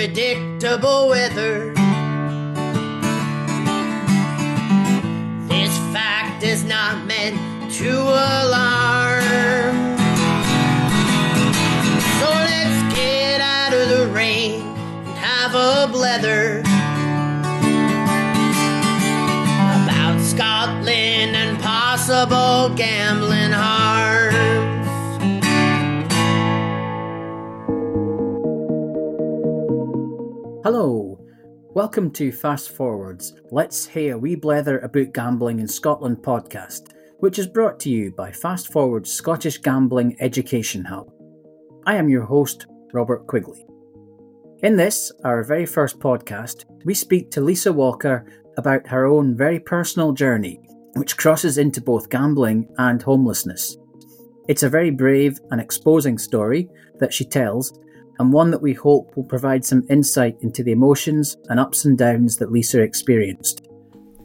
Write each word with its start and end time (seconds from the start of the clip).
unpredictable 0.00 1.08
weather. 1.10 1.79
Hello, 30.62 31.18
welcome 31.72 32.10
to 32.10 32.30
Fast 32.30 32.72
Forwards 32.72 33.32
Let's 33.50 33.86
Hear 33.86 34.16
a 34.16 34.18
Wee 34.18 34.36
Blether 34.36 34.84
About 34.84 35.14
Gambling 35.14 35.58
in 35.58 35.66
Scotland 35.66 36.18
podcast, 36.18 36.92
which 37.20 37.38
is 37.38 37.46
brought 37.46 37.80
to 37.80 37.88
you 37.88 38.10
by 38.10 38.30
Fast 38.30 38.70
Forward's 38.70 39.10
Scottish 39.10 39.56
Gambling 39.62 40.18
Education 40.20 40.84
Hub. 40.84 41.10
I 41.86 41.94
am 41.94 42.10
your 42.10 42.24
host, 42.24 42.66
Robert 42.92 43.26
Quigley. 43.26 43.64
In 44.62 44.76
this, 44.76 45.10
our 45.24 45.42
very 45.44 45.64
first 45.64 45.98
podcast, 45.98 46.66
we 46.84 46.92
speak 46.92 47.30
to 47.30 47.40
Lisa 47.40 47.72
Walker 47.72 48.26
about 48.58 48.86
her 48.86 49.06
own 49.06 49.34
very 49.34 49.60
personal 49.60 50.12
journey, 50.12 50.60
which 50.92 51.16
crosses 51.16 51.56
into 51.56 51.80
both 51.80 52.10
gambling 52.10 52.68
and 52.76 53.00
homelessness. 53.00 53.78
It's 54.46 54.62
a 54.62 54.68
very 54.68 54.90
brave 54.90 55.38
and 55.52 55.58
exposing 55.58 56.18
story 56.18 56.68
that 56.98 57.14
she 57.14 57.24
tells, 57.24 57.72
and 58.20 58.34
one 58.34 58.50
that 58.50 58.60
we 58.60 58.74
hope 58.74 59.16
will 59.16 59.24
provide 59.24 59.64
some 59.64 59.86
insight 59.88 60.36
into 60.42 60.62
the 60.62 60.72
emotions 60.72 61.38
and 61.48 61.58
ups 61.58 61.86
and 61.86 61.96
downs 61.96 62.36
that 62.36 62.52
Lisa 62.52 62.82
experienced. 62.82 63.66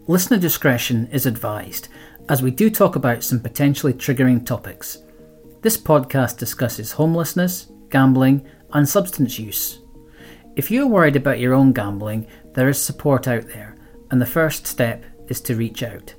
Listener 0.08 0.38
discretion 0.38 1.08
is 1.14 1.26
advised, 1.26 1.88
as 2.28 2.44
we 2.44 2.52
do 2.52 2.70
talk 2.70 2.98
about 2.98 3.24
some 3.24 3.40
potentially 3.40 3.94
triggering 3.94 4.46
topics. 4.46 4.98
This 5.62 5.78
podcast 5.78 6.38
discusses 6.38 6.92
homelessness, 6.92 7.72
gambling, 7.90 8.46
and 8.74 8.88
substance 8.88 9.40
use. 9.40 9.80
If 10.58 10.70
you're 10.70 10.88
worried 10.88 11.16
about 11.16 11.40
your 11.40 11.54
own 11.54 11.72
gambling, 11.72 12.28
there 12.54 12.68
is 12.68 12.82
support 12.82 13.30
out 13.30 13.48
there, 13.48 13.78
and 14.12 14.22
the 14.22 14.26
first 14.26 14.68
step 14.68 15.06
is 15.30 15.40
to 15.42 15.56
reach 15.56 15.84
out. 15.84 16.14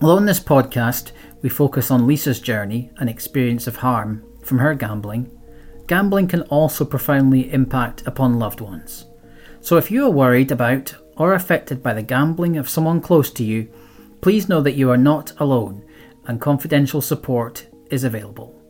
Although 0.00 0.16
in 0.16 0.24
this 0.24 0.40
podcast 0.40 1.12
we 1.42 1.50
focus 1.50 1.90
on 1.90 2.06
Lisa's 2.06 2.40
journey 2.40 2.90
and 2.96 3.10
experience 3.10 3.66
of 3.66 3.76
harm 3.76 4.24
from 4.42 4.58
her 4.58 4.74
gambling, 4.74 5.30
gambling 5.86 6.28
can 6.28 6.42
also 6.42 6.84
profoundly 6.84 7.52
impact 7.52 8.06
upon 8.06 8.38
loved 8.38 8.60
ones. 8.60 9.06
So 9.60 9.76
if 9.76 9.90
you 9.90 10.04
are 10.04 10.10
worried 10.10 10.52
about 10.52 10.94
or 11.16 11.34
affected 11.34 11.82
by 11.82 11.94
the 11.94 12.02
gambling 12.02 12.56
of 12.56 12.68
someone 12.68 13.00
close 13.00 13.30
to 13.32 13.44
you, 13.44 13.70
please 14.20 14.48
know 14.48 14.60
that 14.60 14.74
you 14.74 14.90
are 14.90 14.96
not 14.96 15.32
alone 15.38 15.84
and 16.26 16.40
confidential 16.40 17.00
support 17.00 17.66
is 17.90 18.04
available. 18.04 18.60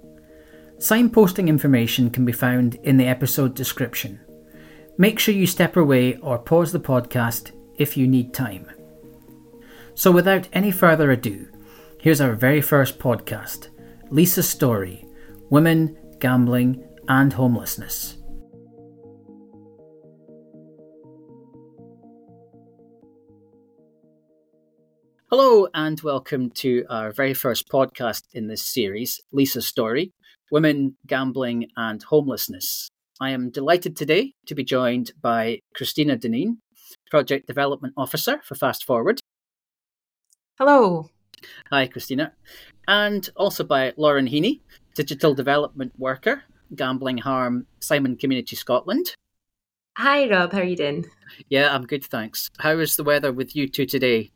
Signposting 0.78 1.48
information 1.48 2.10
can 2.10 2.24
be 2.24 2.32
found 2.32 2.74
in 2.82 2.96
the 2.96 3.06
episode 3.06 3.54
description. 3.54 4.20
Make 4.98 5.18
sure 5.18 5.34
you 5.34 5.46
step 5.46 5.76
away 5.76 6.16
or 6.16 6.38
pause 6.38 6.72
the 6.72 6.80
podcast 6.80 7.52
if 7.76 7.96
you 7.96 8.06
need 8.06 8.34
time. 8.34 8.70
So, 9.94 10.10
without 10.10 10.48
any 10.52 10.70
further 10.70 11.10
ado, 11.12 11.48
here's 12.00 12.20
our 12.20 12.34
very 12.34 12.60
first 12.60 12.98
podcast 12.98 13.68
Lisa's 14.10 14.48
Story 14.48 15.06
Women, 15.50 15.96
Gambling, 16.18 16.84
and 17.08 17.32
Homelessness. 17.32 18.16
Hello, 25.30 25.68
and 25.74 26.00
welcome 26.00 26.50
to 26.50 26.84
our 26.88 27.12
very 27.12 27.34
first 27.34 27.68
podcast 27.68 28.22
in 28.32 28.46
this 28.46 28.62
series 28.62 29.20
Lisa's 29.32 29.66
Story 29.66 30.12
Women, 30.50 30.96
Gambling, 31.06 31.66
and 31.76 32.02
Homelessness. 32.04 32.88
I 33.20 33.30
am 33.30 33.50
delighted 33.50 33.96
today 33.96 34.34
to 34.46 34.54
be 34.54 34.64
joined 34.64 35.12
by 35.20 35.60
Christina 35.74 36.16
Deneen, 36.16 36.58
Project 37.10 37.46
Development 37.46 37.92
Officer 37.96 38.40
for 38.44 38.54
Fast 38.54 38.84
Forward. 38.84 39.20
Hello. 40.58 41.10
Hi, 41.70 41.86
Christina. 41.86 42.32
And 42.88 43.28
also 43.36 43.64
by 43.64 43.92
Lauren 43.96 44.26
Heaney, 44.26 44.60
Digital 44.94 45.34
Development 45.34 45.92
Worker, 45.98 46.44
Gambling 46.74 47.18
Harm, 47.18 47.66
Simon 47.80 48.16
Community 48.16 48.56
Scotland. 48.56 49.14
Hi, 49.96 50.28
Rob. 50.28 50.52
How 50.52 50.58
are 50.58 50.64
you 50.64 50.76
doing? 50.76 51.06
Yeah, 51.48 51.74
I'm 51.74 51.86
good, 51.86 52.04
thanks. 52.04 52.50
How 52.58 52.78
is 52.78 52.96
the 52.96 53.04
weather 53.04 53.32
with 53.32 53.54
you 53.54 53.68
two 53.68 53.86
today? 53.86 54.32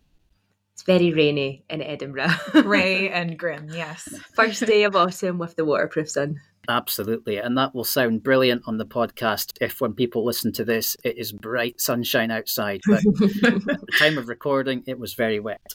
It's 0.73 0.85
very 0.85 1.13
rainy 1.13 1.65
in 1.69 1.83
Edinburgh. 1.83 2.31
Grey 2.53 3.11
and 3.11 3.37
grim, 3.37 3.69
yes. 3.73 4.09
First 4.35 4.65
day 4.65 4.85
of 4.85 4.95
autumn 4.95 5.39
with 5.39 5.57
the 5.57 5.65
waterproof 5.65 6.09
sun. 6.09 6.41
Absolutely. 6.69 7.39
And 7.39 7.59
that 7.59 7.75
will 7.75 7.83
sound 7.83 8.23
brilliant 8.23 8.63
on 8.67 8.77
the 8.77 8.87
podcast 8.87 9.53
if, 9.61 9.81
when 9.81 9.95
people 9.95 10.25
listen 10.25 10.53
to 10.53 10.65
this, 10.65 10.97
it 11.03 11.19
is 11.19 11.33
bright 11.33 11.81
sunshine 11.81 12.31
outside. 12.31 12.83
But 12.87 12.99
at 12.99 13.03
the 13.03 13.87
time 13.99 14.19
of 14.19 14.29
recording, 14.29 14.85
it 14.87 15.01
was 15.01 15.15
very 15.15 15.41
wet. 15.41 15.75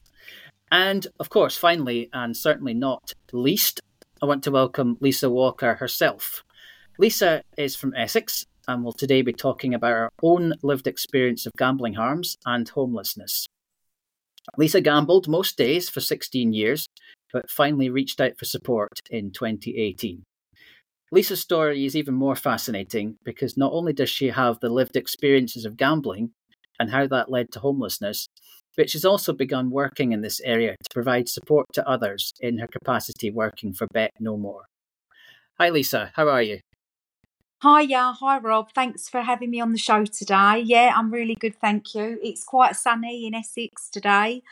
And 0.70 1.06
of 1.20 1.28
course, 1.28 1.56
finally, 1.56 2.08
and 2.12 2.34
certainly 2.34 2.74
not 2.74 3.12
least, 3.32 3.82
I 4.22 4.26
want 4.26 4.42
to 4.44 4.50
welcome 4.50 4.96
Lisa 5.00 5.28
Walker 5.28 5.74
herself. 5.74 6.44
Lisa 6.96 7.42
is 7.58 7.74
from 7.74 7.92
Essex 7.96 8.46
and 8.68 8.84
will 8.84 8.92
today 8.92 9.20
be 9.22 9.32
talking 9.32 9.74
about 9.74 9.90
her 9.90 10.10
own 10.22 10.54
lived 10.62 10.86
experience 10.86 11.44
of 11.44 11.52
gambling 11.58 11.94
harms 11.94 12.36
and 12.46 12.68
homelessness. 12.68 13.46
Lisa 14.56 14.80
gambled 14.80 15.26
most 15.26 15.56
days 15.56 15.88
for 15.88 16.00
16 16.00 16.52
years, 16.52 16.86
but 17.32 17.50
finally 17.50 17.90
reached 17.90 18.20
out 18.20 18.38
for 18.38 18.44
support 18.44 19.00
in 19.10 19.32
2018. 19.32 20.22
Lisa's 21.10 21.40
story 21.40 21.84
is 21.84 21.96
even 21.96 22.14
more 22.14 22.36
fascinating 22.36 23.16
because 23.24 23.56
not 23.56 23.72
only 23.72 23.92
does 23.92 24.10
she 24.10 24.28
have 24.28 24.60
the 24.60 24.68
lived 24.68 24.94
experiences 24.94 25.64
of 25.64 25.76
gambling 25.76 26.30
and 26.78 26.90
how 26.90 27.08
that 27.08 27.30
led 27.30 27.50
to 27.50 27.58
homelessness, 27.58 28.28
but 28.76 28.88
she's 28.88 29.04
also 29.04 29.32
begun 29.32 29.70
working 29.70 30.12
in 30.12 30.20
this 30.20 30.40
area 30.42 30.72
to 30.72 30.94
provide 30.94 31.28
support 31.28 31.66
to 31.72 31.88
others 31.88 32.32
in 32.40 32.58
her 32.58 32.68
capacity 32.68 33.30
working 33.30 33.72
for 33.72 33.88
BetKnowmore. 33.94 34.62
Hi, 35.58 35.70
Lisa. 35.70 36.12
How 36.14 36.28
are 36.28 36.42
you? 36.42 36.60
Hi, 37.64 37.80
yeah. 37.80 38.12
Hi, 38.20 38.38
Rob. 38.40 38.74
Thanks 38.74 39.08
for 39.08 39.22
having 39.22 39.50
me 39.50 39.58
on 39.58 39.72
the 39.72 39.78
show 39.78 40.04
today. 40.04 40.62
Yeah, 40.66 40.92
I'm 40.94 41.10
really 41.10 41.34
good. 41.34 41.58
Thank 41.58 41.94
you. 41.94 42.18
It's 42.22 42.44
quite 42.44 42.76
sunny 42.76 43.26
in 43.26 43.34
Essex 43.34 43.88
today. 43.88 44.42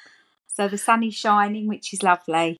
So 0.46 0.66
the 0.66 0.78
sun 0.78 1.02
is 1.02 1.14
shining, 1.14 1.68
which 1.68 1.92
is 1.92 2.02
lovely. 2.02 2.56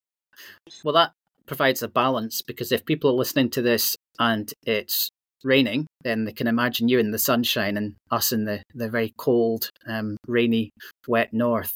Well, 0.84 0.92
that 0.92 1.12
provides 1.46 1.82
a 1.82 1.88
balance 1.88 2.42
because 2.42 2.70
if 2.70 2.84
people 2.84 3.08
are 3.08 3.14
listening 3.14 3.48
to 3.48 3.62
this 3.62 3.96
and 4.18 4.52
it's 4.66 5.08
raining, 5.42 5.86
then 6.02 6.26
they 6.26 6.32
can 6.32 6.46
imagine 6.46 6.86
you 6.86 6.98
in 6.98 7.12
the 7.12 7.18
sunshine 7.18 7.78
and 7.78 7.94
us 8.10 8.30
in 8.30 8.44
the, 8.44 8.62
the 8.74 8.91
very 8.91 9.14
cold, 9.16 9.70
um, 9.86 10.18
rainy, 10.28 10.68
wet 11.08 11.32
north. 11.32 11.72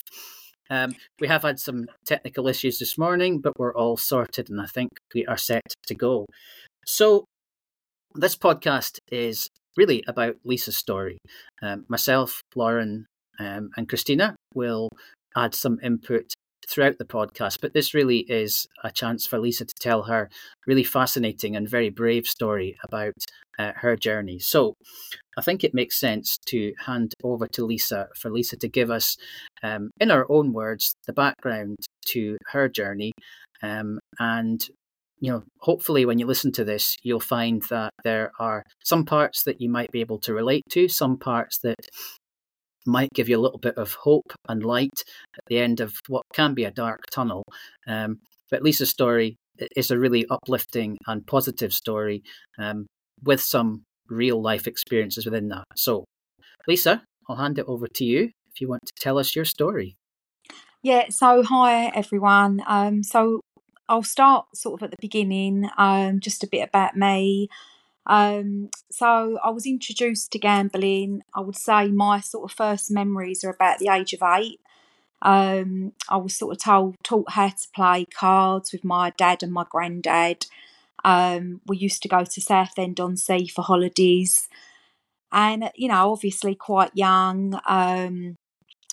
Um, 0.68 0.94
we 1.18 1.28
have 1.28 1.44
had 1.44 1.58
some 1.58 1.86
technical 2.04 2.46
issues 2.46 2.78
this 2.78 2.98
morning, 2.98 3.40
but 3.40 3.58
we're 3.58 3.74
all 3.74 3.96
sorted 3.96 4.50
and 4.50 4.60
I 4.60 4.66
think 4.66 4.90
we 5.14 5.24
are 5.24 5.38
set 5.38 5.62
to 5.86 5.94
go. 5.94 6.26
So, 6.84 7.24
this 8.16 8.36
podcast 8.36 8.98
is 9.10 9.48
really 9.76 10.02
about 10.08 10.36
Lisa's 10.44 10.76
story. 10.76 11.18
Um, 11.62 11.84
myself, 11.88 12.40
Lauren, 12.54 13.06
um, 13.38 13.70
and 13.76 13.88
Christina 13.88 14.34
will 14.54 14.88
add 15.36 15.54
some 15.54 15.78
input 15.82 16.32
throughout 16.68 16.98
the 16.98 17.04
podcast, 17.04 17.58
but 17.60 17.74
this 17.74 17.94
really 17.94 18.20
is 18.20 18.66
a 18.82 18.90
chance 18.90 19.26
for 19.26 19.38
Lisa 19.38 19.64
to 19.64 19.74
tell 19.78 20.04
her 20.04 20.28
really 20.66 20.82
fascinating 20.82 21.54
and 21.54 21.68
very 21.68 21.90
brave 21.90 22.26
story 22.26 22.76
about 22.82 23.12
uh, 23.58 23.72
her 23.76 23.96
journey. 23.96 24.38
So 24.38 24.74
I 25.36 25.42
think 25.42 25.62
it 25.62 25.74
makes 25.74 26.00
sense 26.00 26.38
to 26.46 26.72
hand 26.86 27.14
over 27.22 27.46
to 27.48 27.64
Lisa 27.64 28.08
for 28.16 28.30
Lisa 28.30 28.56
to 28.56 28.68
give 28.68 28.90
us, 28.90 29.16
um, 29.62 29.90
in 30.00 30.10
her 30.10 30.30
own 30.30 30.52
words, 30.52 30.94
the 31.06 31.12
background 31.12 31.76
to 32.06 32.36
her 32.46 32.68
journey. 32.68 33.12
Um, 33.62 34.00
and 34.18 34.66
you 35.18 35.32
know, 35.32 35.42
hopefully, 35.60 36.04
when 36.04 36.18
you 36.18 36.26
listen 36.26 36.52
to 36.52 36.64
this, 36.64 36.96
you'll 37.02 37.20
find 37.20 37.62
that 37.70 37.92
there 38.04 38.32
are 38.38 38.62
some 38.84 39.04
parts 39.04 39.44
that 39.44 39.60
you 39.60 39.68
might 39.70 39.90
be 39.90 40.00
able 40.00 40.18
to 40.20 40.34
relate 40.34 40.64
to, 40.70 40.88
some 40.88 41.16
parts 41.18 41.58
that 41.62 41.76
might 42.86 43.08
give 43.14 43.28
you 43.28 43.38
a 43.38 43.40
little 43.40 43.58
bit 43.58 43.76
of 43.76 43.94
hope 43.94 44.32
and 44.48 44.62
light 44.62 45.02
at 45.36 45.44
the 45.48 45.58
end 45.58 45.80
of 45.80 45.94
what 46.08 46.22
can 46.32 46.54
be 46.54 46.64
a 46.64 46.70
dark 46.70 47.00
tunnel. 47.10 47.42
Um, 47.86 48.20
but 48.50 48.62
Lisa's 48.62 48.90
story 48.90 49.36
is 49.74 49.90
a 49.90 49.98
really 49.98 50.26
uplifting 50.30 50.98
and 51.06 51.26
positive 51.26 51.72
story 51.72 52.22
um, 52.58 52.86
with 53.22 53.40
some 53.40 53.82
real 54.08 54.40
life 54.40 54.66
experiences 54.66 55.24
within 55.24 55.48
that. 55.48 55.64
So, 55.74 56.04
Lisa, 56.68 57.02
I'll 57.28 57.36
hand 57.36 57.58
it 57.58 57.64
over 57.66 57.86
to 57.86 58.04
you 58.04 58.30
if 58.52 58.60
you 58.60 58.68
want 58.68 58.82
to 58.86 58.92
tell 59.00 59.18
us 59.18 59.34
your 59.34 59.44
story. 59.44 59.96
Yeah, 60.82 61.06
so 61.08 61.42
hi 61.42 61.86
everyone. 61.86 62.62
Um, 62.66 63.02
so 63.02 63.40
I'll 63.88 64.02
start 64.02 64.46
sort 64.54 64.80
of 64.80 64.84
at 64.84 64.90
the 64.90 64.96
beginning, 65.00 65.68
um, 65.78 66.20
just 66.20 66.42
a 66.42 66.48
bit 66.48 66.68
about 66.68 66.96
me. 66.96 67.48
Um, 68.06 68.70
so 68.90 69.38
I 69.42 69.50
was 69.50 69.66
introduced 69.66 70.32
to 70.32 70.38
gambling. 70.38 71.22
I 71.34 71.40
would 71.40 71.56
say 71.56 71.88
my 71.88 72.20
sort 72.20 72.50
of 72.50 72.56
first 72.56 72.90
memories 72.90 73.44
are 73.44 73.50
about 73.50 73.78
the 73.78 73.88
age 73.88 74.12
of 74.12 74.22
eight. 74.22 74.60
Um, 75.22 75.92
I 76.08 76.16
was 76.16 76.36
sort 76.36 76.56
of 76.56 76.62
told 76.62 76.96
taught 77.02 77.32
how 77.32 77.48
to 77.48 77.68
play 77.74 78.04
cards 78.04 78.72
with 78.72 78.84
my 78.84 79.10
dad 79.10 79.42
and 79.42 79.52
my 79.52 79.64
granddad. 79.68 80.46
Um, 81.04 81.60
we 81.66 81.78
used 81.78 82.02
to 82.02 82.08
go 82.08 82.24
to 82.24 82.40
Southend 82.40 83.00
on 83.00 83.16
Sea 83.16 83.46
for 83.46 83.62
holidays, 83.62 84.48
and 85.32 85.70
you 85.74 85.88
know, 85.88 86.12
obviously 86.12 86.54
quite 86.54 86.90
young, 86.94 87.60
um, 87.66 88.36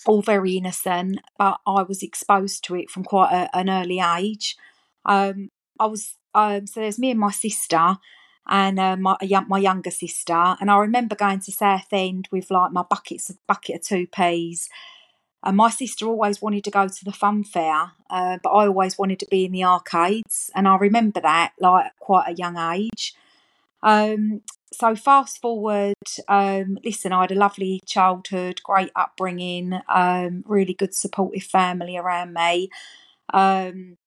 all 0.06 0.22
very 0.22 0.56
innocent. 0.56 1.20
But 1.38 1.60
I 1.66 1.82
was 1.82 2.02
exposed 2.02 2.64
to 2.64 2.76
it 2.76 2.90
from 2.90 3.04
quite 3.04 3.32
a, 3.32 3.56
an 3.56 3.68
early 3.68 4.00
age. 4.00 4.56
Um, 5.04 5.50
I 5.78 5.86
was 5.86 6.14
um, 6.34 6.66
so 6.66 6.80
there's 6.80 6.98
me 6.98 7.10
and 7.10 7.20
my 7.20 7.30
sister, 7.30 7.96
and 8.46 8.78
uh, 8.78 8.96
my 8.96 9.16
my 9.48 9.58
younger 9.58 9.90
sister, 9.90 10.56
and 10.60 10.70
I 10.70 10.78
remember 10.78 11.14
going 11.14 11.40
to 11.40 11.52
Southend 11.52 12.28
with 12.32 12.50
like 12.50 12.72
my 12.72 12.82
buckets 12.82 13.30
bucket 13.46 13.76
of 13.76 13.82
two 13.82 14.06
peas 14.06 14.68
and 15.44 15.58
my 15.58 15.68
sister 15.68 16.06
always 16.06 16.40
wanted 16.40 16.64
to 16.64 16.70
go 16.70 16.88
to 16.88 17.04
the 17.04 17.12
fun 17.12 17.44
fair, 17.44 17.92
uh, 18.08 18.38
but 18.42 18.48
I 18.48 18.66
always 18.66 18.96
wanted 18.96 19.18
to 19.20 19.26
be 19.30 19.44
in 19.44 19.52
the 19.52 19.64
arcades. 19.64 20.50
And 20.54 20.66
I 20.66 20.76
remember 20.76 21.20
that 21.20 21.52
like 21.60 21.92
quite 21.98 22.30
a 22.30 22.34
young 22.34 22.56
age. 22.56 23.14
Um, 23.82 24.40
so 24.72 24.96
fast 24.96 25.42
forward, 25.42 25.94
um, 26.28 26.78
listen, 26.82 27.12
I 27.12 27.20
had 27.20 27.32
a 27.32 27.36
lovely 27.36 27.82
childhood, 27.84 28.62
great 28.64 28.90
upbringing, 28.96 29.78
um, 29.88 30.44
really 30.46 30.72
good 30.72 30.94
supportive 30.94 31.44
family 31.44 31.98
around 31.98 32.32
me. 32.32 32.70
Um, 33.32 33.98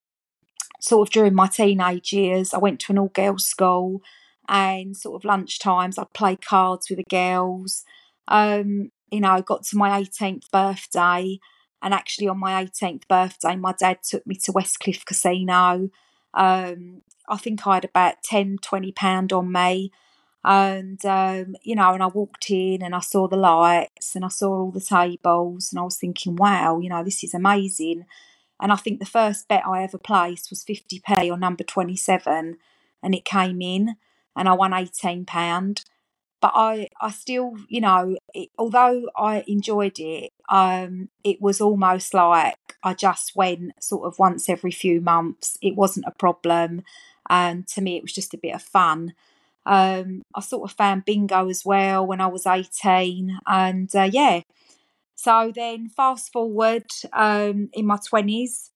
sort 0.80 1.08
of 1.08 1.12
during 1.12 1.34
my 1.34 1.48
teenage 1.48 2.14
years, 2.14 2.54
I 2.54 2.58
went 2.58 2.80
to 2.82 2.92
an 2.92 3.00
all 3.00 3.10
girls 3.10 3.46
school, 3.46 4.02
and 4.48 4.96
sort 4.96 5.20
of 5.20 5.26
lunch 5.26 5.60
times 5.60 5.98
I'd 5.98 6.14
play 6.14 6.36
cards 6.36 6.90
with 6.90 6.98
the 6.98 7.06
girls. 7.10 7.84
Um, 8.28 8.92
you 9.12 9.22
know, 9.22 9.32
I 9.32 9.42
got 9.42 9.64
to 9.66 9.78
my 9.78 10.02
18th 10.02 10.50
birthday, 10.52 11.40
and 11.82 11.94
actually 11.94 12.28
on 12.28 12.40
my 12.40 12.64
18th 12.64 13.08
birthday, 13.08 13.56
my 13.56 13.74
dad 13.78 14.00
took 14.04 14.26
me 14.26 14.36
to 14.44 14.52
Westcliff 14.52 15.06
Casino. 15.06 15.90
Um, 16.34 17.02
I 17.30 17.38
think 17.38 17.66
I 17.66 17.76
had 17.76 17.86
about 17.86 18.24
10, 18.24 18.58
20 18.62 18.92
pound 18.94 19.34
on 19.34 19.52
me. 19.52 19.92
And, 20.44 21.04
um, 21.06 21.56
you 21.64 21.76
know, 21.76 21.94
and 21.94 22.02
I 22.02 22.08
walked 22.08 22.50
in 22.50 22.82
and 22.82 22.96
I 22.96 23.02
saw 23.02 23.28
the 23.28 23.36
lights 23.36 24.16
and 24.16 24.24
I 24.24 24.30
saw 24.30 24.62
all 24.62 24.72
the 24.72 24.80
tables 24.80 25.72
and 25.72 25.80
I 25.80 25.84
was 25.84 25.98
thinking, 25.98 26.38
wow, 26.38 26.80
you 26.80 26.90
know, 26.90 27.04
this 27.04 27.24
is 27.24 27.34
amazing. 27.34 28.06
And 28.60 28.72
I 28.72 28.76
think 28.76 29.00
the 29.00 29.06
first 29.06 29.48
bet 29.48 29.68
I 29.68 29.84
ever 29.84 29.98
placed 29.98 30.50
was 30.50 30.64
50p 30.64 31.32
on 31.32 31.40
number 31.40 31.64
27 31.64 32.58
and 33.04 33.16
it 33.16 33.26
came 33.26 33.62
in 33.62 33.96
and 34.36 34.50
I 34.50 34.54
won 34.54 34.72
£18 34.72 35.26
but 36.40 36.52
I, 36.54 36.90
I 37.02 37.12
still, 37.12 37.56
you 37.68 37.82
know, 37.82 38.16
it, 38.34 38.50
although 38.58 39.10
I 39.16 39.44
enjoyed 39.48 40.00
it, 40.00 40.32
um, 40.50 41.10
it 41.24 41.42
was 41.42 41.60
almost 41.60 42.14
like 42.14 42.56
I 42.84 42.94
just 42.94 43.36
went 43.36 43.72
sort 43.84 44.06
of 44.06 44.20
once 44.20 44.48
every 44.48 44.72
few 44.72 45.02
months. 45.02 45.58
It 45.62 45.76
wasn't 45.76 46.06
a 46.08 46.12
problem, 46.12 46.84
and 47.30 47.68
to 47.70 47.82
me, 47.82 47.98
it 47.98 48.04
was 48.04 48.14
just 48.14 48.34
a 48.34 48.38
bit 48.38 48.54
of 48.54 48.62
fun. 48.62 49.14
Um, 49.66 50.22
I 50.36 50.42
sort 50.42 50.70
of 50.70 50.78
found 50.78 51.06
bingo 51.06 51.50
as 51.50 51.66
well 51.66 52.06
when 52.06 52.22
I 52.22 52.28
was 52.28 52.46
eighteen, 52.46 53.40
and 53.48 53.94
uh, 53.96 54.10
yeah. 54.12 54.42
So 55.18 55.52
then, 55.54 55.90
fast 55.90 56.32
forward 56.32 56.86
um, 57.12 57.70
in 57.74 57.88
my 57.88 57.98
twenties, 57.98 58.72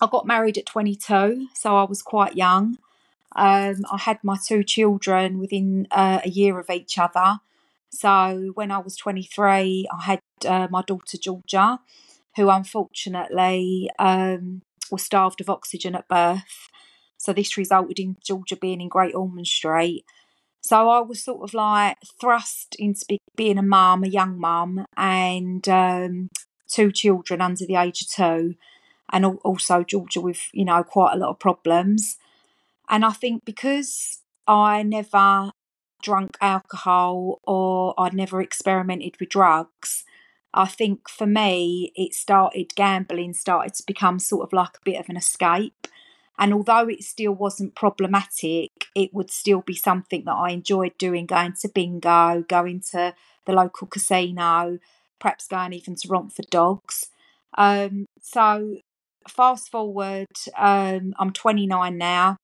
I 0.00 0.08
got 0.10 0.26
married 0.26 0.58
at 0.58 0.66
twenty 0.66 0.96
two, 0.96 1.48
so 1.54 1.76
I 1.76 1.84
was 1.84 2.02
quite 2.02 2.34
young. 2.34 2.78
Um, 3.36 3.84
I 3.92 3.98
had 3.98 4.18
my 4.24 4.38
two 4.42 4.64
children 4.64 5.38
within 5.38 5.86
uh, 5.90 6.20
a 6.24 6.28
year 6.28 6.58
of 6.58 6.70
each 6.70 6.98
other. 6.98 7.40
So 7.90 8.52
when 8.54 8.70
I 8.70 8.78
was 8.78 8.96
23, 8.96 9.86
I 9.90 10.02
had 10.02 10.20
uh, 10.46 10.68
my 10.70 10.82
daughter 10.82 11.18
Georgia, 11.18 11.80
who 12.36 12.48
unfortunately 12.48 13.90
um, 13.98 14.62
was 14.90 15.02
starved 15.02 15.42
of 15.42 15.50
oxygen 15.50 15.94
at 15.94 16.08
birth. 16.08 16.68
So 17.18 17.34
this 17.34 17.58
resulted 17.58 17.98
in 17.98 18.16
Georgia 18.24 18.56
being 18.56 18.80
in 18.80 18.88
Great 18.88 19.14
Ormond 19.14 19.46
Street. 19.46 20.06
So 20.66 20.88
I 20.88 20.98
was 20.98 21.22
sort 21.22 21.42
of 21.44 21.54
like 21.54 21.96
thrust 22.20 22.74
into 22.80 23.18
being 23.36 23.56
a 23.56 23.62
mum, 23.62 24.02
a 24.02 24.08
young 24.08 24.36
mum, 24.36 24.84
and 24.96 25.66
um, 25.68 26.28
two 26.66 26.90
children 26.90 27.40
under 27.40 27.64
the 27.64 27.76
age 27.76 28.02
of 28.02 28.08
two, 28.08 28.56
and 29.12 29.24
also 29.24 29.84
Georgia 29.84 30.20
with 30.20 30.48
you 30.52 30.64
know 30.64 30.82
quite 30.82 31.14
a 31.14 31.18
lot 31.18 31.30
of 31.30 31.38
problems. 31.38 32.16
And 32.88 33.04
I 33.04 33.12
think 33.12 33.44
because 33.44 34.22
I 34.48 34.82
never 34.82 35.52
drunk 36.02 36.36
alcohol 36.40 37.38
or 37.44 37.94
I'd 37.96 38.14
never 38.14 38.40
experimented 38.40 39.20
with 39.20 39.28
drugs, 39.28 40.02
I 40.52 40.66
think 40.66 41.08
for 41.08 41.28
me, 41.28 41.92
it 41.94 42.12
started, 42.12 42.74
gambling 42.74 43.34
started 43.34 43.74
to 43.74 43.84
become 43.86 44.18
sort 44.18 44.42
of 44.42 44.52
like 44.52 44.78
a 44.78 44.84
bit 44.84 44.98
of 44.98 45.08
an 45.08 45.16
escape. 45.16 45.86
And 46.38 46.52
although 46.52 46.88
it 46.88 47.02
still 47.02 47.32
wasn't 47.32 47.74
problematic, 47.74 48.86
it 48.94 49.14
would 49.14 49.30
still 49.30 49.62
be 49.62 49.74
something 49.74 50.24
that 50.24 50.34
I 50.34 50.50
enjoyed 50.50 50.98
doing, 50.98 51.26
going 51.26 51.54
to 51.60 51.68
bingo, 51.68 52.44
going 52.48 52.82
to 52.92 53.14
the 53.46 53.52
local 53.52 53.86
casino, 53.86 54.78
perhaps 55.18 55.48
going 55.48 55.72
even 55.72 55.94
to 55.96 56.08
Romford 56.08 56.50
Dogs. 56.50 57.06
Um, 57.56 58.06
so 58.20 58.78
fast 59.28 59.70
forward, 59.70 60.26
um, 60.56 61.14
I'm 61.18 61.32
29 61.32 61.96
now 61.96 62.36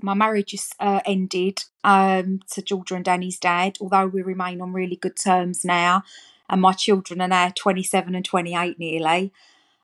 my 0.00 0.14
marriage 0.14 0.54
is 0.54 0.70
uh, 0.78 1.00
ended 1.04 1.64
um, 1.84 2.40
to 2.52 2.62
Georgia 2.62 2.94
and 2.94 3.04
Danny's 3.04 3.38
dad, 3.38 3.78
although 3.80 4.06
we 4.06 4.22
remain 4.22 4.60
on 4.60 4.72
really 4.72 4.96
good 4.96 5.16
terms 5.16 5.64
now. 5.64 6.02
And 6.48 6.62
my 6.62 6.72
children 6.72 7.20
are 7.20 7.28
now 7.28 7.52
27 7.54 8.14
and 8.14 8.24
28 8.24 8.78
nearly. 8.78 9.32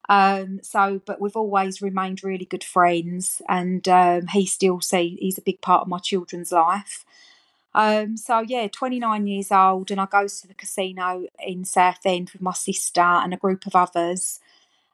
Um, 0.08 0.60
so, 0.62 1.00
but 1.06 1.20
we've 1.20 1.36
always 1.36 1.80
remained 1.80 2.22
really 2.22 2.44
good 2.44 2.64
friends, 2.64 3.40
and 3.48 3.86
um, 3.88 4.26
he 4.28 4.46
still 4.46 4.80
see 4.80 5.16
he's 5.20 5.38
a 5.38 5.42
big 5.42 5.60
part 5.60 5.82
of 5.82 5.88
my 5.88 5.98
children's 5.98 6.52
life. 6.52 7.04
Um, 7.74 8.16
so 8.16 8.40
yeah, 8.40 8.68
29 8.68 9.26
years 9.26 9.50
old, 9.50 9.90
and 9.90 10.00
I 10.00 10.06
go 10.06 10.26
to 10.28 10.48
the 10.48 10.54
casino 10.54 11.26
in 11.44 11.64
Southend 11.64 12.30
with 12.30 12.42
my 12.42 12.52
sister 12.52 13.00
and 13.00 13.34
a 13.34 13.38
group 13.38 13.66
of 13.66 13.74
others. 13.74 14.40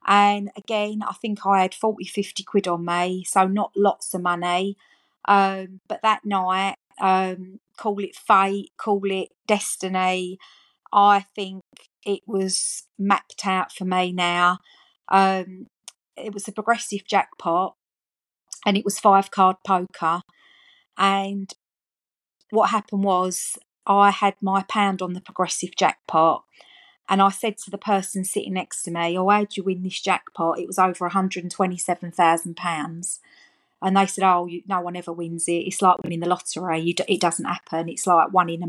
And 0.06 0.50
again, 0.56 1.02
I 1.06 1.12
think 1.12 1.44
I 1.44 1.60
had 1.62 1.74
40, 1.74 2.04
50 2.04 2.42
quid 2.42 2.66
on 2.66 2.84
me, 2.84 3.24
so 3.24 3.46
not 3.46 3.72
lots 3.76 4.14
of 4.14 4.22
money. 4.22 4.76
Um, 5.26 5.80
but 5.88 6.00
that 6.02 6.24
night, 6.24 6.76
um, 7.00 7.60
call 7.76 7.98
it 8.00 8.16
fate, 8.16 8.70
call 8.78 9.02
it 9.10 9.28
destiny, 9.46 10.38
I 10.92 11.20
think 11.34 11.62
it 12.04 12.22
was 12.26 12.84
mapped 12.98 13.46
out 13.46 13.72
for 13.72 13.84
me 13.84 14.12
now. 14.12 14.58
Um, 15.10 15.66
it 16.16 16.34
was 16.34 16.48
a 16.48 16.52
progressive 16.52 17.06
jackpot 17.06 17.76
and 18.66 18.76
it 18.76 18.84
was 18.84 18.98
five 18.98 19.30
card 19.30 19.56
poker. 19.66 20.20
And 20.98 21.50
what 22.50 22.70
happened 22.70 23.04
was 23.04 23.56
I 23.86 24.10
had 24.10 24.34
my 24.40 24.64
pound 24.68 25.00
on 25.02 25.12
the 25.14 25.20
progressive 25.20 25.76
jackpot. 25.76 26.44
And 27.08 27.20
I 27.20 27.30
said 27.30 27.58
to 27.58 27.70
the 27.70 27.78
person 27.78 28.24
sitting 28.24 28.54
next 28.54 28.84
to 28.84 28.92
me, 28.92 29.18
Oh, 29.18 29.28
how'd 29.28 29.56
you 29.56 29.64
win 29.64 29.82
this 29.82 30.00
jackpot? 30.00 30.60
It 30.60 30.68
was 30.68 30.78
over 30.78 31.08
£127,000 31.08 33.18
and 33.82 33.96
they 33.96 34.06
said, 34.06 34.24
"Oh, 34.24 34.46
you, 34.46 34.62
no 34.66 34.80
one 34.80 34.96
ever 34.96 35.12
wins 35.12 35.48
it. 35.48 35.52
It's 35.52 35.82
like 35.82 36.02
winning 36.02 36.20
the 36.20 36.28
lottery. 36.28 36.80
You, 36.80 36.94
it 37.08 37.20
doesn't 37.20 37.44
happen. 37.44 37.88
It's 37.88 38.06
like 38.06 38.32
one 38.32 38.50
in 38.50 38.62
a 38.62 38.66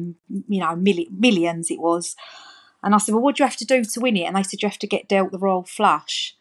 you 0.47 0.61
know 0.61 0.75
million, 0.75 1.07
millions. 1.17 1.71
It 1.71 1.79
was." 1.79 2.15
And 2.83 2.95
I 2.95 2.97
said, 2.97 3.13
"Well, 3.13 3.23
what 3.23 3.35
do 3.35 3.43
you 3.43 3.47
have 3.47 3.57
to 3.57 3.65
do 3.65 3.83
to 3.83 3.99
win 3.99 4.17
it?" 4.17 4.23
And 4.23 4.35
they 4.35 4.43
said, 4.43 4.61
"You 4.61 4.69
have 4.69 4.79
to 4.79 4.87
get 4.87 5.07
dealt 5.07 5.31
the 5.31 5.39
royal 5.39 5.63
flush." 5.63 6.35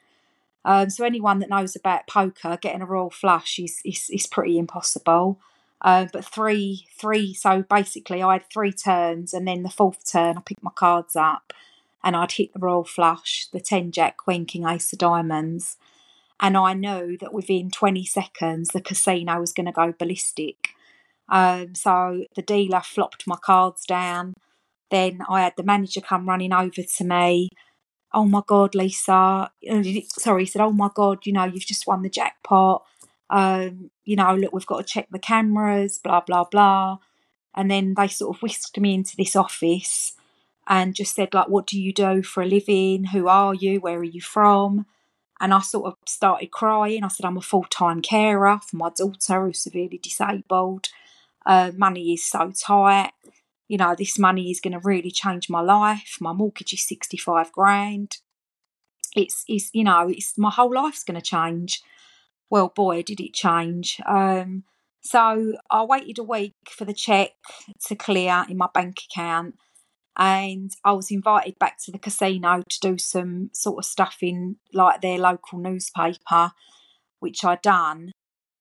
Um, 0.65 0.91
so 0.91 1.05
anyone 1.05 1.39
that 1.41 1.51
knows 1.51 1.77
about 1.77 2.07
poker, 2.07 2.59
getting 2.61 2.83
a 2.83 2.87
royal 2.87 3.11
flush 3.11 3.59
is 3.59 3.81
is, 3.85 4.11
is 4.11 4.27
pretty 4.27 4.59
impossible. 4.59 5.39
Uh, 5.83 6.07
but 6.13 6.25
three, 6.25 6.87
three. 6.99 7.33
So 7.35 7.63
basically, 7.63 8.23
I 8.23 8.35
had 8.35 8.51
three 8.51 8.73
turns, 8.73 9.33
and 9.35 9.49
then 9.49 9.63
the 9.63 9.71
fourth 9.71 10.11
turn, 10.11 10.37
I 10.39 10.43
picked 10.43 10.63
my 10.63 10.73
cards 10.75 11.17
up, 11.17 11.53
and 12.05 12.17
I'd 12.17 12.33
hit 12.33 12.53
the 12.53 12.61
royal 12.61 12.85
flush, 12.85 13.49
the 13.53 13.61
ten, 13.61 13.93
jack, 13.93 14.17
queen, 14.19 14.47
king, 14.47 14.67
ace 14.67 14.93
of 14.93 14.99
diamonds 14.99 15.77
and 16.41 16.57
I 16.57 16.73
knew 16.73 17.19
that 17.19 17.35
within 17.35 17.71
20 17.71 18.05
seconds 18.07 18.71
the 18.71 18.81
casino 18.81 19.39
was 19.39 19.53
going 19.53 19.67
to 19.67 19.73
go 19.73 19.93
ballistic. 19.97 20.71
Um, 21.29 21.75
so 21.75 22.25
the 22.35 22.43
dealer 22.43 22.81
flopped 22.81 23.27
my 23.27 23.37
cards 23.37 23.85
down. 23.85 24.35
Then 24.91 25.21
I 25.29 25.43
had 25.43 25.55
the 25.57 25.63
manager 25.63 26.01
come 26.01 26.29
running 26.29 26.53
over 26.53 26.83
to 26.83 27.05
me. 27.05 27.51
Oh 28.13 28.25
my 28.25 28.43
God, 28.47 28.75
Lisa. 28.75 29.51
Uh, 29.71 29.83
sorry, 30.19 30.43
he 30.43 30.47
said, 30.51 30.63
Oh 30.63 30.73
my 30.73 30.91
God, 30.95 31.27
you 31.27 31.33
know, 31.33 31.45
you've 31.45 31.67
just 31.67 31.87
won 31.87 32.03
the 32.03 32.11
jackpot. 32.11 32.85
Um, 33.31 33.91
you 34.05 34.17
know, 34.17 34.35
look, 34.35 34.53
we've 34.53 34.67
got 34.67 34.79
to 34.79 34.93
check 34.93 35.09
the 35.11 35.19
cameras, 35.19 35.99
blah, 36.03 36.21
blah, 36.21 36.45
blah. 36.45 36.99
And 37.55 37.71
then 37.71 37.95
they 37.97 38.09
sort 38.09 38.37
of 38.37 38.43
whisked 38.43 38.79
me 38.79 38.95
into 38.95 39.17
this 39.17 39.37
office 39.37 40.15
and 40.67 40.95
just 40.95 41.15
said, 41.15 41.35
like, 41.35 41.49
what 41.49 41.67
do 41.67 41.81
you 41.81 41.93
do 41.93 42.23
for 42.23 42.43
a 42.43 42.47
living? 42.47 43.05
Who 43.07 43.29
are 43.29 43.55
you? 43.55 43.81
Where 43.81 43.99
are 43.99 44.05
you 44.05 44.21
from? 44.21 44.87
And 45.41 45.55
I 45.55 45.61
sort 45.61 45.87
of 45.87 45.95
started 46.07 46.51
crying. 46.51 47.03
I 47.03 47.09
said, 47.09 47.27
I'm 47.27 47.39
a 47.39 47.43
full 47.43 47.65
time 47.65 48.03
carer 48.03 48.59
for 48.65 48.77
my 48.77 48.91
daughter 48.95 49.47
who's 49.47 49.63
severely 49.63 49.99
disabled. 50.03 50.89
Uh, 51.47 51.73
money 51.77 52.13
is 52.13 52.25
so 52.25 52.53
tight. 52.53 53.13
You 53.71 53.79
know, 53.79 53.95
this 53.97 54.19
money 54.19 54.51
is 54.51 54.59
going 54.59 54.73
to 54.73 54.81
really 54.83 55.13
change 55.13 55.49
my 55.49 55.61
life. 55.61 56.17
My 56.21 56.33
mortgage 56.33 56.73
is 56.73 56.85
65 56.89 57.53
grand. 57.53 58.17
It's, 59.15 59.45
it's 59.47 59.71
you 59.73 59.85
know, 59.85 60.09
it's 60.09 60.37
my 60.37 60.51
whole 60.51 60.75
life's 60.75 61.05
going 61.05 61.21
to 61.21 61.25
change. 61.25 61.81
Well, 62.51 62.73
boy, 62.75 63.05
did 63.05 63.21
it 63.21 63.33
change. 63.33 64.01
Um, 64.07 64.65
so 65.03 65.53
I 65.71 65.85
waited 65.85 66.19
a 66.19 66.25
week 66.25 66.55
for 66.69 66.85
the 66.85 66.93
check 66.93 67.31
to 67.87 67.95
clear 67.95 68.45
in 68.49 68.57
my 68.57 68.67
bank 68.75 69.03
account 69.09 69.55
and 70.17 70.73
I 70.85 70.91
was 70.91 71.13
invited 71.13 71.57
back 71.61 71.79
to 71.85 71.93
the 71.93 71.99
casino 72.01 72.65
to 72.69 72.81
do 72.81 72.99
some 72.99 73.51
sort 73.55 73.79
of 73.79 73.85
stuff 73.85 74.17
in 74.21 74.57
like 74.75 75.01
their 75.01 75.19
local 75.19 75.61
newspaper, 75.61 76.51
which 77.21 77.45
I 77.45 77.55
done. 77.55 78.11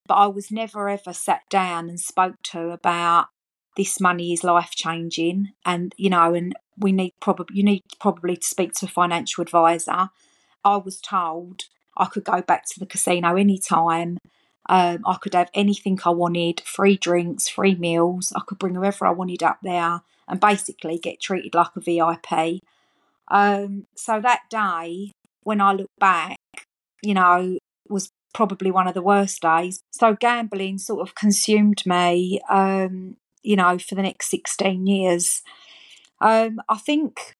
But 0.06 0.14
I 0.14 0.28
was 0.28 0.52
never 0.52 0.88
ever 0.88 1.12
sat 1.12 1.42
down 1.50 1.88
and 1.88 1.98
spoke 1.98 2.36
to 2.44 2.70
about 2.70 3.26
this 3.76 4.00
money 4.00 4.32
is 4.32 4.44
life 4.44 4.70
changing, 4.70 5.52
and 5.64 5.94
you 5.96 6.10
know, 6.10 6.34
and 6.34 6.54
we 6.78 6.92
need 6.92 7.14
probably 7.20 7.56
you 7.56 7.62
need 7.62 7.82
probably 8.00 8.36
to 8.36 8.46
speak 8.46 8.72
to 8.74 8.86
a 8.86 8.88
financial 8.88 9.42
advisor. 9.42 10.10
I 10.64 10.76
was 10.76 11.00
told 11.00 11.62
I 11.96 12.06
could 12.06 12.24
go 12.24 12.42
back 12.42 12.66
to 12.66 12.80
the 12.80 12.86
casino 12.86 13.36
anytime. 13.36 14.18
Um, 14.68 15.02
I 15.06 15.16
could 15.20 15.34
have 15.34 15.50
anything 15.54 15.98
I 16.04 16.10
wanted, 16.10 16.60
free 16.60 16.96
drinks, 16.96 17.48
free 17.48 17.74
meals. 17.74 18.32
I 18.36 18.40
could 18.46 18.58
bring 18.58 18.74
whoever 18.74 19.06
I 19.06 19.10
wanted 19.10 19.42
up 19.42 19.58
there 19.62 20.02
and 20.28 20.40
basically 20.40 20.98
get 20.98 21.20
treated 21.20 21.54
like 21.54 21.70
a 21.76 21.80
VIP. 21.80 22.62
Um, 23.28 23.86
so 23.96 24.20
that 24.20 24.42
day, 24.48 25.12
when 25.42 25.60
I 25.60 25.72
look 25.72 25.90
back, 25.98 26.38
you 27.02 27.14
know, 27.14 27.58
was 27.88 28.10
probably 28.32 28.70
one 28.70 28.86
of 28.86 28.94
the 28.94 29.02
worst 29.02 29.42
days. 29.42 29.80
So 29.90 30.14
gambling 30.14 30.78
sort 30.78 31.00
of 31.00 31.14
consumed 31.14 31.82
me, 31.84 32.40
um, 32.48 33.16
you 33.42 33.56
know, 33.56 33.78
for 33.78 33.94
the 33.94 34.02
next 34.02 34.30
16 34.30 34.86
years. 34.86 35.42
Um, 36.20 36.60
I 36.68 36.76
think, 36.76 37.36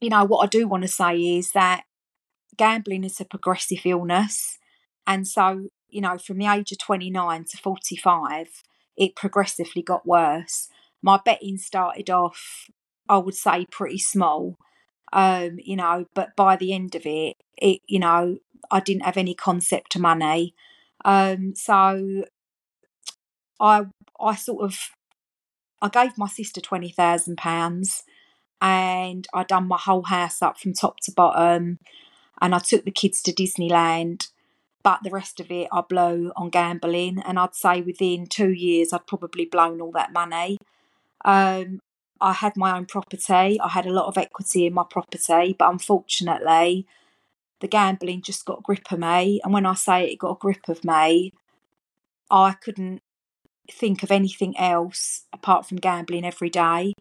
you 0.00 0.10
know, 0.10 0.24
what 0.24 0.44
I 0.44 0.46
do 0.46 0.66
want 0.66 0.82
to 0.82 0.88
say 0.88 1.36
is 1.36 1.52
that 1.52 1.84
gambling 2.56 3.04
is 3.04 3.20
a 3.20 3.24
progressive 3.24 3.84
illness. 3.84 4.58
And 5.06 5.26
so, 5.26 5.68
you 5.88 6.00
know, 6.00 6.18
from 6.18 6.38
the 6.38 6.46
age 6.46 6.72
of 6.72 6.78
29 6.78 7.44
to 7.44 7.56
45, 7.56 8.62
it 8.96 9.14
progressively 9.14 9.82
got 9.82 10.06
worse 10.06 10.68
my 11.06 11.20
betting 11.24 11.56
started 11.56 12.10
off, 12.10 12.68
I 13.08 13.18
would 13.18 13.36
say, 13.36 13.66
pretty 13.70 13.98
small. 13.98 14.58
Um, 15.12 15.58
you 15.62 15.76
know, 15.76 16.06
but 16.14 16.34
by 16.34 16.56
the 16.56 16.72
end 16.72 16.96
of 16.96 17.06
it, 17.06 17.36
it 17.56 17.80
you 17.86 18.00
know, 18.00 18.38
I 18.70 18.80
didn't 18.80 19.04
have 19.04 19.16
any 19.16 19.32
concept 19.32 19.94
of 19.94 20.02
money. 20.02 20.54
Um, 21.04 21.54
so 21.54 22.24
I 23.60 23.86
I 24.20 24.34
sort 24.34 24.64
of 24.64 24.78
I 25.82 25.88
gave 25.88 26.18
my 26.18 26.28
sister 26.28 26.60
twenty 26.60 26.90
thousand 26.90 27.36
pounds 27.36 28.04
and 28.60 29.26
I 29.34 29.44
done 29.44 29.68
my 29.68 29.78
whole 29.78 30.04
house 30.04 30.40
up 30.40 30.58
from 30.58 30.72
top 30.72 30.96
to 31.02 31.12
bottom 31.12 31.78
and 32.40 32.54
I 32.54 32.58
took 32.58 32.84
the 32.84 32.90
kids 32.90 33.22
to 33.22 33.32
Disneyland 33.32 34.28
but 34.86 35.02
the 35.02 35.10
rest 35.10 35.40
of 35.40 35.50
it 35.50 35.66
I 35.72 35.80
blew 35.80 36.30
on 36.36 36.48
gambling 36.48 37.18
and 37.26 37.40
I'd 37.40 37.56
say 37.56 37.80
within 37.80 38.26
two 38.26 38.52
years 38.52 38.92
I'd 38.92 39.08
probably 39.08 39.44
blown 39.44 39.80
all 39.80 39.90
that 39.90 40.12
money. 40.12 40.58
Um, 41.24 41.80
I 42.20 42.32
had 42.32 42.56
my 42.56 42.76
own 42.76 42.86
property. 42.86 43.60
I 43.60 43.68
had 43.68 43.86
a 43.86 43.92
lot 43.92 44.06
of 44.06 44.16
equity 44.16 44.64
in 44.64 44.74
my 44.74 44.84
property, 44.88 45.56
but 45.58 45.68
unfortunately, 45.68 46.86
the 47.58 47.66
gambling 47.66 48.22
just 48.22 48.44
got 48.44 48.60
a 48.60 48.62
grip 48.62 48.92
of 48.92 49.00
me. 49.00 49.40
And 49.42 49.52
when 49.52 49.66
I 49.66 49.74
say 49.74 50.04
it 50.04 50.20
got 50.20 50.36
a 50.36 50.38
grip 50.38 50.68
of 50.68 50.84
me, 50.84 51.32
I 52.30 52.52
couldn't 52.52 53.02
think 53.70 54.02
of 54.02 54.10
anything 54.10 54.56
else 54.56 55.24
apart 55.32 55.66
from 55.66 55.78
gambling 55.78 56.24
every 56.24 56.50
day. 56.50 56.92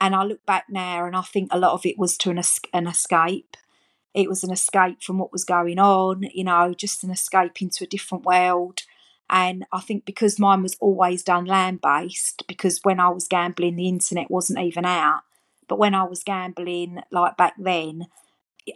And 0.00 0.14
I 0.14 0.24
look 0.24 0.44
back 0.46 0.66
now 0.68 1.04
and 1.04 1.16
I 1.16 1.22
think 1.22 1.48
a 1.50 1.58
lot 1.58 1.72
of 1.72 1.84
it 1.84 1.98
was 1.98 2.16
to 2.18 2.30
an, 2.30 2.40
an 2.72 2.86
escape. 2.86 3.56
It 4.14 4.28
was 4.28 4.44
an 4.44 4.52
escape 4.52 5.02
from 5.02 5.18
what 5.18 5.32
was 5.32 5.44
going 5.44 5.78
on, 5.78 6.22
you 6.34 6.44
know, 6.44 6.72
just 6.74 7.04
an 7.04 7.10
escape 7.10 7.60
into 7.60 7.84
a 7.84 7.88
different 7.88 8.24
world. 8.24 8.82
And 9.30 9.66
I 9.72 9.80
think 9.80 10.04
because 10.04 10.38
mine 10.38 10.62
was 10.62 10.76
always 10.80 11.22
done 11.22 11.44
land 11.44 11.80
based, 11.82 12.44
because 12.48 12.80
when 12.82 12.98
I 12.98 13.10
was 13.10 13.28
gambling, 13.28 13.76
the 13.76 13.88
internet 13.88 14.30
wasn't 14.30 14.60
even 14.60 14.84
out. 14.84 15.20
But 15.68 15.78
when 15.78 15.94
I 15.94 16.04
was 16.04 16.24
gambling, 16.24 17.02
like 17.10 17.36
back 17.36 17.54
then, 17.58 18.06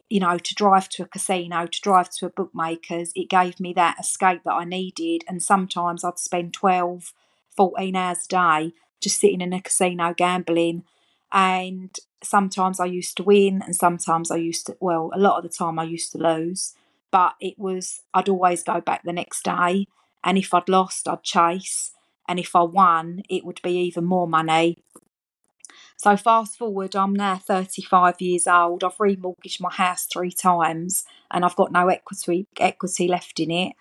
you 0.09 0.21
know, 0.21 0.39
to 0.39 0.55
drive 0.55 0.89
to 0.91 1.05
a 1.05 1.09
casino, 1.09 1.67
to 1.67 1.81
drive 1.81 2.11
to 2.11 2.27
a 2.27 2.31
bookmaker's, 2.31 3.13
it 3.15 3.31
gave 3.31 3.61
me 3.61 3.73
that 3.75 3.99
escape 3.99 4.43
that 4.45 4.53
I 4.53 4.65
needed. 4.65 5.25
And 5.27 5.43
sometimes 5.43 6.05
I'd 6.05 6.19
spend 6.19 6.53
12, 6.53 7.13
14 7.57 7.95
hours 7.97 8.25
a 8.25 8.29
day 8.29 8.73
just 9.01 9.21
sitting 9.21 9.41
in 9.41 9.53
a 9.53 9.61
casino 9.61 10.15
gambling. 10.17 10.85
And 11.33 11.97
sometimes 12.23 12.79
I 12.79 12.85
used 12.87 13.17
to 13.17 13.23
win, 13.23 13.63
and 13.63 13.75
sometimes 13.75 14.31
I 14.31 14.37
used 14.37 14.67
to, 14.67 14.77
well, 14.81 15.11
a 15.13 15.19
lot 15.19 15.39
of 15.39 15.43
the 15.43 15.57
time 15.57 15.79
I 15.79 15.85
used 15.85 16.13
to 16.13 16.19
lose. 16.19 16.75
But 17.11 17.35
it 17.41 17.59
was, 17.59 18.03
I'd 18.15 18.29
always 18.29 18.63
go 18.63 18.81
back 18.81 19.03
the 19.03 19.13
next 19.13 19.45
day 19.45 19.87
and 20.25 20.39
if 20.39 20.55
I'd 20.55 20.69
lost, 20.69 21.09
I'd 21.09 21.23
chase. 21.23 21.93
And 22.29 22.39
if 22.39 22.55
I 22.55 22.63
won, 22.63 23.23
it 23.29 23.45
would 23.45 23.61
be 23.63 23.77
even 23.79 24.05
more 24.05 24.29
money. 24.29 24.79
So 25.97 26.17
fast 26.17 26.57
forward, 26.57 26.97
I'm 26.97 27.15
now 27.15 27.37
35 27.37 28.21
years 28.21 28.47
old. 28.47 28.85
I've 28.85 28.97
remortgaged 28.97 29.61
my 29.61 29.73
house 29.73 30.07
three 30.07 30.33
times, 30.33 31.05
and 31.31 31.45
I've 31.45 31.57
got 31.57 31.73
no 31.73 31.89
equity 31.89 32.47
equity 32.59 33.09
left 33.09 33.41
in 33.41 33.51
it. 33.51 33.73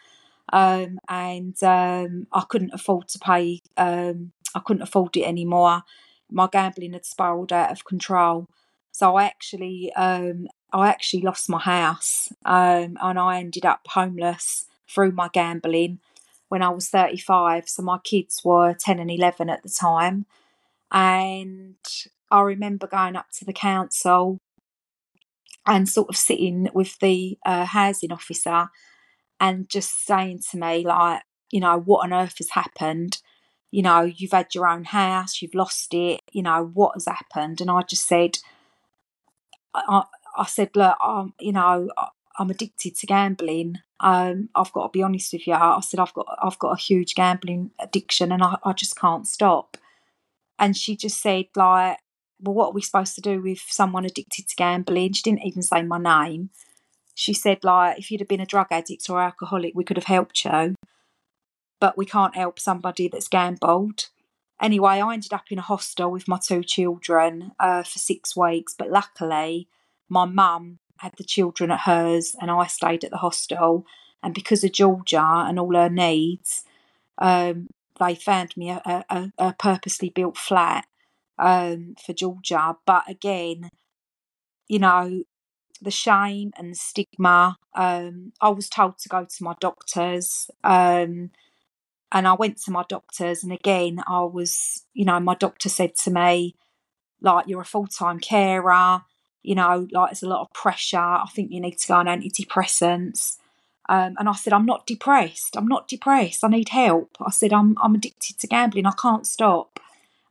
Um, 0.52 1.00
and 1.08 1.56
um, 1.64 2.28
I 2.34 2.44
couldn't 2.48 2.74
afford 2.74 3.08
to 3.10 3.20
pay. 3.20 3.62
Um, 3.78 4.32
I 4.54 4.60
couldn't 4.60 4.84
afford 4.84 5.16
it 5.16 5.24
anymore. 5.24 5.84
My 6.30 6.48
gambling 6.52 6.94
had 6.94 7.06
spiraled 7.06 7.54
out 7.54 7.72
of 7.72 7.86
control. 7.86 8.48
So 8.92 9.16
I 9.16 9.26
actually, 9.26 9.92
um, 9.94 10.48
I 10.74 10.90
actually 10.90 11.22
lost 11.22 11.50
my 11.50 11.60
house, 11.60 12.30
um, 12.46 12.98
and 13.02 13.18
I 13.20 13.40
ended 13.40 13.66
up 13.66 13.82
homeless 13.88 14.66
through 14.88 15.12
my 15.12 15.30
gambling 15.32 16.00
when 16.50 16.62
I 16.62 16.70
was 16.70 16.90
35. 16.90 17.70
So 17.70 17.82
my 17.82 17.98
kids 18.04 18.42
were 18.44 18.74
10 18.74 19.00
and 19.00 19.10
11 19.10 19.50
at 19.50 19.64
the 19.64 19.70
time. 19.70 20.26
And 20.92 21.76
I 22.30 22.42
remember 22.42 22.88
going 22.88 23.16
up 23.16 23.28
to 23.40 23.46
the 23.46 23.54
council 23.54 24.40
and 25.66 25.88
sort 25.88 26.10
of 26.10 26.18
sitting 26.18 26.68
with 26.74 27.00
the 27.00 27.38
uh, 27.46 27.66
housing 27.66 28.12
officer 28.12 28.70
and 29.42 29.68
just 29.68 30.06
saying 30.06 30.42
to 30.52 30.58
me, 30.58 30.86
like, 30.86 31.24
you 31.50 31.60
know, 31.60 31.80
what 31.80 32.06
on 32.06 32.14
earth 32.14 32.36
has 32.38 32.52
happened? 32.52 33.18
You 33.72 33.82
know, 33.82 34.02
you've 34.04 34.32
had 34.32 34.54
your 34.54 34.68
own 34.68 34.84
house, 34.86 35.42
you've 35.42 35.56
lost 35.56 35.94
it, 35.94 36.22
you 36.32 36.44
know, 36.44 36.72
what 36.74 36.94
has 36.94 37.08
happened? 37.08 37.60
And 37.60 37.72
I 37.72 37.82
just 37.82 38.08
said, 38.08 38.38
I, 39.74 40.04
I 40.38 40.46
said, 40.46 40.70
look, 40.76 40.96
um, 41.04 41.34
you 41.40 41.52
know, 41.52 41.90
I'm 42.38 42.50
addicted 42.52 42.96
to 42.98 43.08
gambling. 43.08 43.80
Um, 44.00 44.50
I've 44.56 44.72
got 44.74 44.88
to 44.88 44.98
be 44.98 45.04
honest 45.04 45.34
with 45.34 45.48
you. 45.48 45.54
I 45.54 45.80
said 45.82 46.00
I've 46.00 46.14
got 46.14 46.26
I've 46.42 46.60
got 46.60 46.72
a 46.72 46.82
huge 46.82 47.14
gambling 47.16 47.72
addiction, 47.80 48.32
and 48.32 48.44
I, 48.44 48.58
I 48.64 48.74
just 48.74 48.96
can't 48.96 49.28
stop. 49.28 49.78
And 50.58 50.76
she 50.78 50.96
just 50.96 51.22
said 51.22 51.46
like, 51.56 51.98
well, 52.40 52.56
what 52.56 52.68
are 52.70 52.74
we 52.74 52.82
supposed 52.82 53.16
to 53.16 53.22
do 53.22 53.42
with 53.42 53.60
someone 53.68 54.06
addicted 54.06 54.48
to 54.48 54.56
gambling? 54.56 55.14
She 55.14 55.24
didn't 55.24 55.46
even 55.46 55.62
say 55.62 55.84
my 55.84 55.98
name. 56.00 56.50
She 57.22 57.34
said 57.34 57.64
like, 57.64 58.00
if 58.00 58.10
you'd 58.10 58.22
have 58.22 58.28
been 58.28 58.42
a 58.42 58.48
drug 58.48 58.66
addict 58.72 59.08
or 59.08 59.22
alcoholic, 59.22 59.76
we 59.76 59.84
could 59.84 59.98
have 59.98 60.06
helped 60.06 60.44
you, 60.44 60.74
but 61.80 61.96
we 61.96 62.04
can't 62.04 62.36
help 62.36 62.60
somebody 62.60 63.08
that's 63.08 63.28
gambled. 63.28 64.10
Anyway, 64.60 65.00
I 65.00 65.14
ended 65.14 65.32
up 65.32 65.44
in 65.52 65.60
a 65.60 65.62
hostel 65.62 66.10
with 66.10 66.28
my 66.28 66.40
two 66.40 66.64
children 66.64 67.52
uh, 67.60 67.84
for 67.84 68.00
six 68.00 68.36
weeks, 68.36 68.74
but 68.76 68.90
luckily, 68.90 69.68
my 70.10 70.26
mum 70.26 70.80
had 70.98 71.14
the 71.18 71.24
children 71.24 71.70
at 71.70 71.82
hers, 71.82 72.36
and 72.42 72.50
I 72.50 72.66
stayed 72.66 73.04
at 73.04 73.12
the 73.12 73.18
hostel. 73.18 73.86
And 74.24 74.34
because 74.34 74.64
of 74.64 74.72
Georgia 74.72 75.46
and 75.48 75.60
all 75.60 75.76
her 75.76 75.92
needs, 75.92 76.64
um, 77.20 77.68
they 78.00 78.16
found 78.16 78.58
me 78.58 78.72
a, 78.72 79.06
a, 79.12 79.32
a 79.38 79.54
purposely 79.60 80.10
built 80.10 80.38
flat 80.38 80.88
um, 81.38 81.94
for 82.04 82.14
Georgia. 82.14 82.78
But 82.88 83.08
again, 83.08 83.70
you 84.68 84.80
know, 84.80 85.24
the 85.82 85.92
shame 85.92 86.52
and 86.58 86.72
the 86.72 86.76
stigma. 86.76 87.58
Um, 87.76 88.34
I 88.42 88.50
was 88.50 88.70
told 88.70 88.98
to 89.00 89.10
go 89.10 89.26
to 89.26 89.44
my 89.44 89.56
doctors, 89.60 90.50
um, 90.64 91.32
and 92.12 92.28
I 92.28 92.34
went 92.34 92.58
to 92.64 92.72
my 92.72 92.84
doctors. 92.88 93.44
And 93.44 93.52
again, 93.52 94.02
I 94.08 94.22
was, 94.22 94.84
you 94.94 95.06
know, 95.06 95.20
my 95.20 95.36
doctor 95.36 95.70
said 95.70 95.96
to 96.04 96.12
me, 96.12 96.56
like, 97.22 97.48
you're 97.48 97.62
a 97.62 97.66
full 97.66 97.88
time 97.88 98.20
carer 98.20 99.02
you 99.44 99.56
know, 99.56 99.88
like 99.92 100.12
there's 100.12 100.24
a 100.24 100.28
lot 100.28 100.42
of 100.42 100.54
pressure. 100.54 100.98
I 100.98 101.26
think 101.34 101.52
you 101.52 101.60
need 101.60 101.78
to 101.78 101.88
go 101.88 101.96
on 101.96 102.06
antidepressants. 102.06 103.38
Um, 103.90 104.16
and 104.18 104.30
I 104.30 104.34
said, 104.34 104.54
I'm 104.54 104.66
not 104.66 104.86
depressed. 104.86 105.58
I'm 105.58 105.68
not 105.68 105.88
depressed. 105.88 106.44
I 106.44 106.48
need 106.48 106.70
help. 106.70 107.18
I 107.20 107.32
said, 107.32 107.52
I'm 107.52 107.76
I'm 107.82 107.96
addicted 107.96 108.40
to 108.40 108.48
gambling. 108.48 108.86
I 108.86 108.94
can't 109.02 109.26
stop. 109.26 109.80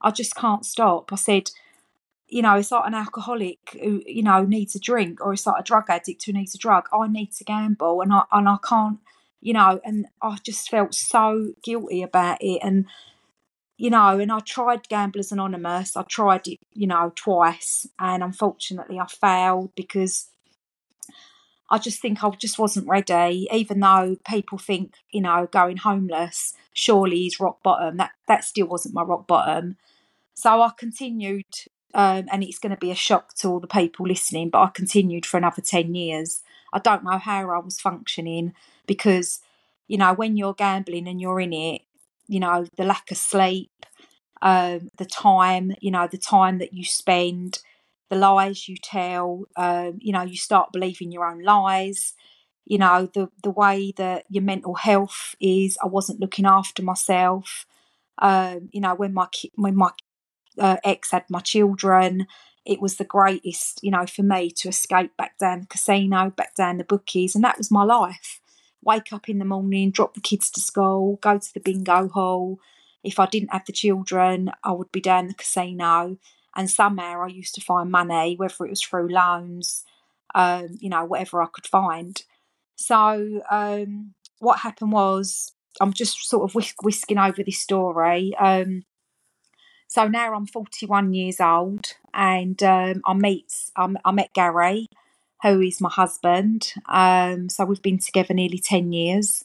I 0.00 0.10
just 0.10 0.34
can't 0.34 0.64
stop. 0.64 1.12
I 1.12 1.16
said, 1.16 1.50
you 2.30 2.42
know, 2.42 2.56
it's 2.56 2.70
like 2.70 2.86
an 2.86 2.94
alcoholic 2.94 3.58
who, 3.72 4.02
you 4.06 4.22
know, 4.22 4.44
needs 4.44 4.74
a 4.74 4.80
drink, 4.80 5.20
or 5.20 5.32
it's 5.32 5.46
like 5.46 5.60
a 5.60 5.64
drug 5.64 5.84
addict 5.88 6.24
who 6.24 6.32
needs 6.32 6.54
a 6.54 6.58
drug. 6.58 6.88
I 6.92 7.08
need 7.08 7.32
to 7.32 7.44
gamble, 7.44 8.00
and 8.00 8.12
I 8.12 8.22
and 8.32 8.48
I 8.48 8.56
can't, 8.66 8.98
you 9.40 9.52
know. 9.52 9.80
And 9.84 10.06
I 10.22 10.38
just 10.42 10.70
felt 10.70 10.94
so 10.94 11.52
guilty 11.62 12.02
about 12.02 12.38
it. 12.40 12.60
And 12.62 12.86
you 13.76 13.90
know, 13.90 14.18
and 14.18 14.30
I 14.30 14.40
tried 14.40 14.88
Gamblers 14.88 15.32
Anonymous. 15.32 15.96
I 15.96 16.02
tried 16.02 16.46
it, 16.46 16.58
you 16.72 16.86
know, 16.86 17.12
twice, 17.14 17.86
and 17.98 18.22
unfortunately, 18.22 18.98
I 18.98 19.06
failed 19.06 19.72
because 19.74 20.28
I 21.70 21.78
just 21.78 22.00
think 22.00 22.22
I 22.22 22.30
just 22.30 22.58
wasn't 22.58 22.88
ready. 22.88 23.48
Even 23.52 23.80
though 23.80 24.16
people 24.28 24.58
think, 24.58 24.94
you 25.12 25.20
know, 25.20 25.48
going 25.50 25.78
homeless 25.78 26.54
surely 26.72 27.26
is 27.26 27.40
rock 27.40 27.62
bottom. 27.62 27.96
That 27.96 28.12
that 28.28 28.44
still 28.44 28.66
wasn't 28.66 28.94
my 28.94 29.02
rock 29.02 29.26
bottom. 29.26 29.76
So 30.34 30.62
I 30.62 30.70
continued, 30.76 31.44
um, 31.94 32.26
and 32.30 32.42
it's 32.42 32.58
going 32.58 32.70
to 32.70 32.78
be 32.78 32.90
a 32.90 32.96
shock 32.96 33.34
to 33.36 33.48
all 33.48 33.60
the 33.60 33.66
people 33.66 34.06
listening. 34.06 34.50
But 34.50 34.62
I 34.62 34.68
continued 34.68 35.26
for 35.26 35.36
another 35.36 35.62
ten 35.62 35.94
years. 35.94 36.42
I 36.72 36.78
don't 36.78 37.04
know 37.04 37.18
how 37.18 37.50
I 37.50 37.58
was 37.58 37.80
functioning 37.80 38.54
because, 38.86 39.40
you 39.88 39.98
know, 39.98 40.12
when 40.14 40.36
you're 40.36 40.54
gambling 40.54 41.08
and 41.08 41.20
you're 41.20 41.40
in 41.40 41.52
it, 41.52 41.82
you 42.28 42.38
know, 42.38 42.66
the 42.76 42.84
lack 42.84 43.10
of 43.10 43.16
sleep, 43.16 43.70
um, 44.40 44.88
the 44.98 45.04
time, 45.04 45.72
you 45.80 45.90
know, 45.90 46.06
the 46.06 46.18
time 46.18 46.58
that 46.58 46.72
you 46.72 46.84
spend, 46.84 47.60
the 48.08 48.16
lies 48.16 48.68
you 48.68 48.76
tell, 48.76 49.44
um, 49.56 49.98
you 50.00 50.12
know, 50.12 50.22
you 50.22 50.36
start 50.36 50.72
believing 50.72 51.12
your 51.12 51.26
own 51.26 51.42
lies. 51.42 52.14
You 52.66 52.78
know, 52.78 53.08
the 53.12 53.30
the 53.42 53.50
way 53.50 53.92
that 53.96 54.26
your 54.28 54.44
mental 54.44 54.74
health 54.74 55.34
is. 55.40 55.76
I 55.82 55.86
wasn't 55.86 56.20
looking 56.20 56.46
after 56.46 56.82
myself. 56.84 57.66
Um, 58.18 58.68
you 58.72 58.80
know, 58.80 58.94
when 58.94 59.12
my 59.12 59.26
when 59.56 59.74
my 59.74 59.90
uh, 60.60 60.76
ex 60.84 61.10
had 61.10 61.24
my 61.28 61.40
children, 61.40 62.26
it 62.64 62.80
was 62.80 62.96
the 62.96 63.04
greatest, 63.04 63.80
you 63.82 63.90
know, 63.90 64.06
for 64.06 64.22
me 64.22 64.50
to 64.50 64.68
escape 64.68 65.16
back 65.16 65.38
down 65.38 65.60
the 65.60 65.66
casino, 65.66 66.30
back 66.30 66.54
down 66.54 66.78
the 66.78 66.84
bookies, 66.84 67.34
and 67.34 67.42
that 67.42 67.58
was 67.58 67.70
my 67.70 67.82
life. 67.82 68.40
Wake 68.82 69.12
up 69.12 69.28
in 69.28 69.38
the 69.38 69.44
morning, 69.44 69.90
drop 69.90 70.14
the 70.14 70.20
kids 70.20 70.50
to 70.50 70.60
school, 70.60 71.18
go 71.20 71.38
to 71.38 71.54
the 71.54 71.60
bingo 71.60 72.08
hall. 72.08 72.58
If 73.02 73.18
I 73.18 73.26
didn't 73.26 73.52
have 73.52 73.64
the 73.66 73.72
children, 73.72 74.50
I 74.62 74.72
would 74.72 74.92
be 74.92 75.00
down 75.00 75.28
the 75.28 75.34
casino, 75.34 76.18
and 76.54 76.70
somehow 76.70 77.22
I 77.22 77.28
used 77.28 77.54
to 77.54 77.60
find 77.60 77.90
money, 77.90 78.36
whether 78.36 78.64
it 78.66 78.70
was 78.70 78.82
through 78.82 79.08
loans, 79.08 79.84
um, 80.34 80.78
you 80.80 80.90
know, 80.90 81.04
whatever 81.04 81.42
I 81.42 81.46
could 81.46 81.66
find. 81.66 82.22
So 82.76 83.42
um, 83.50 84.14
what 84.38 84.60
happened 84.60 84.92
was, 84.92 85.52
I'm 85.80 85.92
just 85.92 86.28
sort 86.28 86.44
of 86.44 86.54
whisk- 86.54 86.82
whisking 86.82 87.18
over 87.18 87.42
this 87.42 87.60
story. 87.60 88.34
Um, 88.36 88.84
so 89.90 90.06
now 90.06 90.34
I'm 90.34 90.46
41 90.46 91.14
years 91.14 91.40
old, 91.40 91.94
and 92.14 92.62
um, 92.62 93.02
I 93.04 93.12
meet 93.12 93.52
um, 93.74 93.98
I 94.04 94.12
met 94.12 94.32
Gary, 94.34 94.86
who 95.42 95.60
is 95.60 95.80
my 95.80 95.90
husband. 95.90 96.72
Um, 96.88 97.48
so 97.48 97.64
we've 97.64 97.82
been 97.82 97.98
together 97.98 98.32
nearly 98.32 98.60
10 98.60 98.92
years. 98.92 99.44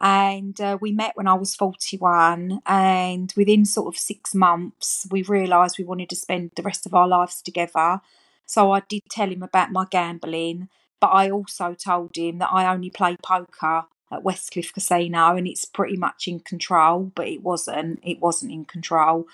And 0.00 0.60
uh, 0.60 0.78
we 0.80 0.90
met 0.90 1.16
when 1.16 1.28
I 1.28 1.34
was 1.34 1.54
41. 1.54 2.60
And 2.66 3.32
within 3.36 3.64
sort 3.64 3.94
of 3.94 4.00
six 4.00 4.34
months, 4.34 5.06
we 5.12 5.22
realised 5.22 5.78
we 5.78 5.84
wanted 5.84 6.10
to 6.10 6.16
spend 6.16 6.50
the 6.56 6.62
rest 6.62 6.84
of 6.84 6.92
our 6.92 7.06
lives 7.06 7.40
together. 7.40 8.00
So 8.46 8.72
I 8.72 8.80
did 8.80 9.02
tell 9.08 9.30
him 9.30 9.44
about 9.44 9.70
my 9.70 9.86
gambling, 9.88 10.68
but 11.00 11.08
I 11.08 11.30
also 11.30 11.74
told 11.74 12.16
him 12.16 12.38
that 12.38 12.50
I 12.52 12.72
only 12.72 12.90
play 12.90 13.16
poker 13.22 13.84
at 14.10 14.24
Westcliff 14.24 14.72
Casino 14.72 15.36
and 15.36 15.46
it's 15.46 15.64
pretty 15.64 15.96
much 15.96 16.26
in 16.26 16.40
control, 16.40 17.12
but 17.14 17.28
it 17.28 17.44
wasn't. 17.44 18.00
It 18.02 18.18
wasn't 18.18 18.50
in 18.50 18.64
control. 18.64 19.28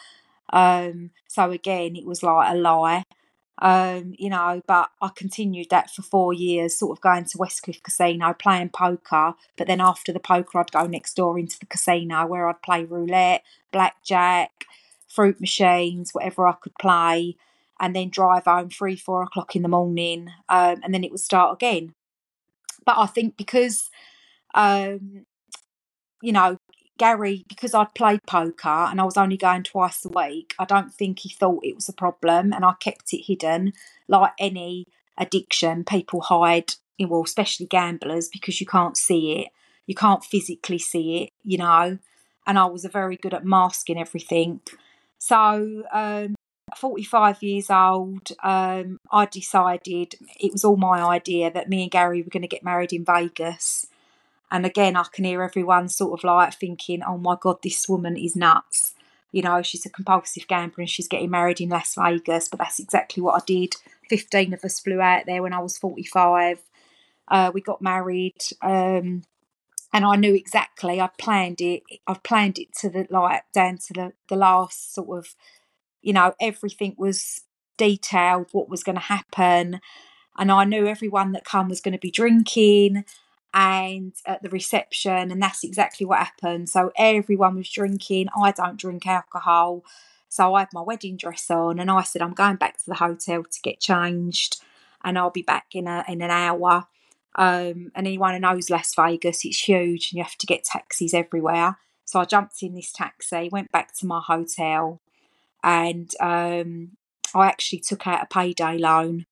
Um, 0.52 1.10
so 1.28 1.50
again, 1.50 1.96
it 1.96 2.04
was 2.04 2.22
like 2.22 2.52
a 2.52 2.56
lie. 2.56 3.04
Um, 3.62 4.14
you 4.18 4.30
know, 4.30 4.60
but 4.66 4.90
I 5.00 5.10
continued 5.14 5.68
that 5.70 5.88
for 5.90 6.02
four 6.02 6.32
years, 6.32 6.76
sort 6.76 6.98
of 6.98 7.00
going 7.00 7.24
to 7.26 7.38
Westcliff 7.38 7.82
Casino, 7.82 8.34
playing 8.34 8.70
poker. 8.70 9.34
But 9.56 9.68
then 9.68 9.80
after 9.80 10.12
the 10.12 10.20
poker, 10.20 10.58
I'd 10.58 10.72
go 10.72 10.86
next 10.86 11.14
door 11.14 11.38
into 11.38 11.58
the 11.58 11.66
casino 11.66 12.26
where 12.26 12.48
I'd 12.48 12.62
play 12.62 12.84
roulette, 12.84 13.44
blackjack, 13.70 14.66
fruit 15.06 15.40
machines, 15.40 16.10
whatever 16.12 16.46
I 16.48 16.54
could 16.60 16.74
play, 16.80 17.36
and 17.80 17.94
then 17.94 18.08
drive 18.10 18.44
home 18.44 18.70
three, 18.70 18.96
four 18.96 19.22
o'clock 19.22 19.54
in 19.54 19.62
the 19.62 19.68
morning, 19.68 20.30
um, 20.48 20.80
and 20.82 20.92
then 20.92 21.04
it 21.04 21.10
would 21.10 21.20
start 21.20 21.54
again. 21.54 21.94
But 22.84 22.98
I 22.98 23.06
think 23.06 23.36
because, 23.36 23.90
um, 24.54 25.26
you 26.20 26.32
know, 26.32 26.58
Gary, 26.98 27.44
because 27.48 27.74
I'd 27.74 27.94
played 27.94 28.20
poker 28.26 28.68
and 28.68 29.00
I 29.00 29.04
was 29.04 29.16
only 29.16 29.36
going 29.36 29.64
twice 29.64 30.04
a 30.04 30.08
week, 30.08 30.54
I 30.58 30.64
don't 30.64 30.92
think 30.92 31.20
he 31.20 31.28
thought 31.28 31.64
it 31.64 31.74
was 31.74 31.88
a 31.88 31.92
problem 31.92 32.52
and 32.52 32.64
I 32.64 32.74
kept 32.80 33.12
it 33.12 33.24
hidden. 33.26 33.72
Like 34.08 34.32
any 34.38 34.86
addiction, 35.18 35.84
people 35.84 36.20
hide, 36.20 36.74
well, 37.00 37.22
especially 37.22 37.66
gamblers, 37.66 38.28
because 38.28 38.60
you 38.60 38.66
can't 38.66 38.96
see 38.96 39.40
it. 39.40 39.48
You 39.86 39.94
can't 39.94 40.24
physically 40.24 40.78
see 40.78 41.24
it, 41.24 41.30
you 41.42 41.58
know. 41.58 41.98
And 42.46 42.58
I 42.58 42.66
was 42.66 42.84
very 42.84 43.16
good 43.16 43.34
at 43.34 43.44
masking 43.44 43.98
everything. 43.98 44.60
So, 45.18 45.84
um, 45.92 46.34
45 46.76 47.42
years 47.42 47.70
old, 47.70 48.30
um, 48.42 48.98
I 49.10 49.26
decided 49.26 50.14
it 50.40 50.52
was 50.52 50.64
all 50.64 50.76
my 50.76 51.02
idea 51.02 51.50
that 51.50 51.68
me 51.68 51.82
and 51.82 51.90
Gary 51.90 52.22
were 52.22 52.30
going 52.30 52.42
to 52.42 52.48
get 52.48 52.64
married 52.64 52.92
in 52.92 53.04
Vegas 53.04 53.86
and 54.50 54.66
again, 54.66 54.96
I 54.96 55.04
can 55.12 55.24
hear 55.24 55.42
everyone 55.42 55.88
sort 55.88 56.18
of 56.18 56.24
like 56.24 56.54
thinking, 56.54 57.02
oh 57.02 57.18
my 57.18 57.36
God, 57.40 57.58
this 57.62 57.88
woman 57.88 58.16
is 58.16 58.36
nuts. 58.36 58.94
You 59.32 59.42
know, 59.42 59.62
she's 59.62 59.84
a 59.84 59.90
compulsive 59.90 60.46
gambler 60.46 60.82
and 60.82 60.90
she's 60.90 61.08
getting 61.08 61.30
married 61.30 61.60
in 61.60 61.70
Las 61.70 61.96
Vegas. 61.96 62.48
But 62.48 62.60
that's 62.60 62.78
exactly 62.78 63.22
what 63.22 63.42
I 63.42 63.44
did. 63.44 63.74
15 64.08 64.54
of 64.54 64.64
us 64.64 64.78
flew 64.80 65.00
out 65.00 65.24
there 65.26 65.42
when 65.42 65.52
I 65.52 65.58
was 65.58 65.78
45. 65.78 66.60
Uh, 67.26 67.50
we 67.52 67.60
got 67.60 67.82
married. 67.82 68.40
Um, 68.62 69.24
and 69.92 70.04
I 70.04 70.16
knew 70.16 70.34
exactly. 70.34 71.00
I 71.00 71.08
planned 71.18 71.60
it. 71.60 71.82
I've 72.06 72.22
planned 72.22 72.58
it 72.58 72.74
to 72.80 72.90
the 72.90 73.06
like 73.10 73.42
down 73.52 73.78
to 73.86 73.92
the 73.92 74.12
the 74.28 74.36
last 74.36 74.92
sort 74.92 75.18
of, 75.18 75.34
you 76.02 76.12
know, 76.12 76.34
everything 76.40 76.94
was 76.98 77.42
detailed. 77.78 78.48
What 78.52 78.68
was 78.68 78.82
going 78.82 78.96
to 78.96 79.00
happen, 79.00 79.80
and 80.36 80.52
I 80.52 80.64
knew 80.64 80.86
everyone 80.86 81.30
that 81.32 81.44
come 81.44 81.68
was 81.68 81.80
going 81.80 81.92
to 81.92 81.98
be 81.98 82.10
drinking 82.10 83.04
and 83.54 84.12
at 84.26 84.42
the 84.42 84.50
reception, 84.50 85.30
and 85.30 85.40
that's 85.40 85.62
exactly 85.62 86.04
what 86.04 86.18
happened. 86.18 86.68
So 86.68 86.90
everyone 86.96 87.54
was 87.54 87.70
drinking. 87.70 88.26
I 88.36 88.50
don't 88.50 88.76
drink 88.76 89.06
alcohol. 89.06 89.84
So 90.28 90.54
I 90.54 90.60
had 90.62 90.70
my 90.72 90.82
wedding 90.82 91.16
dress 91.16 91.48
on, 91.50 91.78
and 91.78 91.88
I 91.88 92.02
said, 92.02 92.20
I'm 92.20 92.34
going 92.34 92.56
back 92.56 92.78
to 92.78 92.86
the 92.86 92.96
hotel 92.96 93.44
to 93.44 93.60
get 93.62 93.78
changed, 93.78 94.60
and 95.04 95.16
I'll 95.16 95.30
be 95.30 95.42
back 95.42 95.66
in 95.72 95.86
a 95.86 96.04
in 96.08 96.20
an 96.20 96.30
hour. 96.30 96.88
Um, 97.36 97.92
and 97.94 98.06
anyone 98.06 98.34
who 98.34 98.40
knows 98.40 98.70
Las 98.70 98.94
Vegas, 98.94 99.44
it's 99.44 99.68
huge, 99.68 100.10
and 100.10 100.18
you 100.18 100.24
have 100.24 100.36
to 100.38 100.46
get 100.46 100.64
taxis 100.64 101.14
everywhere. 101.14 101.78
So 102.04 102.20
I 102.20 102.24
jumped 102.24 102.62
in 102.62 102.74
this 102.74 102.92
taxi, 102.92 103.48
went 103.50 103.70
back 103.72 103.94
to 103.98 104.06
my 104.06 104.20
hotel, 104.20 105.00
and 105.62 106.10
um, 106.20 106.96
I 107.34 107.46
actually 107.46 107.80
took 107.80 108.06
out 108.06 108.22
a 108.22 108.26
payday 108.26 108.78
loan 108.78 109.26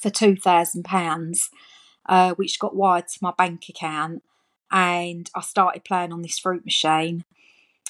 for 0.00 0.10
two 0.10 0.36
thousand 0.36 0.84
pounds 0.84 1.50
uh, 2.08 2.34
which 2.34 2.58
got 2.58 2.74
wired 2.74 3.08
to 3.08 3.18
my 3.20 3.32
bank 3.36 3.68
account. 3.68 4.22
And 4.70 5.30
I 5.34 5.40
started 5.40 5.84
playing 5.84 6.12
on 6.12 6.22
this 6.22 6.38
fruit 6.38 6.64
machine. 6.64 7.24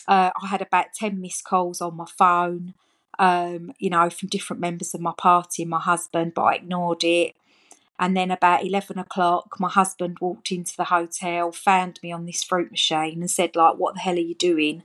Uh, 0.07 0.31
I 0.43 0.47
had 0.49 0.63
about 0.63 0.93
10 0.95 1.21
missed 1.21 1.45
calls 1.45 1.81
on 1.81 1.97
my 1.97 2.07
phone, 2.07 2.75
um, 3.19 3.73
you 3.79 3.91
know, 3.91 4.11
from 4.11 4.29
different 4.29 4.61
members 4.61 4.95
of 4.95 5.01
my 5.01 5.13
party 5.17 5.63
and 5.63 5.71
my 5.71 5.81
husband, 5.81 6.35
but 6.35 6.43
I 6.43 6.55
ignored 6.55 7.05
it. 7.05 7.35
And 8.01 8.17
then 8.17 8.31
about 8.31 8.65
11 8.65 8.99
o'clock, 8.99 9.59
my 9.59 9.69
husband 9.69 10.19
walked 10.21 10.53
into 10.53 10.77
the 10.77 10.85
hotel, 10.85 11.51
found 11.51 11.99
me 12.03 12.13
on 12.13 12.27
this 12.27 12.45
fruit 12.45 12.71
machine 12.71 13.21
and 13.21 13.31
said, 13.31 13.57
like, 13.57 13.77
what 13.77 13.95
the 13.95 14.01
hell 14.01 14.15
are 14.15 14.19
you 14.19 14.37
doing? 14.37 14.85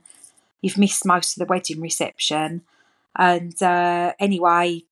You've 0.60 0.78
missed 0.78 1.06
most 1.06 1.36
of 1.36 1.38
the 1.38 1.50
wedding 1.50 1.80
reception. 1.80 2.62
And 3.16 3.60
uh, 3.62 4.14
anyway, 4.18 4.82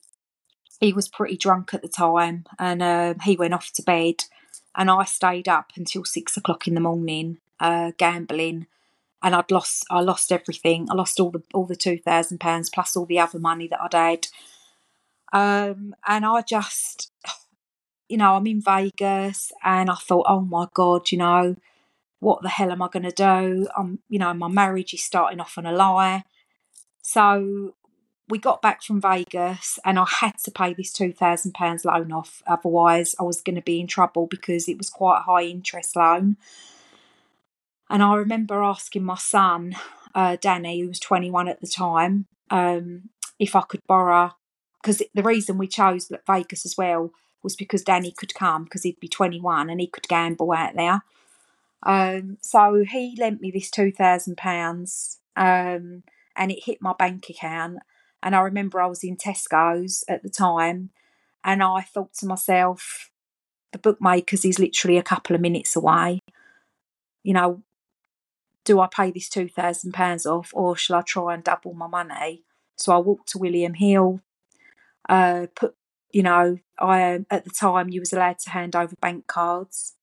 he 0.82 0.92
was 0.92 1.08
pretty 1.08 1.36
drunk 1.36 1.72
at 1.72 1.80
the 1.80 1.88
time 1.88 2.44
and 2.58 2.82
uh, 2.82 3.14
he 3.22 3.36
went 3.36 3.54
off 3.54 3.70
to 3.72 3.82
bed 3.82 4.24
and 4.74 4.90
I 4.90 5.04
stayed 5.04 5.48
up 5.48 5.70
until 5.76 6.04
six 6.04 6.36
o'clock 6.36 6.66
in 6.66 6.74
the 6.74 6.80
morning 6.80 7.38
uh, 7.60 7.92
gambling 7.98 8.66
and 9.22 9.34
I'd 9.36 9.52
lost 9.52 9.86
I 9.90 10.00
lost 10.00 10.32
everything. 10.32 10.88
I 10.90 10.94
lost 10.94 11.20
all 11.20 11.30
the 11.30 11.42
all 11.54 11.66
the 11.66 11.76
two 11.76 11.98
thousand 11.98 12.40
pounds 12.40 12.68
plus 12.68 12.96
all 12.96 13.06
the 13.06 13.20
other 13.20 13.38
money 13.38 13.68
that 13.68 13.80
I'd 13.80 13.94
had. 13.94 14.26
Um, 15.32 15.94
and 16.06 16.26
I 16.26 16.42
just 16.42 17.12
you 18.08 18.16
know 18.16 18.34
I'm 18.34 18.46
in 18.48 18.60
Vegas 18.60 19.52
and 19.62 19.88
I 19.88 19.94
thought 19.94 20.26
oh 20.28 20.40
my 20.40 20.66
god 20.74 21.12
you 21.12 21.18
know 21.18 21.54
what 22.18 22.42
the 22.42 22.48
hell 22.48 22.72
am 22.72 22.82
I 22.82 22.88
going 22.88 23.04
to 23.04 23.12
do? 23.12 23.68
I'm 23.76 24.00
you 24.08 24.18
know 24.18 24.34
my 24.34 24.48
marriage 24.48 24.94
is 24.94 25.04
starting 25.04 25.38
off 25.38 25.58
on 25.58 25.66
a 25.66 25.72
lie. 25.72 26.24
So 27.02 27.74
we 28.28 28.38
got 28.38 28.62
back 28.62 28.82
from 28.82 29.00
Vegas 29.00 29.78
and 29.84 29.98
I 29.98 30.06
had 30.20 30.38
to 30.44 30.50
pay 30.50 30.74
this 30.74 30.92
£2,000 30.92 31.84
loan 31.84 32.12
off. 32.12 32.42
Otherwise, 32.46 33.14
I 33.18 33.24
was 33.24 33.40
going 33.40 33.56
to 33.56 33.62
be 33.62 33.80
in 33.80 33.86
trouble 33.86 34.26
because 34.26 34.68
it 34.68 34.78
was 34.78 34.90
quite 34.90 35.18
a 35.18 35.22
high 35.22 35.44
interest 35.44 35.96
loan. 35.96 36.36
And 37.90 38.02
I 38.02 38.14
remember 38.14 38.62
asking 38.62 39.04
my 39.04 39.16
son, 39.16 39.76
uh, 40.14 40.36
Danny, 40.40 40.80
who 40.80 40.88
was 40.88 41.00
21 41.00 41.48
at 41.48 41.60
the 41.60 41.66
time, 41.66 42.26
um, 42.50 43.10
if 43.38 43.54
I 43.54 43.62
could 43.62 43.82
borrow. 43.86 44.32
Because 44.80 45.02
the 45.14 45.22
reason 45.22 45.58
we 45.58 45.68
chose 45.68 46.10
Vegas 46.26 46.64
as 46.64 46.76
well 46.76 47.10
was 47.42 47.56
because 47.56 47.82
Danny 47.82 48.12
could 48.12 48.34
come 48.34 48.64
because 48.64 48.82
he'd 48.82 49.00
be 49.00 49.08
21 49.08 49.68
and 49.68 49.80
he 49.80 49.86
could 49.86 50.08
gamble 50.08 50.52
out 50.52 50.74
there. 50.74 51.02
Um, 51.82 52.38
so 52.40 52.84
he 52.88 53.16
lent 53.18 53.40
me 53.40 53.50
this 53.50 53.70
£2,000. 53.70 55.16
Um, 55.36 56.02
and 56.36 56.50
it 56.50 56.64
hit 56.64 56.78
my 56.80 56.94
bank 56.98 57.28
account. 57.28 57.78
And 58.22 58.36
I 58.36 58.40
remember 58.40 58.80
I 58.80 58.86
was 58.86 59.02
in 59.02 59.16
Tesco's 59.16 60.04
at 60.08 60.22
the 60.22 60.30
time, 60.30 60.90
and 61.42 61.62
I 61.62 61.82
thought 61.82 62.14
to 62.14 62.26
myself, 62.26 63.10
the 63.72 63.78
bookmakers 63.78 64.44
is 64.44 64.58
literally 64.58 64.98
a 64.98 65.02
couple 65.02 65.34
of 65.34 65.42
minutes 65.42 65.74
away. 65.74 66.20
You 67.24 67.34
know, 67.34 67.62
do 68.64 68.80
I 68.80 68.86
pay 68.86 69.10
this 69.10 69.28
two 69.28 69.48
thousand 69.48 69.92
pounds 69.92 70.26
off, 70.26 70.50
or 70.52 70.76
shall 70.76 70.98
I 70.98 71.02
try 71.02 71.34
and 71.34 71.42
double 71.42 71.74
my 71.74 71.88
money? 71.88 72.44
So 72.76 72.92
I 72.92 72.98
walked 72.98 73.28
to 73.30 73.38
William 73.38 73.74
Hill, 73.74 74.20
uh, 75.08 75.46
put, 75.54 75.74
you 76.10 76.22
know, 76.22 76.58
I 76.78 77.14
um, 77.14 77.26
at 77.30 77.44
the 77.44 77.50
time 77.50 77.88
you 77.88 78.00
was 78.00 78.12
allowed 78.12 78.38
to 78.40 78.50
hand 78.50 78.76
over 78.76 78.94
bank 78.96 79.26
cards. 79.26 79.94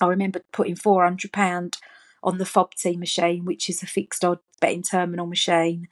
I 0.00 0.06
remember 0.06 0.40
putting 0.52 0.76
four 0.76 1.04
hundred 1.04 1.32
pound 1.32 1.76
on 2.22 2.38
the 2.38 2.44
FOBT 2.44 2.96
machine, 2.96 3.44
which 3.44 3.68
is 3.68 3.82
a 3.82 3.86
fixed 3.86 4.24
odd 4.24 4.38
betting 4.60 4.82
terminal 4.82 5.26
machine, 5.26 5.88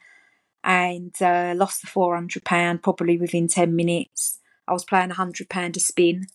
and 0.63 1.13
uh, 1.21 1.53
lost 1.55 1.81
the 1.81 1.87
four 1.87 2.15
hundred 2.15 2.43
pound 2.43 2.83
probably 2.83 3.17
within 3.17 3.47
ten 3.47 3.75
minutes. 3.75 4.39
I 4.67 4.73
was 4.73 4.85
playing 4.85 5.11
a 5.11 5.15
hundred 5.15 5.49
pound 5.49 5.77
a 5.77 5.79
spin. 5.79 6.27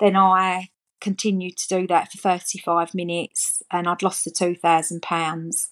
Then 0.00 0.16
I 0.16 0.70
continued 1.00 1.56
to 1.58 1.80
do 1.80 1.86
that 1.86 2.10
for 2.10 2.18
thirty 2.18 2.58
five 2.58 2.94
minutes, 2.94 3.62
and 3.70 3.88
I'd 3.88 4.02
lost 4.02 4.24
the 4.24 4.30
two 4.30 4.54
thousand 4.54 5.02
pounds. 5.02 5.70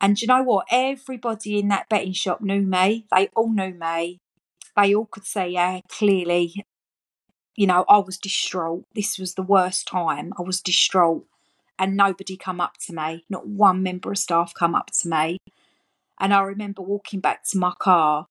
And 0.00 0.20
you 0.20 0.26
know 0.26 0.42
what? 0.42 0.66
Everybody 0.70 1.58
in 1.58 1.68
that 1.68 1.88
betting 1.90 2.14
shop 2.14 2.40
knew 2.40 2.62
me. 2.62 3.06
They 3.14 3.28
all 3.36 3.52
knew 3.52 3.74
me. 3.74 4.18
They 4.74 4.94
all 4.94 5.04
could 5.04 5.26
say, 5.26 5.50
yeah, 5.50 5.80
clearly, 5.88 6.64
you 7.54 7.66
know, 7.66 7.84
I 7.86 7.98
was 7.98 8.16
distraught. 8.16 8.86
This 8.94 9.18
was 9.18 9.34
the 9.34 9.42
worst 9.42 9.86
time. 9.86 10.32
I 10.38 10.42
was 10.42 10.62
distraught. 10.62 11.26
And 11.78 11.96
nobody 11.96 12.36
come 12.36 12.60
up 12.60 12.78
to 12.86 12.94
me. 12.94 13.24
Not 13.28 13.46
one 13.46 13.82
member 13.82 14.10
of 14.10 14.18
staff 14.18 14.54
come 14.54 14.74
up 14.74 14.90
to 15.00 15.08
me. 15.08 15.38
And 16.20 16.34
I 16.34 16.42
remember 16.42 16.82
walking 16.82 17.20
back 17.20 17.44
to 17.46 17.58
my 17.58 17.72
car, 17.80 18.26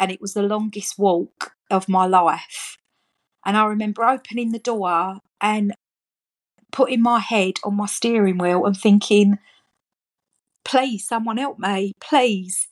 and 0.00 0.10
it 0.10 0.20
was 0.20 0.34
the 0.34 0.42
longest 0.42 0.98
walk 0.98 1.52
of 1.70 1.88
my 1.88 2.06
life. 2.06 2.76
And 3.46 3.56
I 3.56 3.64
remember 3.66 4.04
opening 4.04 4.52
the 4.52 4.58
door 4.58 5.18
and 5.40 5.74
putting 6.72 7.02
my 7.02 7.20
head 7.20 7.54
on 7.64 7.76
my 7.76 7.86
steering 7.86 8.38
wheel 8.38 8.66
and 8.66 8.76
thinking, 8.76 9.38
please, 10.64 11.06
someone 11.06 11.36
help 11.36 11.58
me, 11.58 11.92
please. 12.00 12.68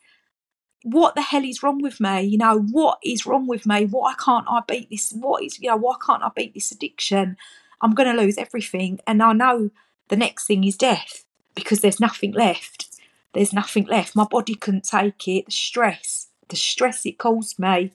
What 0.83 1.15
the 1.15 1.23
hell 1.23 1.45
is 1.45 1.63
wrong 1.63 1.81
with 1.83 2.01
me? 2.01 2.23
You 2.23 2.39
know, 2.39 2.61
what 2.61 2.99
is 3.05 3.27
wrong 3.27 3.47
with 3.47 3.67
me? 3.67 3.87
Why 3.87 4.15
can't 4.15 4.47
I 4.49 4.61
beat 4.67 4.91
this? 4.91 5.13
What 5.13 5.43
is, 5.43 5.59
you 5.59 5.71
know, 5.71 5.77
why 5.77 5.95
can't 6.05 6.23
I 6.23 6.31
beat 6.35 6.55
this 6.55 6.73
addiction? 6.73 7.37
I'm 7.81 7.95
going 7.95 8.15
to 8.15 8.21
lose 8.21 8.39
everything. 8.39 9.01
And 9.07 9.23
I 9.23 9.33
know 9.33 9.71
the 10.09 10.17
next 10.17 10.47
thing 10.47 10.65
is 10.65 10.77
death 10.77 11.25
because 11.55 11.81
there's 11.81 12.01
nothing 12.01 12.33
left. 12.33 12.88
There's 13.35 13.53
nothing 13.53 13.87
left. 13.87 14.17
My 14.17 14.25
body 14.25 14.55
couldn't 14.55 14.85
take 14.85 15.29
it. 15.29 15.47
The 15.47 15.53
stress, 15.53 16.29
the 16.49 16.57
stress 16.57 17.05
it 17.07 17.19
caused 17.19 17.59
me. 17.59 17.93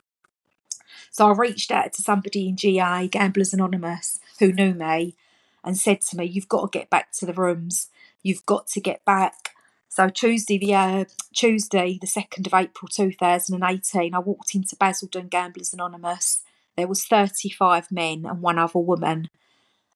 So 1.11 1.27
I 1.27 1.33
reached 1.33 1.71
out 1.71 1.93
to 1.93 2.01
somebody 2.01 2.47
in 2.47 2.55
GA, 2.55 3.07
Gamblers 3.07 3.53
Anonymous, 3.53 4.19
who 4.39 4.51
knew 4.51 4.73
me 4.73 5.15
and 5.63 5.77
said 5.77 6.01
to 6.01 6.17
me, 6.17 6.25
You've 6.25 6.49
got 6.49 6.71
to 6.71 6.79
get 6.79 6.89
back 6.89 7.11
to 7.13 7.25
the 7.25 7.33
rooms. 7.33 7.89
You've 8.21 8.45
got 8.45 8.67
to 8.67 8.81
get 8.81 9.03
back. 9.05 9.51
So 9.89 10.09
Tuesday, 10.09 10.57
the 10.57 10.73
uh, 10.73 11.05
Tuesday, 11.35 11.99
the 12.01 12.07
second 12.07 12.47
of 12.47 12.53
April, 12.53 12.87
two 12.87 13.11
thousand 13.11 13.61
and 13.61 13.75
eighteen, 13.75 14.15
I 14.15 14.19
walked 14.19 14.55
into 14.55 14.75
Basildon 14.75 15.27
Gamblers 15.27 15.71
Anonymous. 15.71 16.41
There 16.75 16.87
was 16.87 17.05
thirty-five 17.05 17.91
men 17.91 18.25
and 18.25 18.41
one 18.41 18.57
other 18.57 18.79
woman, 18.79 19.29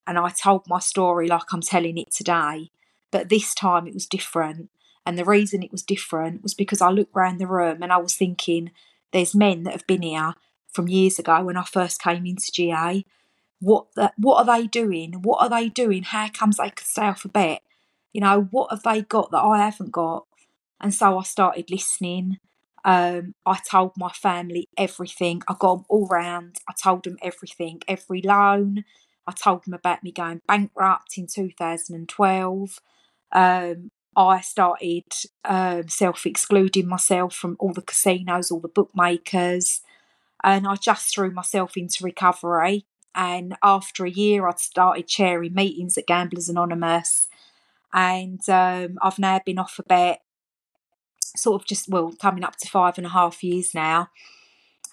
and 0.05 0.19
I 0.19 0.29
told 0.29 0.67
my 0.67 0.77
story 0.79 1.27
like 1.27 1.51
I'm 1.51 1.61
telling 1.61 1.97
it 1.97 2.11
today. 2.11 2.69
But 3.09 3.29
this 3.29 3.55
time 3.55 3.87
it 3.87 3.95
was 3.95 4.05
different, 4.05 4.69
and 5.07 5.17
the 5.17 5.23
reason 5.23 5.63
it 5.63 5.71
was 5.71 5.83
different 5.83 6.43
was 6.43 6.53
because 6.53 6.81
I 6.81 6.89
looked 6.89 7.15
round 7.15 7.39
the 7.39 7.47
room 7.47 7.81
and 7.81 7.93
I 7.93 7.97
was 7.97 8.17
thinking, 8.17 8.71
there's 9.13 9.33
men 9.33 9.63
that 9.63 9.71
have 9.71 9.87
been 9.87 10.01
here 10.01 10.33
from 10.73 10.89
years 10.89 11.17
ago 11.17 11.45
when 11.45 11.55
I 11.55 11.63
first 11.63 12.01
came 12.01 12.25
into 12.25 12.51
GA. 12.51 13.05
What 13.61 13.87
the, 13.95 14.11
what 14.17 14.35
are 14.35 14.59
they 14.59 14.67
doing? 14.67 15.13
What 15.21 15.41
are 15.41 15.49
they 15.49 15.69
doing? 15.69 16.03
How 16.03 16.27
comes 16.27 16.57
they 16.57 16.71
could 16.71 16.85
stay 16.85 17.03
off 17.03 17.23
a 17.23 17.29
bet? 17.29 17.61
You 18.11 18.19
know, 18.19 18.49
what 18.51 18.69
have 18.69 18.83
they 18.83 19.01
got 19.01 19.31
that 19.31 19.37
I 19.37 19.59
haven't 19.59 19.93
got? 19.93 20.25
And 20.81 20.93
so 20.93 21.17
I 21.17 21.23
started 21.23 21.71
listening. 21.71 22.39
Um, 22.83 23.33
I 23.45 23.59
told 23.59 23.93
my 23.95 24.11
family 24.11 24.67
everything. 24.77 25.41
I 25.47 25.55
got 25.57 25.75
them 25.75 25.85
all 25.87 26.07
round. 26.07 26.57
I 26.67 26.73
told 26.73 27.05
them 27.05 27.17
everything, 27.21 27.79
every 27.87 28.21
loan. 28.21 28.83
I 29.25 29.31
told 29.31 29.63
them 29.63 29.73
about 29.73 30.03
me 30.03 30.11
going 30.11 30.41
bankrupt 30.45 31.17
in 31.17 31.27
2012. 31.27 32.79
Um, 33.31 33.91
I 34.17 34.41
started 34.41 35.05
um, 35.45 35.87
self 35.87 36.25
excluding 36.25 36.87
myself 36.87 37.35
from 37.35 37.55
all 37.59 37.71
the 37.71 37.81
casinos, 37.81 38.51
all 38.51 38.59
the 38.59 38.67
bookmakers, 38.67 39.81
and 40.43 40.67
I 40.67 40.75
just 40.75 41.13
threw 41.13 41.31
myself 41.31 41.77
into 41.77 42.03
recovery. 42.03 42.85
And 43.15 43.55
after 43.63 44.05
a 44.05 44.11
year, 44.11 44.47
I'd 44.47 44.59
started 44.59 45.07
chairing 45.07 45.53
meetings 45.53 45.97
at 45.97 46.07
Gamblers 46.07 46.49
Anonymous 46.49 47.27
and 47.93 48.47
um, 48.49 48.97
I've 49.01 49.19
now 49.19 49.39
been 49.45 49.59
off 49.59 49.79
a 49.79 49.83
bet, 49.83 50.21
sort 51.19 51.61
of 51.61 51.67
just 51.67 51.89
well 51.89 52.13
coming 52.19 52.43
up 52.43 52.55
to 52.57 52.67
five 52.67 52.97
and 52.97 53.07
a 53.07 53.11
half 53.11 53.43
years 53.43 53.73
now. 53.73 54.09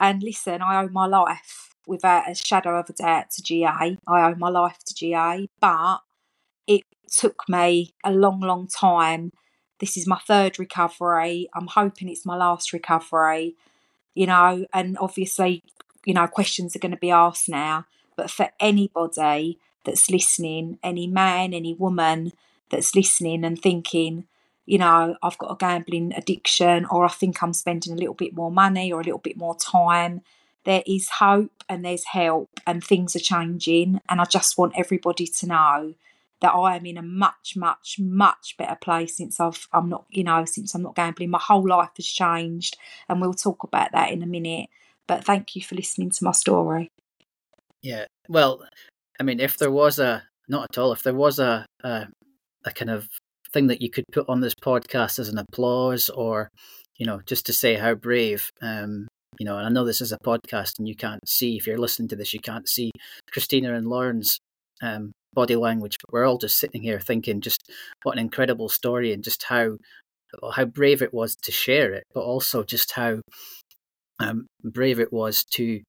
And 0.01 0.23
listen, 0.23 0.63
I 0.63 0.83
owe 0.83 0.89
my 0.89 1.07
life 1.07 1.75
without 1.87 2.31
a 2.31 2.35
shadow 2.35 2.79
of 2.79 2.89
a 2.89 2.93
doubt 2.93 3.31
to 3.33 3.43
GA. 3.43 3.69
I 3.69 3.99
owe 4.09 4.35
my 4.37 4.49
life 4.49 4.79
to 4.87 4.95
GA, 4.95 5.49
but 5.61 5.99
it 6.67 6.83
took 7.17 7.49
me 7.49 7.95
a 8.05 8.13
long, 8.13 8.41
long 8.41 8.67
time. 8.67 9.33
This 9.79 9.97
is 9.97 10.07
my 10.07 10.19
third 10.19 10.59
recovery. 10.59 11.49
I'm 11.55 11.67
hoping 11.67 12.09
it's 12.09 12.27
my 12.27 12.37
last 12.37 12.73
recovery, 12.73 13.57
you 14.15 14.27
know, 14.27 14.67
and 14.73 14.97
obviously, 14.99 15.63
you 16.05 16.15
know, 16.15 16.27
questions 16.27 16.75
are 16.75 16.79
going 16.79 16.93
to 16.93 16.99
be 16.99 17.11
asked 17.11 17.49
now. 17.49 17.87
But 18.17 18.31
for 18.31 18.51
anybody 18.61 19.59
that's 19.85 20.11
listening, 20.11 20.79
any 20.83 21.07
man, 21.07 21.53
any 21.53 21.75
woman 21.75 22.33
that's 22.71 22.95
listening 22.95 23.45
and 23.45 23.61
thinking, 23.61 24.27
you 24.67 24.79
know, 24.79 25.17
I've 25.23 25.39
got 25.39 25.53
a 25.53 25.57
gambling 25.57 26.15
addiction, 26.15 26.87
or 26.87 27.05
I 27.05 27.09
think 27.09 27.43
I'm 27.43 27.53
spending 27.53 27.93
a 27.93 27.97
little 27.97 28.15
bit 28.15 28.35
more 28.35 28.51
money 28.51 28.93
or 28.93 29.01
a 29.01 29.05
little 29.05 29.19
bit 29.19 29.37
more 29.37 29.57
time. 29.57 30.23
There 30.65 30.83
is 30.87 31.11
hope 31.19 31.65
and 31.69 31.85
there's 31.85 32.07
help, 32.07 32.61
and 32.67 32.83
things 32.83 33.15
are 33.15 33.21
changing. 33.21 34.01
And 34.09 34.21
I 34.21 34.25
just 34.25 34.57
want 34.57 34.73
everybody 34.77 35.27
to 35.27 35.47
know 35.47 35.95
that 36.41 36.53
I 36.53 36.77
am 36.77 36.87
in 36.87 36.99
a 36.99 37.03
much, 37.03 37.55
much, 37.57 37.99
much 37.99 38.57
better 38.59 38.77
place 38.77 39.17
since 39.17 39.41
I've 39.41 39.67
I'm 39.73 39.89
not, 39.89 40.07
you 40.11 40.25
know, 40.25 40.45
since 40.45 40.75
I'm 40.75 40.83
not 40.83 40.97
gambling. 40.97 41.31
My 41.31 41.41
whole 41.41 41.67
life 41.67 41.91
has 41.97 42.07
changed, 42.07 42.77
and 43.09 43.21
we'll 43.21 43.35
talk 43.35 43.63
about 43.65 43.93
that 43.93 44.11
in 44.11 44.23
a 44.23 44.27
minute. 44.27 44.69
But 45.07 45.25
thank 45.25 45.55
you 45.55 45.63
for 45.63 45.75
listening 45.75 46.11
to 46.11 46.25
my 46.25 46.33
story. 46.33 46.91
Yeah, 47.83 48.07
well, 48.29 48.63
I 49.21 49.23
mean, 49.23 49.41
if 49.41 49.59
there 49.59 49.71
was 49.71 49.99
a 49.99 50.23
not 50.49 50.69
at 50.71 50.79
all, 50.79 50.93
if 50.93 51.03
there 51.03 51.15
was 51.15 51.39
a, 51.39 51.67
a 51.83 52.07
a 52.65 52.71
kind 52.73 52.91
of 52.91 53.09
thing 53.53 53.67
that 53.69 53.81
you 53.81 53.91
could 53.91 54.05
put 54.13 54.29
on 54.29 54.41
this 54.41 54.55
podcast 54.55 55.19
as 55.19 55.29
an 55.29 55.39
applause 55.39 56.09
or 56.11 56.49
you 56.97 57.07
know 57.07 57.21
just 57.25 57.47
to 57.47 57.53
say 57.53 57.75
how 57.75 57.95
brave 57.95 58.51
um 58.63 59.07
you 59.39 59.47
know 59.47 59.57
and 59.57 59.67
i 59.67 59.71
know 59.71 59.85
this 59.85 60.01
is 60.01 60.13
a 60.13 60.19
podcast 60.19 60.73
and 60.79 60.89
you 60.89 60.97
can't 60.97 61.21
see 61.29 61.57
if 61.57 61.67
you're 61.67 61.79
listening 61.79 62.09
to 62.09 62.17
this 62.17 62.35
you 62.35 62.41
can't 62.41 62.69
see 62.69 62.91
christina 63.31 63.75
and 63.75 63.87
lauren's 63.87 64.39
um 64.83 65.13
body 65.35 65.57
language 65.57 65.97
we're 66.11 66.25
all 66.25 66.39
just 66.39 66.59
sitting 66.59 66.83
here 66.83 67.01
thinking 67.01 67.41
just 67.41 67.71
what 68.03 68.13
an 68.13 68.19
incredible 68.19 68.69
story 68.69 69.13
and 69.13 69.25
just 69.25 69.45
how 69.45 69.77
how 70.55 70.65
brave 70.65 71.03
it 71.03 71.15
was 71.15 71.37
to 71.37 71.53
share 71.53 71.93
it 71.93 72.05
but 72.15 72.23
also 72.23 72.65
just 72.65 72.93
how 72.93 73.21
um, 74.21 74.47
brave 74.63 75.01
it 75.01 75.13
was 75.13 75.45
to 75.45 75.81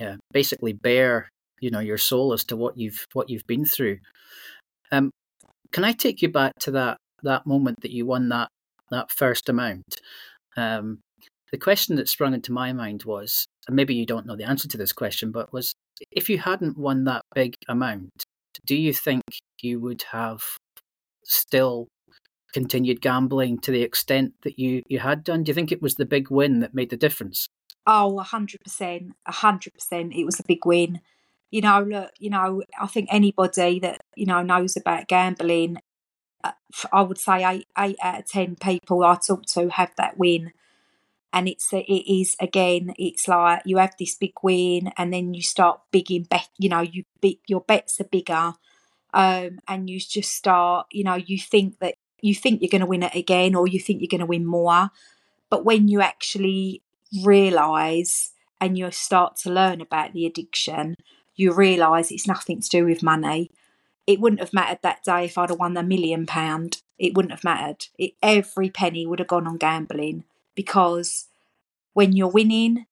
yeah, 0.00 0.16
basically 0.32 0.72
bear 0.72 1.28
you 1.60 1.70
know 1.70 1.80
your 1.80 1.98
soul 1.98 2.32
as 2.32 2.44
to 2.44 2.56
what 2.56 2.76
you've 2.76 3.04
what 3.12 3.28
you've 3.28 3.46
been 3.46 3.64
through 3.64 3.98
um 4.92 5.10
can 5.72 5.84
I 5.84 5.92
take 5.92 6.22
you 6.22 6.28
back 6.28 6.54
to 6.60 6.70
that 6.72 6.98
that 7.22 7.46
moment 7.46 7.80
that 7.82 7.90
you 7.90 8.06
won 8.06 8.28
that 8.30 8.48
that 8.90 9.10
first 9.10 9.48
amount? 9.48 10.00
Um, 10.56 11.00
the 11.52 11.58
question 11.58 11.96
that 11.96 12.08
sprung 12.08 12.34
into 12.34 12.52
my 12.52 12.72
mind 12.72 13.04
was, 13.04 13.46
and 13.66 13.76
maybe 13.76 13.94
you 13.94 14.06
don't 14.06 14.26
know 14.26 14.36
the 14.36 14.48
answer 14.48 14.68
to 14.68 14.76
this 14.76 14.92
question, 14.92 15.30
but 15.30 15.52
was 15.52 15.74
if 16.10 16.28
you 16.28 16.38
hadn't 16.38 16.78
won 16.78 17.04
that 17.04 17.22
big 17.34 17.54
amount, 17.68 18.24
do 18.68 18.76
you 18.76 18.92
think 18.92 19.22
you 19.60 19.80
would 19.80 20.04
have 20.12 20.42
still 21.24 21.88
continued 22.52 23.00
gambling 23.00 23.58
to 23.58 23.72
the 23.72 23.82
extent 23.82 24.34
that 24.44 24.60
you, 24.60 24.82
you 24.88 25.00
had 25.00 25.24
done? 25.24 25.42
Do 25.42 25.50
you 25.50 25.54
think 25.54 25.72
it 25.72 25.82
was 25.82 25.96
the 25.96 26.06
big 26.06 26.30
win 26.30 26.60
that 26.60 26.74
made 26.74 26.90
the 26.90 26.96
difference? 26.96 27.48
Oh, 27.86 28.22
100%. 28.24 29.10
100%. 29.28 30.16
It 30.16 30.24
was 30.24 30.38
a 30.38 30.44
big 30.46 30.64
win 30.64 31.00
you 31.50 31.60
know, 31.62 31.80
look, 31.80 32.10
you 32.18 32.30
know, 32.30 32.62
I 32.80 32.86
think 32.86 33.08
anybody 33.10 33.78
that 33.80 34.00
you 34.14 34.26
know 34.26 34.42
knows 34.42 34.76
about 34.76 35.08
gambling, 35.08 35.78
uh, 36.44 36.52
I 36.92 37.02
would 37.02 37.18
say 37.18 37.44
eight 37.44 37.66
eight 37.78 37.96
out 38.02 38.20
of 38.20 38.26
ten 38.26 38.56
people 38.56 39.02
I 39.02 39.16
talk 39.16 39.46
to 39.54 39.68
have 39.70 39.90
that 39.96 40.18
win, 40.18 40.52
and 41.32 41.48
it's 41.48 41.72
it 41.72 41.86
is 41.86 42.36
again, 42.40 42.94
it's 42.98 43.28
like 43.28 43.62
you 43.64 43.78
have 43.78 43.94
this 43.98 44.14
big 44.14 44.32
win, 44.42 44.90
and 44.96 45.12
then 45.12 45.34
you 45.34 45.42
start 45.42 45.80
bigging 45.90 46.24
bet, 46.24 46.48
you 46.58 46.68
know, 46.68 46.80
you 46.80 47.04
big 47.20 47.38
your 47.46 47.60
bets 47.60 48.00
are 48.00 48.04
bigger, 48.04 48.54
um, 49.14 49.58
and 49.68 49.90
you 49.90 50.00
just 50.00 50.32
start, 50.32 50.86
you 50.90 51.04
know, 51.04 51.16
you 51.16 51.38
think 51.38 51.78
that 51.80 51.94
you 52.20 52.34
think 52.34 52.60
you're 52.60 52.70
going 52.70 52.80
to 52.80 52.86
win 52.86 53.02
it 53.02 53.14
again 53.14 53.54
or 53.54 53.66
you 53.66 53.78
think 53.78 54.00
you're 54.00 54.08
going 54.08 54.20
to 54.20 54.26
win 54.26 54.46
more. 54.46 54.90
But 55.50 55.64
when 55.64 55.88
you 55.88 56.00
actually 56.00 56.82
realize 57.24 58.32
and 58.60 58.76
you 58.76 58.90
start 58.90 59.36
to 59.36 59.50
learn 59.50 59.80
about 59.80 60.12
the 60.12 60.26
addiction, 60.26 60.96
you 61.36 61.52
realize 61.52 62.10
it's 62.10 62.26
nothing 62.26 62.60
to 62.60 62.68
do 62.68 62.84
with 62.84 63.02
money. 63.02 63.50
It 64.06 64.20
wouldn't 64.20 64.40
have 64.40 64.52
mattered 64.52 64.80
that 64.82 65.04
day 65.04 65.26
if 65.26 65.38
I'd 65.38 65.50
have 65.50 65.58
won 65.58 65.76
a 65.76 65.82
million 65.82 66.26
pound. 66.26 66.82
It 66.98 67.14
wouldn't 67.14 67.32
have 67.32 67.44
mattered. 67.44 67.86
It, 67.98 68.12
every 68.22 68.70
penny 68.70 69.06
would 69.06 69.20
have 69.20 69.28
gone 69.28 69.46
on 69.46 69.58
gambling 69.58 70.24
because 70.58 71.28
when 71.92 72.16
you're 72.16 72.26
winning, 72.26 72.84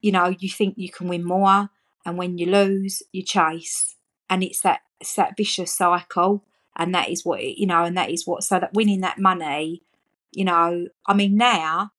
you 0.00 0.10
know, 0.10 0.34
you 0.40 0.48
think 0.48 0.74
you 0.76 0.90
can 0.90 1.06
win 1.06 1.22
more, 1.22 1.70
and 2.04 2.18
when 2.18 2.38
you 2.38 2.46
lose, 2.46 3.04
you 3.12 3.22
chase, 3.22 3.94
and 4.28 4.42
it's 4.42 4.60
that 4.62 4.80
it's 5.00 5.14
that 5.14 5.36
vicious 5.36 5.72
cycle, 5.72 6.42
and 6.74 6.92
that 6.92 7.08
is 7.08 7.24
what 7.24 7.40
you 7.44 7.68
know, 7.68 7.84
and 7.84 7.96
that 7.96 8.10
is 8.10 8.26
what 8.26 8.42
so 8.42 8.58
that 8.58 8.74
winning 8.74 9.00
that 9.02 9.20
money, 9.20 9.82
you 10.32 10.44
know, 10.44 10.88
I 11.06 11.14
mean 11.14 11.36
now 11.36 11.92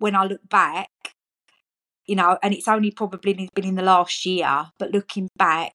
when 0.00 0.16
I 0.16 0.24
look 0.24 0.48
back, 0.48 0.90
you 2.06 2.16
know, 2.16 2.38
and 2.42 2.52
it's 2.52 2.66
only 2.66 2.90
probably 2.90 3.48
been 3.54 3.64
in 3.64 3.76
the 3.76 3.82
last 3.82 4.26
year, 4.26 4.72
but 4.80 4.90
looking 4.90 5.28
back, 5.36 5.74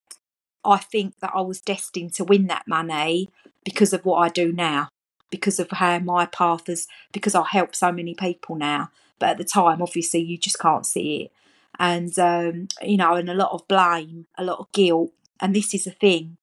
I 0.64 0.76
think 0.76 1.14
that 1.20 1.32
I 1.34 1.40
was 1.40 1.62
destined 1.62 2.12
to 2.14 2.24
win 2.24 2.48
that 2.48 2.68
money 2.68 3.30
because 3.64 3.94
of 3.94 4.04
what 4.04 4.18
I 4.18 4.28
do 4.28 4.52
now, 4.52 4.88
because 5.30 5.58
of 5.58 5.70
how 5.70 5.98
my 5.98 6.26
path 6.26 6.68
is, 6.68 6.86
because 7.12 7.34
I 7.34 7.44
help 7.44 7.74
so 7.74 7.92
many 7.92 8.14
people 8.14 8.56
now. 8.56 8.90
But 9.18 9.30
at 9.30 9.38
the 9.38 9.44
time, 9.44 9.82
obviously, 9.82 10.20
you 10.20 10.38
just 10.38 10.58
can't 10.58 10.86
see 10.86 11.22
it. 11.22 11.32
And, 11.78 12.18
um, 12.18 12.68
you 12.82 12.96
know, 12.96 13.14
and 13.14 13.28
a 13.28 13.34
lot 13.34 13.52
of 13.52 13.68
blame, 13.68 14.26
a 14.36 14.44
lot 14.44 14.58
of 14.58 14.72
guilt. 14.72 15.12
And 15.40 15.54
this 15.54 15.74
is 15.74 15.84
the 15.84 15.90
thing 15.90 16.38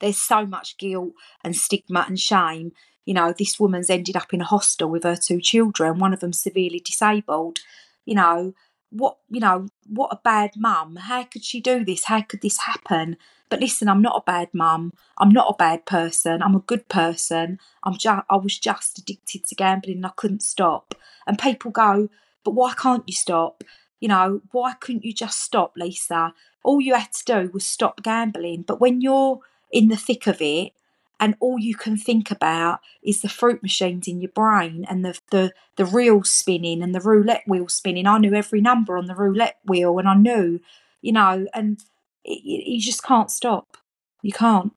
there's 0.00 0.18
so 0.18 0.46
much 0.46 0.78
guilt 0.78 1.12
and 1.42 1.56
stigma 1.56 2.04
and 2.06 2.18
shame. 2.18 2.72
You 3.04 3.14
know, 3.14 3.32
this 3.36 3.58
woman's 3.58 3.90
ended 3.90 4.16
up 4.16 4.32
in 4.32 4.40
a 4.40 4.44
hostel 4.44 4.88
with 4.88 5.04
her 5.04 5.16
two 5.16 5.40
children, 5.40 5.98
one 5.98 6.12
of 6.12 6.20
them 6.20 6.32
severely 6.32 6.80
disabled. 6.80 7.58
You 8.04 8.14
know, 8.14 8.54
what 8.90 9.18
you 9.28 9.40
know 9.40 9.66
what 9.86 10.12
a 10.12 10.20
bad 10.22 10.52
mum. 10.56 10.96
How 10.96 11.24
could 11.24 11.44
she 11.44 11.60
do 11.60 11.84
this? 11.84 12.04
How 12.04 12.22
could 12.22 12.40
this 12.40 12.58
happen? 12.58 13.16
But 13.50 13.60
listen 13.60 13.88
i'm 13.88 14.02
not 14.02 14.22
a 14.22 14.30
bad 14.30 14.48
mum. 14.52 14.92
I'm 15.18 15.30
not 15.30 15.48
a 15.50 15.56
bad 15.56 15.86
person. 15.86 16.42
I'm 16.42 16.54
a 16.54 16.60
good 16.60 16.88
person. 16.88 17.58
I'm 17.84 17.96
just 17.96 18.24
i 18.30 18.36
was 18.36 18.58
just 18.58 18.98
addicted 18.98 19.46
to 19.46 19.54
gambling 19.54 19.96
and 19.96 20.06
i 20.06 20.10
couldn't 20.16 20.42
stop. 20.42 20.94
And 21.26 21.38
people 21.38 21.70
go 21.70 22.08
but 22.44 22.54
why 22.54 22.72
can't 22.74 23.04
you 23.06 23.14
stop? 23.14 23.64
You 24.00 24.08
know 24.08 24.42
why 24.52 24.74
couldn't 24.80 25.04
you 25.04 25.12
just 25.12 25.42
stop 25.42 25.74
lisa? 25.76 26.34
All 26.64 26.80
you 26.80 26.94
had 26.94 27.12
to 27.12 27.24
do 27.24 27.50
was 27.52 27.66
stop 27.66 28.02
gambling. 28.02 28.62
But 28.62 28.80
when 28.80 29.00
you're 29.00 29.40
in 29.70 29.88
the 29.88 29.96
thick 29.96 30.26
of 30.26 30.40
it 30.40 30.72
and 31.20 31.34
all 31.40 31.58
you 31.58 31.74
can 31.74 31.96
think 31.96 32.30
about 32.30 32.80
is 33.02 33.20
the 33.20 33.28
fruit 33.28 33.62
machines 33.62 34.06
in 34.06 34.20
your 34.20 34.30
brain 34.30 34.84
and 34.88 35.04
the 35.04 35.18
the 35.30 35.52
the 35.76 35.84
reel 35.84 36.22
spinning 36.22 36.82
and 36.82 36.94
the 36.94 37.00
roulette 37.00 37.42
wheel 37.46 37.68
spinning. 37.68 38.06
I 38.06 38.18
knew 38.18 38.34
every 38.34 38.60
number 38.60 38.96
on 38.96 39.06
the 39.06 39.14
roulette 39.14 39.58
wheel, 39.64 39.98
and 39.98 40.08
I 40.08 40.14
knew, 40.14 40.60
you 41.02 41.12
know, 41.12 41.46
and 41.54 41.80
it, 42.24 42.42
you 42.44 42.80
just 42.80 43.02
can't 43.02 43.30
stop. 43.30 43.76
You 44.22 44.32
can't. 44.32 44.72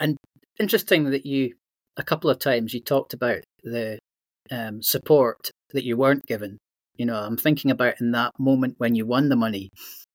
And 0.00 0.16
interesting 0.58 1.10
that 1.10 1.26
you 1.26 1.54
a 1.96 2.02
couple 2.02 2.30
of 2.30 2.38
times 2.38 2.74
you 2.74 2.80
talked 2.80 3.14
about 3.14 3.42
the 3.62 3.98
um, 4.50 4.82
support 4.82 5.50
that 5.72 5.84
you 5.84 5.96
weren't 5.96 6.26
given. 6.26 6.58
You 6.96 7.06
know, 7.06 7.16
I'm 7.16 7.36
thinking 7.36 7.70
about 7.70 8.00
in 8.00 8.12
that 8.12 8.32
moment 8.38 8.74
when 8.78 8.94
you 8.94 9.06
won 9.06 9.28
the 9.28 9.36
money 9.36 9.70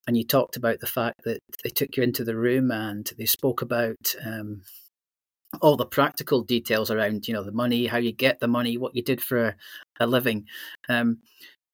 and 0.08 0.18
you 0.18 0.24
talked 0.24 0.56
about 0.56 0.80
the 0.80 0.88
fact 0.88 1.26
that 1.26 1.40
they 1.64 1.70
took 1.70 1.98
you 1.98 2.04
into 2.04 2.24
the 2.24 2.36
room 2.36 2.72
and 2.72 3.12
they 3.18 3.26
spoke 3.26 3.62
about 3.62 4.16
um, 4.26 4.62
all 5.62 5.76
the 5.76 5.86
practical 5.86 6.44
details 6.44 6.90
around, 6.90 7.28
you 7.28 7.34
know, 7.34 7.44
the 7.44 7.52
money, 7.52 7.88
how 7.88 7.98
you 7.98 8.14
get 8.14 8.40
the 8.40 8.48
money, 8.48 8.78
what 8.78 8.96
you 8.96 9.04
did 9.04 9.22
for 9.22 9.56
a, 10.00 10.08
living. 10.08 10.46
Um, 10.88 11.20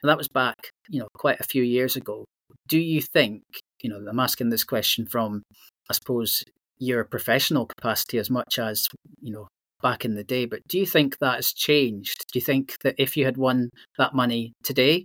and 0.01 0.09
that 0.09 0.17
was 0.17 0.27
back, 0.27 0.55
you 0.89 0.99
know, 0.99 1.07
quite 1.15 1.39
a 1.39 1.45
few 1.45 1.63
years 1.63 1.95
ago. 1.95 2.25
Do 2.67 2.79
you 2.79 3.01
think, 3.01 3.43
you 3.81 3.89
know, 3.89 4.03
I'm 4.09 4.19
asking 4.19 4.49
this 4.49 4.63
question 4.63 5.05
from, 5.05 5.43
I 5.89 5.93
suppose, 5.93 6.43
your 6.79 7.03
professional 7.03 7.67
capacity 7.67 8.17
as 8.17 8.29
much 8.29 8.57
as, 8.57 8.87
you 9.21 9.31
know, 9.31 9.47
back 9.81 10.05
in 10.05 10.15
the 10.15 10.23
day, 10.23 10.45
but 10.45 10.61
do 10.67 10.79
you 10.79 10.85
think 10.85 11.17
that 11.19 11.35
has 11.35 11.53
changed? 11.53 12.25
Do 12.31 12.39
you 12.39 12.41
think 12.41 12.75
that 12.83 12.95
if 12.97 13.15
you 13.15 13.25
had 13.25 13.37
won 13.37 13.69
that 13.97 14.15
money 14.15 14.53
today, 14.63 15.03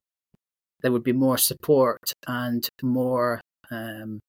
there 0.82 0.92
would 0.92 1.04
be 1.04 1.12
more 1.12 1.38
support 1.38 2.12
and 2.26 2.68
more, 2.82 3.40
um, 3.70 4.20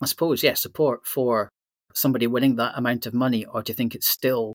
I 0.00 0.06
suppose, 0.06 0.42
yeah, 0.42 0.54
support 0.54 1.06
for 1.06 1.48
somebody 1.94 2.26
winning 2.26 2.56
that 2.56 2.76
amount 2.76 3.06
of 3.06 3.14
money, 3.14 3.44
or 3.44 3.62
do 3.62 3.70
you 3.70 3.74
think 3.74 3.94
it's 3.94 4.08
still, 4.08 4.54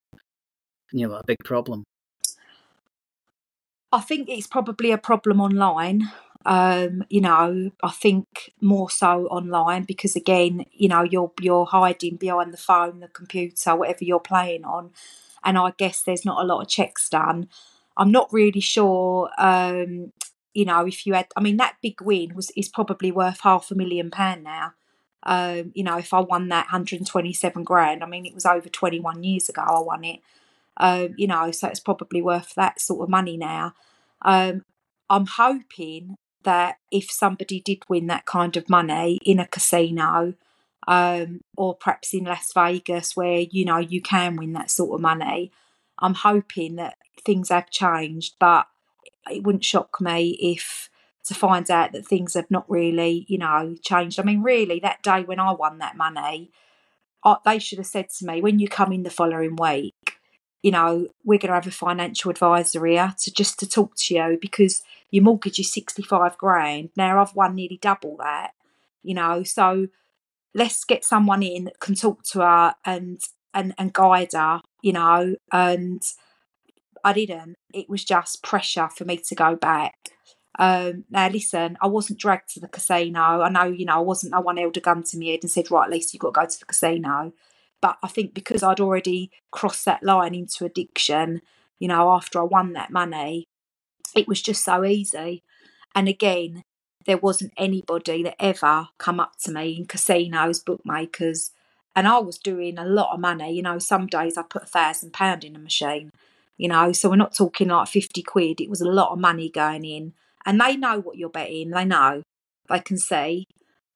you 0.92 1.06
know, 1.06 1.14
a 1.14 1.22
big 1.26 1.38
problem? 1.44 1.84
I 3.92 4.00
think 4.00 4.28
it's 4.28 4.46
probably 4.46 4.90
a 4.90 4.98
problem 4.98 5.40
online. 5.40 6.10
Um, 6.46 7.04
you 7.08 7.20
know, 7.20 7.70
I 7.82 7.90
think 7.90 8.52
more 8.60 8.90
so 8.90 9.26
online 9.26 9.84
because 9.84 10.16
again, 10.16 10.66
you 10.72 10.88
know, 10.88 11.02
you're 11.02 11.32
you're 11.40 11.64
hiding 11.64 12.16
behind 12.16 12.52
the 12.52 12.58
phone, 12.58 13.00
the 13.00 13.08
computer, 13.08 13.76
whatever 13.76 14.04
you're 14.04 14.20
playing 14.20 14.64
on, 14.64 14.90
and 15.42 15.56
I 15.56 15.72
guess 15.78 16.02
there's 16.02 16.24
not 16.24 16.42
a 16.42 16.46
lot 16.46 16.60
of 16.60 16.68
checks 16.68 17.08
done. 17.08 17.48
I'm 17.96 18.10
not 18.10 18.32
really 18.32 18.60
sure 18.60 19.30
um, 19.38 20.12
you 20.54 20.64
know, 20.64 20.86
if 20.86 21.06
you 21.06 21.14
had, 21.14 21.26
I 21.36 21.40
mean, 21.40 21.56
that 21.58 21.76
big 21.82 22.00
win 22.00 22.34
was 22.34 22.50
is 22.56 22.68
probably 22.68 23.12
worth 23.12 23.40
half 23.42 23.70
a 23.70 23.74
million 23.74 24.10
pound 24.10 24.44
now. 24.44 24.72
Um, 25.24 25.72
you 25.74 25.82
know, 25.82 25.98
if 25.98 26.12
I 26.14 26.20
won 26.20 26.48
that 26.48 26.66
127 26.66 27.64
grand, 27.64 28.02
I 28.02 28.06
mean, 28.06 28.26
it 28.26 28.34
was 28.34 28.46
over 28.46 28.68
21 28.68 29.24
years 29.24 29.48
ago 29.48 29.62
I 29.62 29.80
won 29.80 30.04
it. 30.04 30.20
Um, 30.76 31.14
you 31.16 31.26
know, 31.26 31.50
so 31.50 31.68
it's 31.68 31.80
probably 31.80 32.22
worth 32.22 32.54
that 32.54 32.80
sort 32.80 33.02
of 33.02 33.08
money 33.08 33.36
now. 33.36 33.74
Um, 34.22 34.64
I'm 35.10 35.26
hoping 35.26 36.16
that 36.44 36.76
if 36.90 37.10
somebody 37.10 37.60
did 37.60 37.82
win 37.88 38.06
that 38.06 38.26
kind 38.26 38.56
of 38.56 38.68
money 38.68 39.18
in 39.24 39.38
a 39.38 39.46
casino, 39.46 40.34
um, 40.86 41.40
or 41.56 41.74
perhaps 41.74 42.12
in 42.12 42.24
Las 42.24 42.52
Vegas, 42.54 43.16
where 43.16 43.40
you 43.50 43.64
know 43.64 43.78
you 43.78 44.02
can 44.02 44.36
win 44.36 44.52
that 44.52 44.70
sort 44.70 44.94
of 44.94 45.00
money, 45.00 45.50
I'm 45.98 46.14
hoping 46.14 46.76
that 46.76 46.96
things 47.24 47.48
have 47.48 47.70
changed. 47.70 48.34
But 48.38 48.66
it 49.30 49.42
wouldn't 49.42 49.64
shock 49.64 50.00
me 50.00 50.38
if 50.40 50.90
to 51.24 51.34
find 51.34 51.70
out 51.70 51.92
that 51.92 52.06
things 52.06 52.34
have 52.34 52.50
not 52.50 52.68
really, 52.68 53.24
you 53.28 53.38
know, 53.38 53.74
changed. 53.82 54.20
I 54.20 54.22
mean, 54.22 54.42
really, 54.42 54.78
that 54.80 55.02
day 55.02 55.22
when 55.22 55.40
I 55.40 55.52
won 55.52 55.78
that 55.78 55.96
money, 55.96 56.50
I, 57.24 57.36
they 57.44 57.58
should 57.58 57.78
have 57.78 57.86
said 57.86 58.10
to 58.10 58.26
me, 58.26 58.42
when 58.42 58.58
you 58.58 58.68
come 58.68 58.92
in 58.92 59.02
the 59.02 59.10
following 59.10 59.56
week, 59.56 60.18
you 60.62 60.70
know, 60.70 61.08
we're 61.24 61.38
going 61.38 61.48
to 61.48 61.54
have 61.54 61.66
a 61.66 61.70
financial 61.70 62.30
advisor 62.30 62.86
here 62.86 63.14
to 63.20 63.32
just 63.32 63.58
to 63.60 63.68
talk 63.68 63.94
to 63.96 64.14
you 64.14 64.38
because 64.40 64.82
your 65.10 65.22
mortgage 65.22 65.58
is 65.58 65.72
65 65.72 66.36
grand. 66.38 66.90
Now 66.96 67.20
I've 67.20 67.34
won 67.34 67.54
nearly 67.54 67.78
double 67.80 68.16
that, 68.18 68.52
you 69.02 69.14
know, 69.14 69.42
so 69.42 69.88
let's 70.54 70.84
get 70.84 71.04
someone 71.04 71.42
in 71.42 71.64
that 71.64 71.80
can 71.80 71.94
talk 71.94 72.22
to 72.24 72.40
her 72.40 72.74
and, 72.84 73.20
and, 73.52 73.74
and 73.78 73.92
guide 73.92 74.32
her, 74.34 74.60
you 74.82 74.92
know, 74.92 75.36
and 75.52 76.02
I 77.04 77.12
didn't. 77.12 77.54
It 77.72 77.88
was 77.90 78.02
just 78.02 78.42
pressure 78.42 78.88
for 78.88 79.04
me 79.04 79.18
to 79.18 79.34
go 79.34 79.54
back. 79.54 79.94
Um, 80.58 81.04
now 81.10 81.28
listen, 81.28 81.76
I 81.82 81.86
wasn't 81.86 82.18
dragged 82.18 82.54
to 82.54 82.60
the 82.60 82.68
casino. 82.68 83.20
I 83.20 83.48
know, 83.50 83.64
you 83.64 83.84
know, 83.84 83.96
I 83.96 84.00
wasn't. 84.00 84.32
No 84.32 84.40
one 84.40 84.56
held 84.56 84.76
a 84.76 84.80
gun 84.80 85.02
to 85.02 85.18
my 85.18 85.26
head 85.26 85.40
and 85.42 85.50
said, 85.50 85.70
"Right, 85.70 85.90
Lisa, 85.90 86.14
you've 86.14 86.20
got 86.20 86.34
to 86.34 86.40
go 86.40 86.46
to 86.46 86.58
the 86.58 86.64
casino." 86.66 87.32
But 87.82 87.98
I 88.02 88.08
think 88.08 88.32
because 88.32 88.62
I'd 88.62 88.80
already 88.80 89.30
crossed 89.50 89.84
that 89.84 90.02
line 90.02 90.34
into 90.34 90.64
addiction, 90.64 91.42
you 91.78 91.88
know, 91.88 92.12
after 92.12 92.40
I 92.40 92.44
won 92.44 92.72
that 92.72 92.90
money, 92.90 93.44
it 94.16 94.26
was 94.26 94.40
just 94.40 94.64
so 94.64 94.84
easy. 94.84 95.42
And 95.94 96.08
again, 96.08 96.62
there 97.04 97.18
wasn't 97.18 97.52
anybody 97.58 98.22
that 98.22 98.42
ever 98.42 98.88
come 98.98 99.20
up 99.20 99.32
to 99.42 99.52
me 99.52 99.76
in 99.76 99.86
casinos, 99.86 100.60
bookmakers, 100.60 101.50
and 101.94 102.08
I 102.08 102.18
was 102.20 102.38
doing 102.38 102.78
a 102.78 102.86
lot 102.86 103.12
of 103.12 103.20
money. 103.20 103.52
You 103.52 103.62
know, 103.62 103.78
some 103.78 104.06
days 104.06 104.38
I 104.38 104.42
put 104.42 104.62
a 104.62 104.66
thousand 104.66 105.12
pound 105.12 105.44
in 105.44 105.56
a 105.56 105.58
machine 105.58 106.10
you 106.56 106.68
know 106.68 106.92
so 106.92 107.10
we're 107.10 107.16
not 107.16 107.34
talking 107.34 107.68
like 107.68 107.88
50 107.88 108.22
quid. 108.22 108.60
It 108.60 108.70
was 108.70 108.80
a 108.80 108.88
lot 108.88 109.12
of 109.12 109.18
money 109.18 109.50
going 109.50 109.84
in. 109.84 110.12
And 110.46 110.60
they 110.60 110.76
know 110.76 111.00
what 111.00 111.16
you're 111.16 111.30
betting. 111.30 111.70
They 111.70 111.84
know. 111.86 112.22
They 112.68 112.80
can 112.80 112.98
see. 112.98 113.46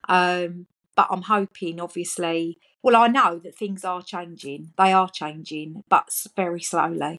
Um, 0.07 0.65
but 0.99 1.07
i'm 1.11 1.21
hoping 1.21 1.79
obviously 1.79 2.57
well 2.83 2.97
i 2.97 3.07
know 3.07 3.39
that 3.39 3.55
things 3.55 3.85
are 3.85 4.01
changing. 4.01 4.73
They 4.77 4.91
are 4.91 5.09
changing 5.09 5.83
but 5.87 6.09
very 6.35 6.61
slowly. 6.61 7.17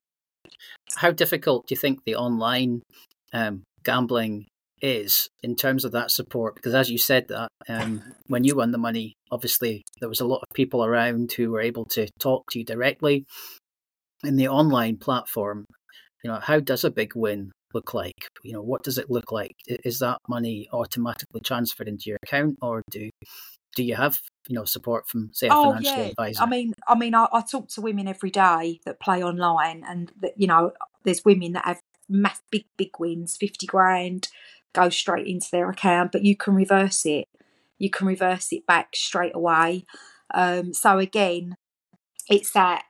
How 0.97 1.13
difficult 1.13 1.67
do 1.67 1.75
you 1.75 1.81
think 1.81 2.05
the 2.05 2.17
online 2.17 2.83
um, 3.33 3.63
gambling 3.85 4.47
is 4.83 5.29
in 5.43 5.57
terms 5.57 5.85
of 5.85 5.93
that 5.93 6.11
support? 6.11 6.55
Because 6.57 6.75
as 6.75 6.91
you 6.91 6.99
said 6.99 7.29
that 7.29 7.49
um, 7.69 8.03
when 8.27 8.45
you 8.45 8.57
won 8.57 8.71
the 8.71 8.79
money 8.79 9.15
obviously 9.31 9.83
there 10.01 10.09
was 10.11 10.21
a 10.21 10.27
lot 10.27 10.43
of 10.43 10.55
people 10.55 10.85
around 10.85 11.33
who 11.33 11.51
were 11.51 11.61
able 11.61 11.87
to 11.87 12.07
talk 12.19 12.51
to 12.51 12.59
you 12.59 12.65
directly 12.65 13.25
in 14.25 14.37
the 14.37 14.49
online 14.49 14.97
platform, 14.97 15.65
you 16.23 16.31
know, 16.31 16.39
how 16.41 16.61
does 16.61 16.85
a 16.85 16.91
big 16.91 17.15
win 17.15 17.53
look 17.73 17.95
like? 17.95 18.29
You 18.45 18.53
know, 18.53 18.63
what 18.63 18.83
does 18.83 18.99
it 18.99 19.11
look 19.11 19.33
like? 19.33 19.55
Is 19.67 19.99
that 20.01 20.19
money 20.29 20.69
automatically 20.73 21.41
transferred 21.45 21.89
into 21.89 22.05
your 22.07 22.19
account, 22.23 22.59
or 22.61 22.83
do 22.91 23.11
do 23.77 23.83
you 23.85 23.95
have 23.95 24.19
you 24.49 24.57
know 24.57 24.65
support 24.65 25.09
from 25.09 25.31
say 25.33 25.49
a 25.49 25.51
Oh 25.53 25.63
financial 25.63 26.03
yeah, 26.03 26.09
advisor? 26.11 26.43
I 26.43 26.47
mean, 26.47 26.75
I 26.87 26.95
mean, 26.95 27.15
I, 27.15 27.27
I 27.33 27.43
talk 27.43 27.69
to 27.71 27.81
women 27.81 28.09
every 28.09 28.31
day 28.31 28.81
that 28.85 29.01
play 29.01 29.23
online, 29.23 29.85
and 29.87 30.13
that 30.21 30.33
you 30.37 30.47
know, 30.47 30.73
there's 31.05 31.25
women 31.25 31.53
that 31.53 31.65
have 31.65 31.81
mass 32.09 32.41
big 32.51 32.65
big 32.77 32.91
wins, 32.99 33.37
fifty 33.37 33.67
grand, 33.67 34.29
go 34.73 34.89
straight 34.89 35.27
into 35.27 35.49
their 35.51 35.71
account, 35.71 36.13
but 36.13 36.25
you 36.25 36.37
can 36.37 36.55
reverse 36.55 37.07
it. 37.07 37.27
You 37.79 37.91
can 37.91 38.07
reverse 38.07 38.53
it 38.53 38.67
back 38.67 38.95
straight 38.95 39.35
away. 39.35 39.85
Um, 40.35 40.75
so 40.75 40.99
again, 40.99 41.55
it's 42.29 42.53
that 42.53 42.85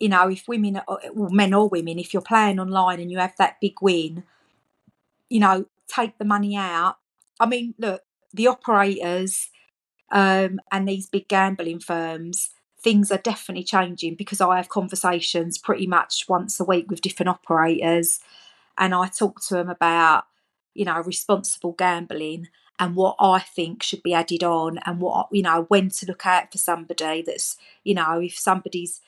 you 0.00 0.08
know, 0.08 0.28
if 0.30 0.48
women, 0.48 0.80
are- 0.88 1.00
well, 1.12 1.30
men 1.30 1.54
or 1.54 1.68
women, 1.68 1.98
if 1.98 2.12
you're 2.12 2.22
playing 2.22 2.60
online 2.60 3.00
and 3.00 3.10
you 3.10 3.18
have 3.18 3.34
that 3.38 3.60
big 3.60 3.74
win, 3.82 4.24
you 5.28 5.40
know, 5.40 5.66
take 5.88 6.18
the 6.18 6.24
money 6.24 6.56
out. 6.56 6.96
I 7.40 7.46
mean, 7.46 7.74
look, 7.78 8.02
the 8.32 8.46
operators 8.48 9.48
um, 10.10 10.60
and 10.72 10.88
these 10.88 11.08
big 11.08 11.28
gambling 11.28 11.80
firms, 11.80 12.50
things 12.82 13.10
are 13.12 13.18
definitely 13.18 13.64
changing 13.64 14.14
because 14.14 14.40
I 14.40 14.56
have 14.56 14.68
conversations 14.68 15.58
pretty 15.58 15.86
much 15.86 16.26
once 16.28 16.60
a 16.60 16.64
week 16.64 16.90
with 16.90 17.00
different 17.02 17.30
operators, 17.30 18.20
and 18.78 18.94
I 18.94 19.08
talk 19.08 19.42
to 19.46 19.54
them 19.54 19.68
about, 19.70 20.24
you 20.74 20.84
know, 20.84 21.00
responsible 21.02 21.72
gambling 21.72 22.48
and 22.78 22.96
what 22.96 23.16
I 23.20 23.40
think 23.40 23.82
should 23.82 24.02
be 24.02 24.14
added 24.14 24.44
on, 24.44 24.78
and 24.86 25.00
what 25.00 25.28
you 25.32 25.42
know 25.42 25.64
when 25.68 25.90
to 25.90 26.06
look 26.06 26.26
out 26.26 26.52
for 26.52 26.58
somebody 26.58 27.22
that's, 27.22 27.56
you 27.84 27.94
know, 27.94 28.20
if 28.20 28.38
somebody's 28.38 29.00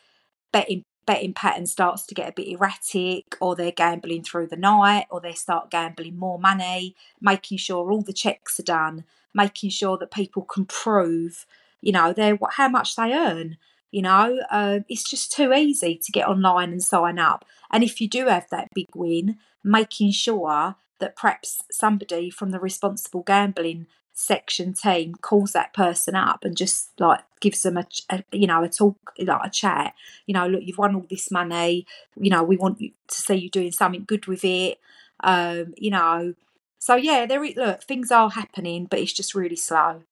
betting 0.52 0.84
betting 1.06 1.32
pattern 1.32 1.66
starts 1.66 2.06
to 2.06 2.14
get 2.14 2.28
a 2.28 2.32
bit 2.32 2.46
erratic 2.46 3.36
or 3.40 3.56
they're 3.56 3.72
gambling 3.72 4.22
through 4.22 4.46
the 4.46 4.56
night 4.56 5.06
or 5.10 5.20
they 5.20 5.32
start 5.32 5.70
gambling 5.70 6.16
more 6.16 6.38
money 6.38 6.94
making 7.20 7.58
sure 7.58 7.90
all 7.90 8.02
the 8.02 8.12
checks 8.12 8.60
are 8.60 8.64
done 8.64 9.04
making 9.34 9.70
sure 9.70 9.96
that 9.96 10.12
people 10.12 10.42
can 10.42 10.64
prove 10.66 11.46
you 11.80 11.90
know 11.90 12.12
their 12.12 12.36
what 12.36 12.54
how 12.54 12.68
much 12.68 12.94
they 12.96 13.12
earn 13.12 13.56
you 13.90 14.02
know? 14.02 14.40
Um, 14.50 14.84
it's 14.88 15.08
just 15.08 15.32
too 15.32 15.52
easy 15.52 15.96
to 15.96 16.12
get 16.12 16.28
online 16.28 16.70
and 16.70 16.82
sign 16.82 17.18
up. 17.18 17.44
And 17.70 17.82
if 17.82 18.00
you 18.00 18.08
do 18.08 18.26
have 18.26 18.48
that 18.50 18.68
big 18.74 18.88
win 18.94 19.38
making 19.62 20.12
sure 20.12 20.76
that 21.00 21.16
perhaps 21.16 21.62
somebody 21.70 22.30
from 22.30 22.50
the 22.50 22.60
responsible 22.60 23.22
gambling 23.22 23.86
section 24.20 24.74
team 24.74 25.14
calls 25.14 25.52
that 25.52 25.72
person 25.72 26.14
up 26.14 26.44
and 26.44 26.56
just 26.56 26.90
like 27.00 27.20
gives 27.40 27.62
them 27.62 27.76
a, 27.78 27.86
a 28.10 28.22
you 28.32 28.46
know 28.46 28.62
a 28.62 28.68
talk 28.68 28.96
like 29.18 29.46
a 29.46 29.50
chat 29.50 29.94
you 30.26 30.34
know 30.34 30.46
look 30.46 30.62
you've 30.62 30.78
won 30.78 30.94
all 30.94 31.06
this 31.08 31.30
money 31.30 31.86
you 32.20 32.30
know 32.30 32.42
we 32.42 32.56
want 32.56 32.80
you 32.80 32.90
to 33.08 33.14
see 33.14 33.34
you 33.36 33.48
doing 33.50 33.72
something 33.72 34.04
good 34.06 34.26
with 34.26 34.44
it 34.44 34.78
um 35.24 35.72
you 35.78 35.90
know 35.90 36.34
so 36.78 36.96
yeah 36.96 37.24
there 37.24 37.42
i- 37.42 37.54
look 37.56 37.82
things 37.82 38.10
are 38.12 38.30
happening 38.30 38.86
but 38.90 38.98
it's 38.98 39.12
just 39.12 39.34
really 39.34 39.56
slow 39.56 40.02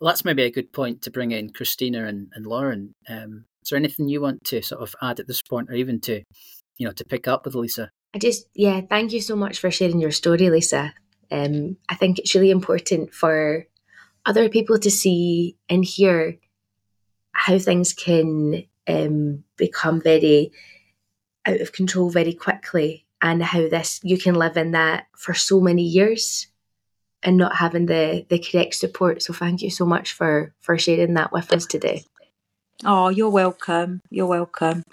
Well, 0.00 0.10
that's 0.10 0.24
maybe 0.24 0.42
a 0.42 0.50
good 0.50 0.72
point 0.72 1.02
to 1.02 1.10
bring 1.10 1.30
in 1.30 1.50
Christina 1.50 2.04
and, 2.06 2.28
and 2.34 2.46
Lauren. 2.46 2.94
Um, 3.08 3.46
is 3.62 3.70
there 3.70 3.78
anything 3.78 4.08
you 4.08 4.20
want 4.20 4.44
to 4.44 4.60
sort 4.60 4.82
of 4.82 4.94
add 5.00 5.20
at 5.20 5.26
this 5.26 5.40
point, 5.40 5.70
or 5.70 5.74
even 5.74 6.00
to, 6.02 6.22
you 6.76 6.86
know, 6.86 6.92
to 6.92 7.04
pick 7.04 7.28
up 7.28 7.44
with 7.44 7.54
Lisa? 7.54 7.90
I 8.14 8.18
just, 8.18 8.46
yeah, 8.54 8.80
thank 8.82 9.12
you 9.12 9.20
so 9.20 9.36
much 9.36 9.58
for 9.58 9.70
sharing 9.70 10.00
your 10.00 10.10
story, 10.10 10.50
Lisa. 10.50 10.92
Um, 11.34 11.76
I 11.88 11.96
think 11.96 12.20
it's 12.20 12.34
really 12.36 12.52
important 12.52 13.12
for 13.12 13.66
other 14.24 14.48
people 14.48 14.78
to 14.78 14.90
see 14.90 15.56
and 15.68 15.84
hear 15.84 16.38
how 17.32 17.58
things 17.58 17.92
can 17.92 18.64
um, 18.86 19.42
become 19.56 20.00
very 20.00 20.52
out 21.44 21.60
of 21.60 21.72
control 21.72 22.08
very 22.08 22.32
quickly 22.32 23.04
and 23.20 23.42
how 23.42 23.68
this 23.68 24.00
you 24.04 24.16
can 24.16 24.36
live 24.36 24.56
in 24.56 24.70
that 24.70 25.06
for 25.16 25.34
so 25.34 25.60
many 25.60 25.82
years 25.82 26.46
and 27.24 27.36
not 27.36 27.56
having 27.56 27.86
the 27.86 28.24
the 28.28 28.38
correct 28.38 28.76
support. 28.76 29.20
So 29.20 29.32
thank 29.32 29.60
you 29.60 29.70
so 29.70 29.84
much 29.84 30.12
for 30.12 30.54
for 30.60 30.78
sharing 30.78 31.14
that 31.14 31.32
with 31.32 31.52
us 31.52 31.66
today. 31.66 32.04
Oh 32.84 33.08
you're 33.08 33.28
welcome. 33.30 34.02
You're 34.08 34.26
welcome. 34.26 34.84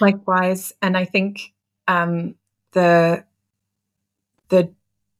Likewise. 0.00 0.72
And 0.80 0.96
i 0.96 1.04
think 1.04 1.52
um 1.86 2.36
the 2.72 3.24
the 4.50 4.72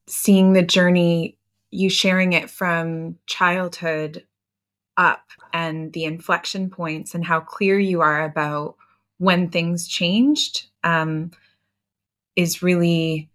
seeing 0.07 0.53
the 0.53 0.63
journey 0.63 1.37
you 1.71 1.89
sharing 1.89 2.33
it 2.33 2.51
from 2.51 3.17
childhood 3.27 4.25
up 4.97 5.25
and 5.53 5.93
the 5.93 6.05
inflection 6.05 6.69
points 6.69 7.15
and 7.15 7.25
how 7.25 7.41
clear 7.41 7.79
you 7.79 8.01
are 8.01 8.25
about 8.25 8.77
when 9.19 9.49
things 9.49 9.87
changed 9.89 10.67
um, 10.85 11.31
is 12.37 12.63
really 12.63 13.31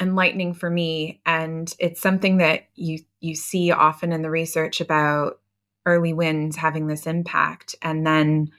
enlightening 0.00 0.54
for 0.54 0.70
me. 0.70 1.20
And 1.26 1.72
it's 1.78 2.00
something 2.00 2.38
that 2.38 2.68
you 2.74 3.00
you 3.20 3.34
see 3.34 3.72
often 3.72 4.12
in 4.12 4.22
the 4.22 4.30
research 4.30 4.80
about 4.80 5.40
early 5.86 6.12
winds 6.12 6.56
having 6.56 6.86
this 6.86 7.06
impact 7.06 7.74
and 7.82 8.06
then 8.06 8.50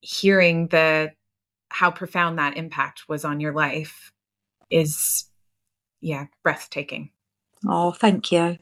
hearing 0.00 0.68
the 0.68 1.12
how 1.70 1.90
profound 1.90 2.38
that 2.38 2.56
impact 2.56 3.08
was 3.08 3.24
on 3.24 3.40
your 3.40 3.52
life 3.52 4.12
is 4.70 5.28
yeah 6.00 6.26
breathtaking 6.42 7.10
oh 7.66 7.92
thank 7.92 8.30
you 8.30 8.58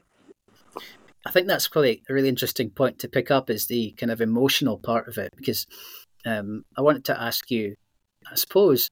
I 1.27 1.31
think 1.31 1.47
that's 1.47 1.67
probably 1.67 2.01
a 2.09 2.13
really 2.13 2.29
interesting 2.29 2.69
point 2.69 2.99
to 2.99 3.09
pick 3.09 3.31
up 3.31 3.49
is 3.49 3.65
the 3.67 3.91
kind 3.97 4.11
of 4.11 4.21
emotional 4.21 4.77
part 4.77 5.09
of 5.09 5.17
it 5.17 5.33
because 5.35 5.67
um, 6.25 6.63
I 6.77 6.81
wanted 6.81 7.03
to 7.05 7.21
ask 7.21 7.51
you, 7.51 7.75
I 8.31 8.35
suppose, 8.35 8.89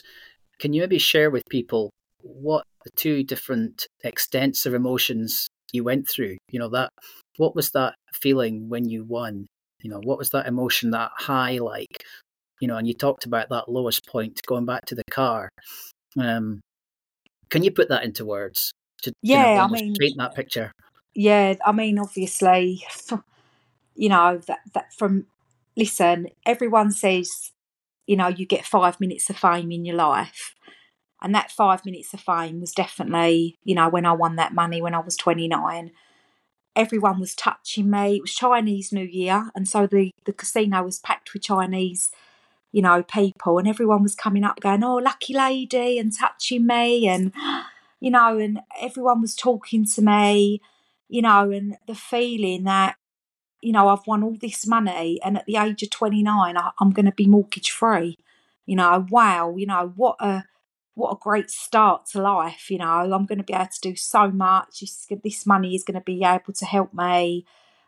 can 0.60 0.73
you 0.73 0.82
maybe 0.82 0.97
share 0.97 1.30
with 1.30 1.43
people 1.49 1.91
what 2.21 2.65
the 2.84 2.91
two 2.97 3.23
different 3.23 3.88
extents 4.04 4.65
of 4.65 4.73
emotions 4.73 5.47
you 5.71 5.86
went 5.86 6.10
through? 6.10 6.36
You 6.49 6.60
know 6.60 6.69
that 6.69 6.89
what 7.38 7.56
was 7.56 7.71
that 7.71 7.95
feeling 8.13 8.67
when 8.67 8.89
you 8.89 9.06
won? 9.06 9.47
You 9.82 9.91
know 9.91 10.01
what 10.04 10.17
was 10.17 10.32
that 10.32 10.47
emotion, 10.47 10.91
that 10.91 11.12
high 11.15 11.60
like? 11.60 12.04
You 12.60 12.67
know, 12.67 12.75
and 12.75 12.88
you 12.88 12.93
talked 12.93 13.25
about 13.25 13.47
that 13.49 13.69
lowest 13.69 14.06
point 14.08 14.41
going 14.45 14.65
back 14.65 14.86
to 14.88 14.95
the 14.95 15.04
car. 15.10 15.49
Um, 16.19 16.60
can 17.49 17.63
you 17.63 17.71
put 17.71 17.89
that 17.89 18.03
into 18.03 18.25
words? 18.25 18.71
To, 19.03 19.12
you 19.21 19.36
know, 19.38 19.53
Yeah, 19.53 19.63
I 19.63 19.67
mean- 19.67 19.95
paint 19.99 20.17
that 20.17 20.36
picture. 20.36 20.71
yeah 21.17 21.53
i 21.65 21.71
mean 21.71 21.97
obviously 21.97 22.84
you 23.95 24.10
know 24.10 24.39
that 24.47 24.60
that 24.73 24.93
from 24.93 25.25
listen 25.77 26.27
everyone 26.45 26.91
says 26.91 27.51
you 28.08 28.17
know 28.17 28.27
you 28.27 28.45
get 28.45 28.65
five 28.65 28.99
minutes 28.99 29.29
of 29.29 29.38
fame 29.38 29.71
in 29.71 29.86
your 29.86 29.95
life 29.95 30.53
and 31.21 31.34
that 31.34 31.51
five 31.51 31.86
minutes 31.86 32.13
of 32.13 32.19
fame 32.19 32.60
was 32.60 32.73
definitely 32.73 33.55
you 33.63 33.73
know 33.75 33.88
when 33.88 34.05
i 34.05 34.12
won 34.12 34.36
that 34.36 34.53
money 34.53 34.81
when 34.81 34.93
i 34.93 34.99
was 34.99 35.15
29 35.15 35.91
everyone 36.75 37.19
was 37.19 37.34
touching 37.34 37.89
me 37.89 38.17
it 38.17 38.21
was 38.21 38.34
chinese 38.36 38.91
new 38.91 39.05
year 39.05 39.49
and 39.55 39.67
so 39.67 39.88
the 39.88 40.12
the 40.25 40.34
casino 40.34 40.84
was 40.84 40.99
packed 40.99 41.34
with 41.34 41.43
chinese 41.43 42.12
you 42.75 42.81
know 42.81 43.01
people 43.03 43.57
and 43.57 43.67
everyone 43.67 44.03
was 44.03 44.15
coming 44.15 44.43
up 44.43 44.59
going 44.59 44.83
oh 44.83 44.97
lucky 44.97 45.33
lady 45.33 45.97
and 45.97 46.11
touching 46.17 46.67
me 46.67 47.07
and 47.07 47.31
you 47.99 48.11
know 48.11 48.38
and 48.38 48.59
everyone 48.81 49.21
was 49.21 49.35
talking 49.35 49.85
to 49.85 50.01
me 50.01 50.61
you 51.07 51.21
know, 51.21 51.51
and 51.51 51.77
the 51.88 51.95
feeling 51.95 52.63
that, 52.63 52.95
you 53.61 53.71
know, 53.71 53.89
I've 53.89 54.07
won 54.07 54.23
all 54.23 54.38
this 54.39 54.65
money 54.65 55.19
and 55.23 55.38
at 55.38 55.45
the 55.45 55.57
age 55.57 55.83
of 55.83 55.89
29, 55.89 56.57
I, 56.57 56.71
I'm 56.79 56.91
going 56.91 57.05
to 57.05 57.11
be 57.11 57.27
mortgage 57.27 57.71
free. 57.71 58.17
You 58.65 58.75
know, 58.75 59.05
wow, 59.09 59.55
you 59.55 59.65
know, 59.65 59.93
what 59.95 60.17
a, 60.19 60.45
what 60.95 61.11
a 61.11 61.19
great 61.19 61.51
start 61.51 62.07
to 62.07 62.21
life. 62.21 62.71
You 62.71 62.79
know, 62.79 62.85
I'm 62.85 63.25
going 63.25 63.38
to 63.38 63.43
be 63.43 63.53
able 63.53 63.67
to 63.67 63.79
do 63.81 63.95
so 63.95 64.31
much. 64.31 64.79
This, 64.79 65.07
this 65.23 65.45
money 65.45 65.75
is 65.75 65.83
going 65.83 65.99
to 65.99 66.03
be 66.03 66.23
able 66.23 66.53
to 66.53 66.65
help 66.65 66.93
me. 66.93 67.45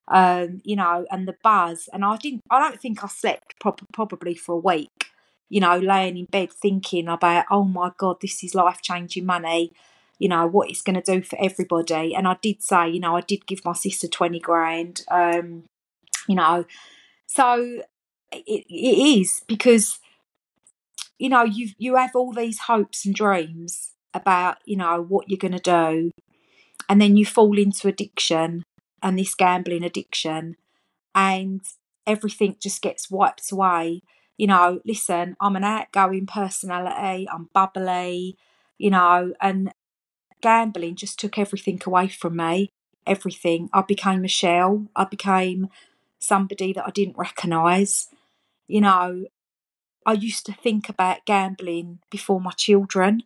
Um, 0.10 0.62
you 0.64 0.78
know, 0.78 1.06
and 1.12 1.28
the 1.28 1.36
buzz. 1.44 1.90
And 1.92 2.06
I 2.06 2.16
didn't, 2.18 2.44
I 2.50 2.60
don't 2.60 2.80
think 2.80 3.04
I 3.04 3.08
slept 3.08 3.60
prob- 3.60 3.92
probably 3.92 4.36
for 4.36 4.56
a 4.56 4.58
week, 4.58 5.08
you 5.50 5.60
know, 5.60 5.78
laying 5.78 6.18
in 6.18 6.26
bed 6.26 6.54
thinking 6.54 7.10
about, 7.10 7.46
oh 7.52 7.66
my 7.66 7.92
God, 7.98 8.22
this 8.22 8.42
is 8.44 8.56
life 8.56 8.82
changing 8.82 9.26
money 9.26 9.74
you 10.20 10.28
know 10.28 10.48
what 10.48 10.70
it's 10.70 10.82
going 10.82 11.00
to 11.00 11.14
do 11.14 11.22
for 11.22 11.38
everybody 11.40 12.16
and 12.16 12.28
i 12.28 12.36
did 12.42 12.62
say 12.62 12.90
you 12.90 13.00
know 13.00 13.16
i 13.16 13.22
did 13.22 13.46
give 13.46 13.64
my 13.64 13.74
sister 13.74 14.08
20 14.08 14.40
grand 14.40 15.02
um 15.10 15.64
you 16.28 16.36
know 16.36 16.66
so 17.28 17.82
it, 18.32 18.66
it 18.70 19.20
is 19.20 19.42
because 19.48 20.00
you 21.20 21.30
know 21.30 21.44
you 21.44 21.70
you 21.78 21.96
have 21.96 22.16
all 22.16 22.34
these 22.34 22.60
hopes 22.60 23.06
and 23.06 23.16
dreams 23.16 23.92
about 24.14 24.58
you 24.66 24.76
know 24.76 25.02
what 25.02 25.30
you're 25.30 25.38
going 25.38 25.52
to 25.52 25.60
do 25.60 26.12
and 26.90 27.02
then 27.02 27.18
you 27.18 27.26
fall 27.26 27.58
into 27.58 27.88
addiction 27.88 28.64
and 29.02 29.18
this 29.18 29.36
gambling 29.36 29.84
addiction 29.84 30.56
and 31.14 31.62
everything 32.06 32.56
just 32.60 32.82
gets 32.82 33.10
wiped 33.10 33.52
away 33.52 34.02
you 34.38 34.48
know 34.48 34.80
listen 34.86 35.36
i'm 35.42 35.56
an 35.56 35.64
outgoing 35.64 36.26
personality 36.26 37.28
i'm 37.32 37.50
bubbly 37.54 38.38
you 38.78 38.90
know 38.90 39.34
and 39.42 39.72
gambling 40.42 40.96
just 40.96 41.20
took 41.20 41.38
everything 41.38 41.82
away 41.86 42.08
from 42.08 42.36
me. 42.36 42.70
Everything. 43.06 43.70
I 43.74 43.82
became 43.82 44.26
a 44.26 44.30
shell. 44.30 44.88
I 44.96 45.06
became 45.06 45.70
somebody 46.20 46.74
that 46.74 46.86
I 46.86 46.92
didn't 46.92 47.18
recognise. 47.18 48.10
You 48.68 48.82
know, 48.82 49.26
I 50.06 50.14
used 50.14 50.46
to 50.48 50.54
think 50.54 50.90
about 50.90 51.26
gambling 51.26 52.00
before 52.10 52.42
my 52.42 52.52
children. 52.52 53.24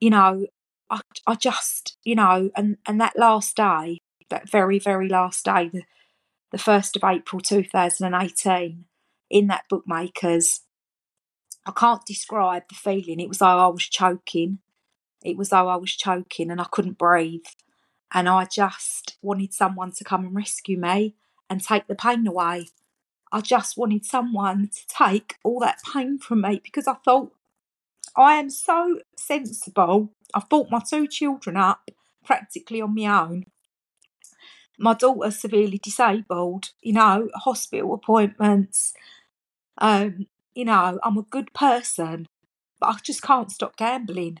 You 0.00 0.10
know, 0.10 0.46
I, 0.90 1.00
I 1.26 1.34
just, 1.36 1.96
you 2.04 2.16
know, 2.16 2.50
and, 2.56 2.76
and 2.86 3.00
that 3.00 3.18
last 3.18 3.56
day, 3.56 4.00
that 4.32 4.50
very, 4.50 4.78
very 4.78 5.08
last 5.08 5.44
day, 5.44 5.68
the, 5.68 5.82
the 6.50 6.58
1st 6.58 6.96
of 6.96 7.04
April 7.04 7.40
2018, 7.40 8.84
in 9.30 9.46
that 9.46 9.64
bookmakers, 9.70 10.60
I 11.64 11.72
can't 11.72 12.04
describe 12.04 12.64
the 12.68 12.74
feeling. 12.74 13.20
It 13.20 13.28
was 13.28 13.40
like 13.40 13.56
I 13.56 13.68
was 13.68 13.84
choking. 13.84 14.58
It 15.24 15.36
was 15.36 15.50
though 15.50 15.68
I 15.68 15.76
was 15.76 15.92
choking 15.92 16.50
and 16.50 16.60
I 16.60 16.66
couldn't 16.70 16.98
breathe. 16.98 17.46
And 18.12 18.28
I 18.28 18.44
just 18.44 19.16
wanted 19.22 19.54
someone 19.54 19.92
to 19.92 20.04
come 20.04 20.24
and 20.24 20.34
rescue 20.34 20.76
me 20.76 21.14
and 21.48 21.62
take 21.62 21.86
the 21.86 21.94
pain 21.94 22.26
away. 22.26 22.68
I 23.30 23.40
just 23.40 23.78
wanted 23.78 24.04
someone 24.04 24.68
to 24.68 24.86
take 24.88 25.36
all 25.44 25.60
that 25.60 25.78
pain 25.94 26.18
from 26.18 26.42
me 26.42 26.60
because 26.62 26.86
I 26.86 26.94
thought 27.04 27.32
I 28.16 28.34
am 28.34 28.50
so 28.50 29.00
sensible. 29.16 30.12
I've 30.34 30.48
brought 30.48 30.70
my 30.70 30.80
two 30.80 31.06
children 31.06 31.56
up 31.56 31.90
practically 32.24 32.82
on 32.82 32.94
my 32.94 33.22
own. 33.22 33.46
My 34.78 34.94
daughter's 34.94 35.38
severely 35.38 35.78
disabled, 35.78 36.70
you 36.80 36.92
know, 36.92 37.28
hospital 37.34 37.94
appointments. 37.94 38.94
Um, 39.78 40.26
you 40.54 40.64
know, 40.64 40.98
I'm 41.02 41.18
a 41.18 41.22
good 41.22 41.52
person, 41.54 42.26
but 42.80 42.86
I 42.88 42.96
just 43.02 43.22
can't 43.22 43.50
stop 43.50 43.76
gambling. 43.76 44.38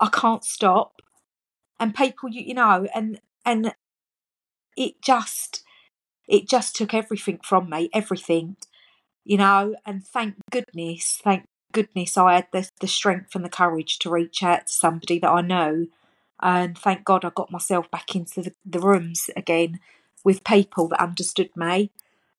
I 0.00 0.08
can't 0.08 0.44
stop. 0.44 1.00
And 1.80 1.94
people, 1.94 2.28
you, 2.30 2.42
you 2.42 2.54
know, 2.54 2.86
and 2.94 3.20
and 3.44 3.74
it 4.76 5.02
just 5.02 5.64
it 6.28 6.48
just 6.48 6.76
took 6.76 6.94
everything 6.94 7.40
from 7.42 7.70
me, 7.70 7.90
everything, 7.92 8.56
you 9.24 9.36
know. 9.38 9.74
And 9.86 10.06
thank 10.06 10.36
goodness, 10.50 11.20
thank 11.22 11.44
goodness, 11.72 12.16
I 12.16 12.34
had 12.34 12.48
the 12.52 12.68
the 12.80 12.88
strength 12.88 13.34
and 13.34 13.44
the 13.44 13.48
courage 13.50 13.98
to 14.00 14.10
reach 14.10 14.42
out 14.42 14.66
to 14.66 14.72
somebody 14.72 15.18
that 15.20 15.30
I 15.30 15.40
know. 15.42 15.86
And 16.40 16.78
thank 16.78 17.04
God 17.04 17.24
I 17.24 17.30
got 17.34 17.50
myself 17.50 17.90
back 17.90 18.14
into 18.14 18.42
the, 18.42 18.54
the 18.64 18.80
rooms 18.80 19.30
again 19.36 19.80
with 20.24 20.44
people 20.44 20.88
that 20.88 21.02
understood 21.02 21.50
me. 21.56 21.90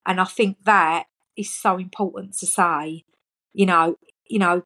And 0.06 0.20
I 0.20 0.24
think 0.24 0.58
that 0.64 1.04
is 1.36 1.52
so 1.52 1.76
important 1.76 2.34
to 2.38 2.46
say. 2.46 3.04
You 3.52 3.66
know, 3.66 3.96
you 4.26 4.38
know, 4.38 4.62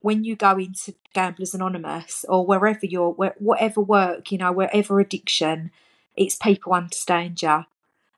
when 0.00 0.24
you 0.24 0.36
go 0.36 0.56
into 0.58 0.94
Gamblers 1.12 1.54
Anonymous 1.54 2.24
or 2.28 2.46
wherever 2.46 2.86
you're, 2.86 3.10
where, 3.10 3.34
whatever 3.38 3.80
work, 3.80 4.30
you 4.30 4.38
know, 4.38 4.52
wherever 4.52 5.00
addiction, 5.00 5.70
it's 6.16 6.36
people 6.36 6.72
understand 6.72 7.42
you 7.42 7.64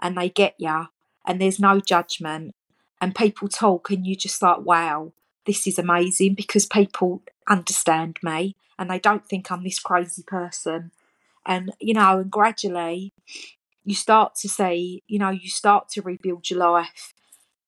and 0.01 0.17
they 0.17 0.29
get 0.29 0.55
you 0.59 0.89
and 1.27 1.41
there's 1.41 1.59
no 1.59 1.81
judgment 1.81 2.55
and 3.01 3.15
people 3.15 3.49
talk 3.49 3.91
and 3.91 4.07
you 4.07 4.15
just 4.15 4.43
like, 4.43 4.61
wow, 4.61 5.13
this 5.47 5.67
is 5.67 5.79
amazing 5.79 6.35
because 6.35 6.67
people 6.67 7.23
understand 7.51 8.19
me 8.23 8.57
and 8.79 8.91
they 8.91 9.01
don't 9.01 9.27
think 9.27 9.53
I'm 9.53 9.65
this 9.65 9.81
crazy 9.81 10.25
person. 10.25 10.93
And, 11.47 11.73
you 11.81 11.95
know, 11.95 12.21
and 12.21 12.31
gradually 12.31 13.13
you 13.85 13.95
start 13.95 14.35
to 14.37 14.49
see, 14.49 15.03
you 15.09 15.19
know, 15.19 15.31
you 15.31 15.49
start 15.49 15.89
to 15.91 16.03
rebuild 16.03 16.51
your 16.51 16.61
life. 16.61 17.15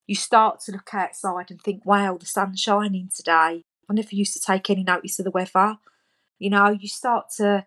You 0.06 0.14
start 0.16 0.60
to 0.62 0.72
look 0.72 0.90
outside 0.94 1.50
and 1.50 1.60
think, 1.62 1.86
wow, 1.86 2.16
the 2.18 2.26
sun's 2.26 2.60
shining 2.60 3.10
today 3.14 3.64
I 3.90 3.94
never 3.94 4.14
used 4.14 4.32
to 4.34 4.40
take 4.40 4.70
any 4.70 4.84
notice 4.84 5.18
of 5.18 5.24
the 5.26 5.30
weather. 5.30 5.76
You 6.38 6.50
know, 6.50 6.70
you 6.70 6.88
start 6.88 7.26
to 7.38 7.66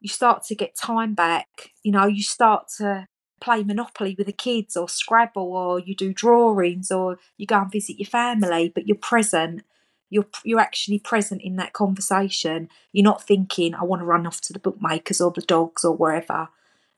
you 0.00 0.08
start 0.08 0.44
to 0.44 0.54
get 0.54 0.76
time 0.76 1.14
back. 1.14 1.70
You 1.82 1.92
know, 1.92 2.06
you 2.06 2.22
start 2.22 2.68
to 2.78 3.06
play 3.40 3.62
Monopoly 3.64 4.14
with 4.16 4.26
the 4.26 4.32
kids 4.32 4.76
or 4.76 4.88
Scrabble 4.88 5.52
or 5.52 5.80
you 5.80 5.94
do 5.94 6.12
drawings 6.12 6.90
or 6.90 7.18
you 7.38 7.46
go 7.46 7.60
and 7.60 7.72
visit 7.72 7.98
your 7.98 8.06
family, 8.08 8.70
but 8.74 8.86
you're 8.86 8.96
present. 8.98 9.62
You're 10.10 10.26
you're 10.44 10.60
actually 10.60 10.98
present 10.98 11.40
in 11.42 11.56
that 11.56 11.72
conversation. 11.72 12.68
You're 12.92 13.04
not 13.04 13.22
thinking, 13.22 13.74
I 13.74 13.84
want 13.84 14.02
to 14.02 14.06
run 14.06 14.26
off 14.26 14.40
to 14.42 14.52
the 14.52 14.58
bookmakers 14.58 15.20
or 15.20 15.30
the 15.30 15.42
dogs 15.42 15.84
or 15.84 15.96
wherever. 15.96 16.48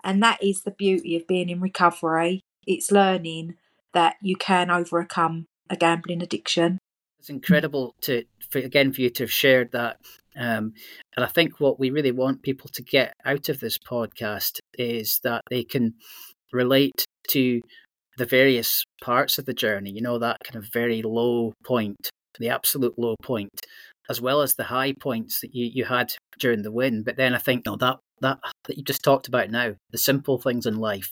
And 0.02 0.22
that 0.22 0.42
is 0.42 0.62
the 0.62 0.70
beauty 0.70 1.14
of 1.14 1.28
being 1.28 1.48
in 1.48 1.60
recovery. 1.60 2.40
It's 2.66 2.90
learning 2.90 3.54
that 3.92 4.16
you 4.20 4.36
can 4.36 4.70
overcome 4.70 5.46
a 5.70 5.76
gambling 5.76 6.22
addiction. 6.22 6.78
It's 7.20 7.30
incredible 7.30 7.94
to 8.02 8.24
for, 8.50 8.58
again 8.58 8.92
for 8.92 9.02
you 9.02 9.10
to 9.10 9.24
have 9.24 9.32
shared 9.32 9.72
that. 9.72 9.98
Um, 10.36 10.72
and 11.14 11.24
I 11.24 11.28
think 11.28 11.60
what 11.60 11.78
we 11.78 11.90
really 11.90 12.10
want 12.10 12.42
people 12.42 12.68
to 12.72 12.82
get 12.82 13.12
out 13.24 13.48
of 13.48 13.60
this 13.60 13.78
podcast 13.78 14.58
is 14.78 15.20
that 15.22 15.42
they 15.50 15.62
can 15.62 15.94
relate 16.52 17.04
to 17.28 17.60
the 18.16 18.26
various 18.26 18.84
parts 19.02 19.38
of 19.38 19.46
the 19.46 19.54
journey. 19.54 19.90
You 19.90 20.02
know 20.02 20.18
that 20.18 20.38
kind 20.44 20.56
of 20.56 20.72
very 20.72 21.02
low 21.02 21.52
point, 21.64 22.10
the 22.38 22.48
absolute 22.48 22.98
low 22.98 23.16
point, 23.22 23.50
as 24.08 24.20
well 24.20 24.42
as 24.42 24.54
the 24.54 24.64
high 24.64 24.92
points 24.92 25.40
that 25.40 25.54
you, 25.54 25.70
you 25.72 25.84
had 25.84 26.12
during 26.38 26.62
the 26.62 26.72
win. 26.72 27.02
But 27.02 27.16
then 27.16 27.34
I 27.34 27.38
think 27.38 27.64
you 27.66 27.72
know, 27.72 27.76
that 27.78 27.98
that 28.20 28.38
that 28.64 28.76
you 28.76 28.84
just 28.84 29.02
talked 29.02 29.28
about 29.28 29.50
now, 29.50 29.74
the 29.90 29.98
simple 29.98 30.38
things 30.38 30.66
in 30.66 30.78
life 30.78 31.10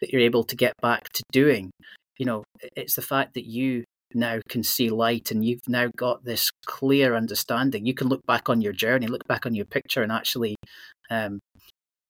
that 0.00 0.10
you're 0.10 0.22
able 0.22 0.44
to 0.44 0.56
get 0.56 0.74
back 0.82 1.08
to 1.10 1.22
doing. 1.32 1.70
You 2.18 2.26
know, 2.26 2.44
it's 2.76 2.94
the 2.94 3.02
fact 3.02 3.34
that 3.34 3.46
you 3.46 3.84
now 4.14 4.40
can 4.48 4.62
see 4.62 4.88
light 4.88 5.30
and 5.30 5.44
you've 5.44 5.68
now 5.68 5.88
got 5.96 6.24
this 6.24 6.50
clear 6.64 7.14
understanding 7.14 7.84
you 7.84 7.94
can 7.94 8.08
look 8.08 8.24
back 8.26 8.48
on 8.48 8.60
your 8.60 8.72
journey 8.72 9.06
look 9.06 9.26
back 9.26 9.44
on 9.46 9.54
your 9.54 9.64
picture 9.64 10.02
and 10.02 10.12
actually 10.12 10.54
um, 11.10 11.40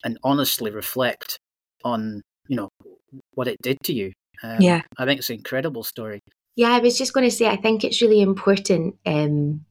and 0.04 0.18
honestly 0.22 0.70
reflect 0.70 1.38
on 1.84 2.20
you 2.48 2.56
know 2.56 2.68
what 3.34 3.48
it 3.48 3.56
did 3.62 3.78
to 3.82 3.92
you 3.94 4.12
um, 4.42 4.60
yeah 4.60 4.82
i 4.98 5.04
think 5.04 5.18
it's 5.18 5.30
an 5.30 5.36
incredible 5.36 5.82
story 5.82 6.20
yeah 6.56 6.70
i 6.70 6.80
was 6.80 6.98
just 6.98 7.12
going 7.12 7.28
to 7.28 7.34
say 7.34 7.46
i 7.46 7.56
think 7.56 7.84
it's 7.84 8.02
really 8.02 8.20
important 8.20 8.96
um, 9.06 9.64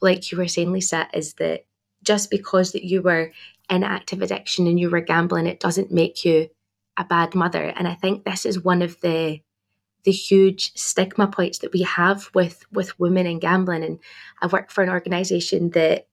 like 0.00 0.30
you 0.30 0.38
were 0.38 0.48
saying 0.48 0.70
lisa 0.70 1.08
is 1.12 1.34
that 1.34 1.64
just 2.04 2.30
because 2.30 2.72
that 2.72 2.84
you 2.84 3.02
were 3.02 3.32
in 3.68 3.82
active 3.82 4.22
addiction 4.22 4.68
and 4.68 4.78
you 4.78 4.88
were 4.88 5.00
gambling 5.00 5.46
it 5.46 5.58
doesn't 5.58 5.90
make 5.90 6.24
you 6.24 6.48
a 6.98 7.04
bad 7.04 7.34
mother. 7.34 7.72
And 7.76 7.88
i 7.88 7.94
think 7.94 8.24
this 8.24 8.44
is 8.44 8.62
one 8.62 8.82
of 8.82 9.00
the 9.00 9.40
the 10.04 10.12
huge 10.12 10.72
stigma 10.74 11.26
points 11.26 11.58
that 11.58 11.72
we 11.72 11.82
have 11.82 12.28
with 12.34 12.64
with 12.72 12.98
women 12.98 13.26
and 13.26 13.40
gambling. 13.40 13.84
And 13.84 13.98
i 14.42 14.46
work 14.46 14.70
for 14.70 14.82
an 14.82 14.90
organization 14.90 15.70
that 15.70 16.08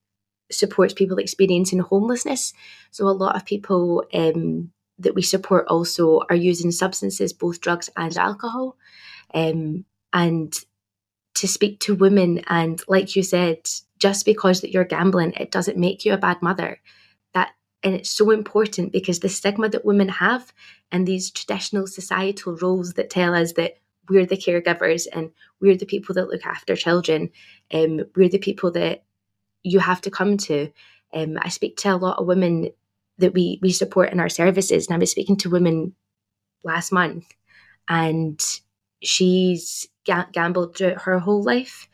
supports 0.52 0.94
people 0.94 1.18
experiencing 1.18 1.80
homelessness. 1.80 2.54
So 2.92 3.08
a 3.08 3.10
lot 3.10 3.36
of 3.36 3.46
people 3.46 4.04
um, 4.14 4.72
that 5.00 5.16
we 5.16 5.24
support 5.24 5.66
also 5.68 6.22
are 6.30 6.36
using 6.36 6.72
substances 6.72 7.34
both 7.34 7.60
drugs 7.60 7.90
and 7.98 8.16
alcohol 8.16 8.78
um, 9.34 9.86
and 10.14 10.54
to 11.36 11.48
speak 11.48 11.80
to 11.82 11.96
women 11.96 12.42
and 12.48 12.82
like 12.88 13.16
you 13.16 13.24
said 13.24 13.58
just 14.00 14.26
because 14.26 14.62
that 14.62 14.72
you're 14.72 14.86
gambling 14.86 15.34
it 15.34 15.52
doesn't 15.52 15.78
make 15.78 16.06
you 16.06 16.14
a 16.14 16.18
bad 16.18 16.42
mother 16.42 16.80
that 17.34 17.52
and 17.84 17.94
it's 17.94 18.10
so 18.10 18.32
important 18.32 18.92
because 18.92 19.20
the 19.20 19.30
stigma 19.30 19.68
that 19.70 19.86
women 19.86 20.08
have 20.08 20.54
and 20.92 21.06
these 21.06 21.32
traditional 21.32 21.88
societal 21.88 22.56
roles 22.58 22.94
that 22.94 23.10
tell 23.10 23.36
us 23.36 23.54
that 23.54 23.76
we're 24.10 24.26
the 24.26 24.38
caregivers 24.38 25.08
and 25.12 25.32
we're 25.60 25.78
the 25.78 25.86
people 25.86 26.16
that 26.16 26.30
look 26.30 26.46
after 26.46 26.76
children. 26.76 27.30
Um, 27.74 28.02
we're 28.16 28.30
the 28.30 28.38
people 28.38 28.72
that 28.72 29.04
you 29.64 29.80
have 29.80 30.02
to 30.02 30.12
come 30.12 30.38
to. 30.38 30.72
Um, 31.14 31.38
I 31.42 31.50
speak 31.50 31.78
to 31.78 31.90
a 31.90 31.98
lot 31.98 32.20
of 32.20 32.28
women 32.28 32.70
that 33.18 33.34
we 33.34 33.60
we 33.62 33.72
support 33.72 34.12
in 34.12 34.20
our 34.20 34.30
services, 34.30 34.88
and 34.88 34.96
I 34.96 35.00
was 35.00 35.12
speaking 35.12 35.38
to 35.38 35.50
women 35.50 35.96
last 36.64 36.92
month, 36.92 37.26
and 37.88 38.44
she's 39.02 39.88
ga- 40.06 40.28
gambled 40.32 40.78
throughout 40.78 41.04
her 41.04 41.20
whole 41.20 41.44
life. 41.44 41.88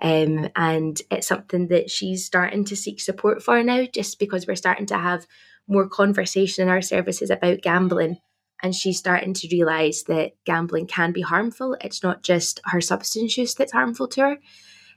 Um, 0.00 0.48
and 0.54 1.00
it's 1.10 1.26
something 1.26 1.68
that 1.68 1.90
she's 1.90 2.24
starting 2.24 2.64
to 2.66 2.76
seek 2.76 3.00
support 3.00 3.42
for 3.42 3.62
now, 3.62 3.86
just 3.92 4.18
because 4.18 4.46
we're 4.46 4.54
starting 4.54 4.86
to 4.86 4.98
have 4.98 5.26
more 5.66 5.88
conversation 5.88 6.62
in 6.62 6.68
our 6.68 6.82
services 6.82 7.30
about 7.30 7.62
gambling 7.62 8.18
and 8.62 8.74
she's 8.74 8.98
starting 8.98 9.34
to 9.34 9.48
realize 9.50 10.04
that 10.04 10.32
gambling 10.44 10.86
can 10.86 11.12
be 11.12 11.20
harmful. 11.20 11.76
It's 11.80 12.02
not 12.02 12.22
just 12.22 12.60
her 12.64 12.80
substance 12.80 13.36
use 13.36 13.54
that's 13.54 13.72
harmful 13.72 14.08
to 14.08 14.20
her. 14.22 14.36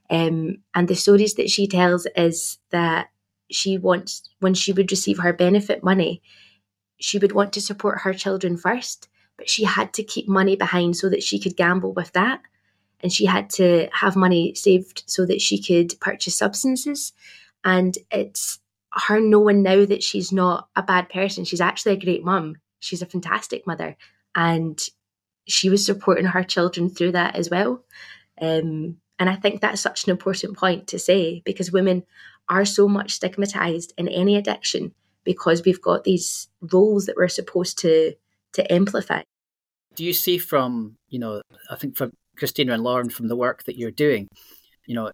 Um, 0.10 0.58
and 0.74 0.88
the 0.88 0.96
stories 0.96 1.36
that 1.36 1.50
she 1.50 1.68
tells 1.68 2.08
is 2.16 2.58
that 2.72 3.10
she 3.52 3.78
wants, 3.78 4.30
when 4.40 4.54
she 4.54 4.74
would 4.74 4.92
receive 4.92 5.20
her 5.20 5.34
benefit 5.34 5.84
money, 5.84 6.22
she 7.00 7.18
would 7.18 7.32
want 7.34 7.54
to 7.54 7.62
support 7.62 8.02
her 8.02 8.14
children 8.14 8.58
first, 8.58 9.08
but 9.42 9.50
she 9.50 9.64
had 9.64 9.94
to 9.94 10.04
keep 10.04 10.28
money 10.28 10.56
behind 10.56 10.96
so 10.96 11.10
that 11.10 11.24
she 11.24 11.40
could 11.40 11.58
gamble 11.58 11.94
with 11.94 12.12
that. 12.14 12.42
And 13.02 13.12
she 13.12 13.26
had 13.26 13.50
to 13.52 13.90
have 13.92 14.16
money 14.16 14.54
saved 14.54 15.04
so 15.08 15.26
that 15.26 15.42
she 15.42 15.62
could 15.62 16.00
purchase 16.00 16.36
substances. 16.36 17.14
And 17.64 17.98
it's 18.12 18.60
her 18.94 19.20
knowing 19.20 19.64
now 19.64 19.86
that 19.86 20.04
she's 20.04 20.32
not 20.32 20.70
a 20.76 20.84
bad 20.84 21.10
person. 21.10 21.44
She's 21.44 21.62
actually 21.62 21.94
a 21.94 22.00
great 22.00 22.24
mum 22.24 22.58
she's 22.82 23.02
a 23.02 23.06
fantastic 23.06 23.66
mother 23.66 23.96
and 24.36 24.90
she 25.48 25.70
was 25.70 25.86
supporting 25.86 26.26
her 26.26 26.44
children 26.44 26.90
through 26.90 27.14
that 27.14 27.36
as 27.36 27.50
well. 27.50 27.84
Um, 28.42 28.98
and 29.18 29.30
I 29.30 29.36
think 29.36 29.62
that's 29.62 29.82
such 29.82 30.04
an 30.04 30.10
important 30.10 30.58
point 30.58 30.88
to 30.88 31.00
say 31.00 31.42
because 31.46 31.72
women 31.72 32.04
are 32.50 32.66
so 32.66 32.88
much 32.88 33.14
stigmatized 33.14 33.94
in 33.98 34.08
any 34.10 34.36
addiction 34.36 34.94
because 35.24 35.64
we've 35.64 35.82
got 35.82 36.04
these 36.04 36.50
roles 36.74 37.06
that 37.06 37.16
we're 37.16 37.30
supposed 37.30 37.80
to 37.80 38.16
to 38.54 38.74
amplify. 38.74 39.22
Do 39.96 40.06
you 40.06 40.14
see 40.14 40.38
from, 40.38 40.96
you 41.10 41.20
know, 41.20 41.42
I 41.70 41.76
think 41.76 41.98
for 41.98 42.12
Christina 42.38 42.74
and 42.74 42.84
Lauren 42.84 43.10
from 43.10 43.28
the 43.28 43.36
work 43.36 43.64
that 43.64 43.78
you're 43.78 43.92
doing, 43.92 44.28
you 44.86 44.96
know, 44.96 45.12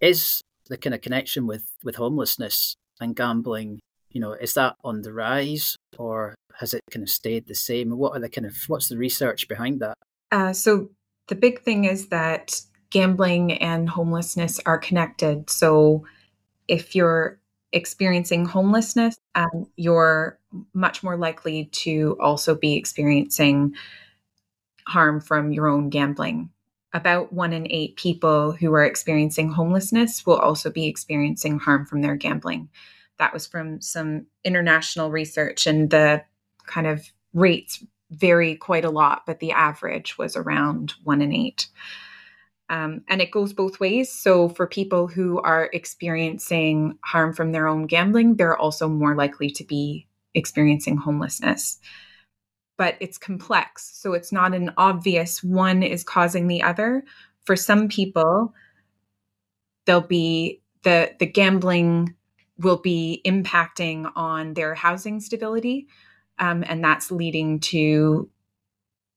is 0.00 0.40
the 0.68 0.76
kind 0.76 0.94
of 0.94 1.00
connection 1.00 1.46
with 1.46 1.64
with 1.84 1.96
homelessness 1.96 2.76
and 3.00 3.14
gambling 3.14 3.80
you 4.16 4.20
know, 4.20 4.32
is 4.32 4.54
that 4.54 4.76
on 4.82 5.02
the 5.02 5.12
rise 5.12 5.76
or 5.98 6.34
has 6.58 6.72
it 6.72 6.80
kind 6.90 7.02
of 7.02 7.10
stayed 7.10 7.48
the 7.48 7.54
same? 7.54 7.90
What 7.90 8.16
are 8.16 8.18
the 8.18 8.30
kind 8.30 8.46
of 8.46 8.56
what's 8.66 8.88
the 8.88 8.96
research 8.96 9.46
behind 9.46 9.80
that? 9.80 9.98
Uh, 10.32 10.54
so 10.54 10.88
the 11.28 11.34
big 11.34 11.60
thing 11.60 11.84
is 11.84 12.08
that 12.08 12.62
gambling 12.88 13.52
and 13.52 13.90
homelessness 13.90 14.58
are 14.64 14.78
connected. 14.78 15.50
So 15.50 16.06
if 16.66 16.94
you're 16.94 17.38
experiencing 17.76 18.46
homelessness, 18.46 19.16
um, 19.34 19.66
you're 19.76 20.38
much 20.72 21.02
more 21.02 21.16
likely 21.16 21.66
to 21.66 22.16
also 22.20 22.54
be 22.54 22.74
experiencing 22.74 23.74
harm 24.88 25.20
from 25.20 25.52
your 25.52 25.68
own 25.68 25.90
gambling. 25.90 26.50
About 26.92 27.32
one 27.32 27.52
in 27.52 27.66
eight 27.70 27.96
people 27.96 28.52
who 28.52 28.72
are 28.72 28.84
experiencing 28.84 29.50
homelessness 29.50 30.24
will 30.24 30.38
also 30.38 30.70
be 30.70 30.86
experiencing 30.86 31.58
harm 31.58 31.84
from 31.84 32.00
their 32.00 32.16
gambling. 32.16 32.68
That 33.18 33.32
was 33.32 33.46
from 33.46 33.80
some 33.80 34.26
international 34.44 35.10
research, 35.10 35.66
and 35.66 35.90
the 35.90 36.24
kind 36.66 36.86
of 36.86 37.06
rates 37.34 37.84
vary 38.10 38.56
quite 38.56 38.84
a 38.84 38.90
lot, 38.90 39.22
but 39.26 39.40
the 39.40 39.52
average 39.52 40.16
was 40.16 40.36
around 40.36 40.94
one 41.04 41.20
in 41.20 41.32
eight. 41.32 41.68
Um, 42.68 43.02
and 43.08 43.22
it 43.22 43.30
goes 43.30 43.52
both 43.52 43.78
ways. 43.78 44.10
So, 44.10 44.48
for 44.48 44.66
people 44.66 45.06
who 45.06 45.40
are 45.40 45.70
experiencing 45.72 46.98
harm 47.04 47.32
from 47.32 47.52
their 47.52 47.68
own 47.68 47.86
gambling, 47.86 48.36
they're 48.36 48.56
also 48.56 48.88
more 48.88 49.14
likely 49.14 49.50
to 49.50 49.64
be 49.64 50.08
experiencing 50.34 50.96
homelessness. 50.96 51.78
But 52.76 52.96
it's 53.00 53.18
complex. 53.18 53.96
So, 53.96 54.14
it's 54.14 54.32
not 54.32 54.52
an 54.52 54.72
obvious 54.76 55.44
one 55.44 55.84
is 55.84 56.02
causing 56.02 56.48
the 56.48 56.62
other. 56.62 57.04
For 57.44 57.54
some 57.54 57.88
people, 57.88 58.52
there'll 59.84 60.00
be 60.00 60.60
the, 60.82 61.14
the 61.20 61.26
gambling 61.26 62.14
will 62.58 62.78
be 62.78 63.20
impacting 63.24 64.10
on 64.16 64.54
their 64.54 64.74
housing 64.74 65.20
stability. 65.20 65.86
Um, 66.38 66.64
and 66.66 66.82
that's 66.82 67.10
leading 67.10 67.60
to 67.60 68.28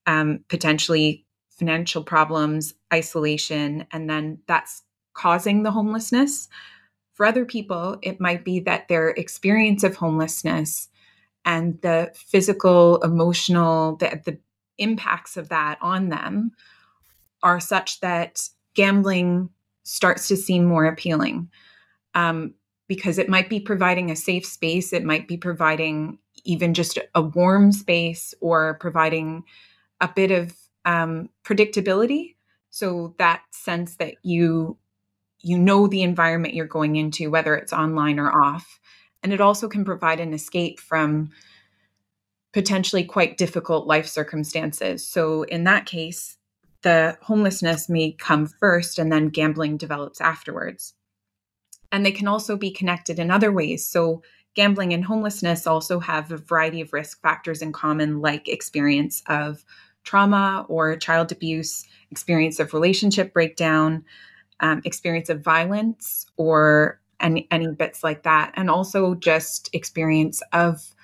um, 0.06 0.44
potentially 0.48 1.26
financial 1.60 2.04
problems, 2.04 2.74
isolation, 2.94 3.86
and 3.92 4.10
then 4.10 4.40
that's 4.48 4.84
causing 5.14 5.64
the 5.64 5.72
homelessness. 5.72 6.48
For 7.14 7.26
other 7.26 7.46
people, 7.46 7.98
it 8.02 8.22
might 8.22 8.46
be 8.46 8.62
that 8.62 8.88
their 8.88 9.10
experience 9.10 9.84
of 9.84 9.98
homelessness 9.98 10.88
and 11.46 11.82
the 11.82 12.12
physical, 12.16 13.02
emotional, 13.04 13.98
the, 13.98 14.22
the 14.26 14.40
impacts 14.78 15.36
of 15.36 15.50
that 15.50 15.78
on 15.82 16.10
them 16.10 16.52
are 17.44 17.60
such 17.60 18.00
that 18.00 18.42
gambling 18.74 19.50
starts 19.84 20.28
to 20.30 20.38
seem 20.38 20.64
more 20.64 20.86
appealing. 20.86 21.50
Um, 22.16 22.54
because 22.88 23.18
it 23.18 23.30
might 23.30 23.50
be 23.50 23.60
providing 23.60 24.10
a 24.10 24.16
safe 24.16 24.46
space, 24.46 24.94
it 24.94 25.04
might 25.04 25.28
be 25.28 25.38
providing 25.38 26.18
even 26.44 26.74
just 26.74 26.98
a 27.14 27.22
warm 27.22 27.72
space 27.72 28.34
or 28.42 28.78
providing 28.80 29.44
a 30.02 30.08
bit 30.08 30.32
of 30.32 30.56
um, 30.86 31.30
predictability. 31.44 32.36
So 32.70 33.16
that 33.18 33.42
sense 33.52 33.96
that 33.96 34.16
you 34.24 34.78
you 35.42 35.58
know 35.58 35.88
the 35.88 36.04
environment 36.04 36.54
you're 36.54 36.66
going 36.66 36.98
into 36.98 37.32
whether 37.32 37.56
it's 37.56 37.74
online 37.74 38.20
or 38.20 38.32
off. 38.32 38.80
And 39.24 39.34
it 39.34 39.42
also 39.42 39.68
can 39.68 39.86
provide 39.86 40.20
an 40.20 40.34
escape 40.34 40.80
from 40.80 41.30
potentially 42.52 43.04
quite 43.04 43.38
difficult 43.38 43.88
life 43.88 44.08
circumstances. 44.08 45.08
So 45.08 45.44
in 45.44 45.64
that 45.64 45.86
case 45.86 46.38
the 46.82 47.18
homelessness 47.22 47.90
may 47.90 48.12
come 48.14 48.48
first 48.48 49.00
and 49.00 49.12
then 49.12 49.30
gambling 49.30 49.78
develops 49.78 50.22
afterwards. 50.22 50.94
And 51.92 52.06
they 52.06 52.12
can 52.12 52.28
also 52.28 52.56
be 52.56 52.72
connected 52.72 53.20
in 53.20 53.32
other 53.32 53.52
ways. 53.52 53.86
So 53.86 54.22
gambling 54.56 54.94
and 54.94 55.04
homelessness 55.04 55.68
also 55.68 56.00
have 56.00 56.32
a 56.32 56.38
variety 56.38 56.82
of 56.82 56.94
risk 56.94 57.22
factors 57.22 57.62
in 57.62 57.72
common 57.72 58.22
like 58.22 58.48
experience 58.48 59.22
of 59.28 59.64
trauma 60.10 60.66
or 60.68 60.96
child 60.96 61.32
abuse, 61.32 61.86
experience 62.10 62.60
of 62.60 62.74
relationship 62.74 63.32
breakdown, 63.32 64.04
um, 64.60 64.82
experience 64.84 65.30
of 65.30 65.44
violence, 65.44 66.26
or 66.36 67.00
any, 67.20 67.48
any 67.52 67.68
bits 67.68 68.04
like 68.04 68.24
that. 68.24 68.52
And 68.56 68.72
also 68.72 69.14
just 69.14 69.70
experience 69.72 70.42
of 70.52 70.96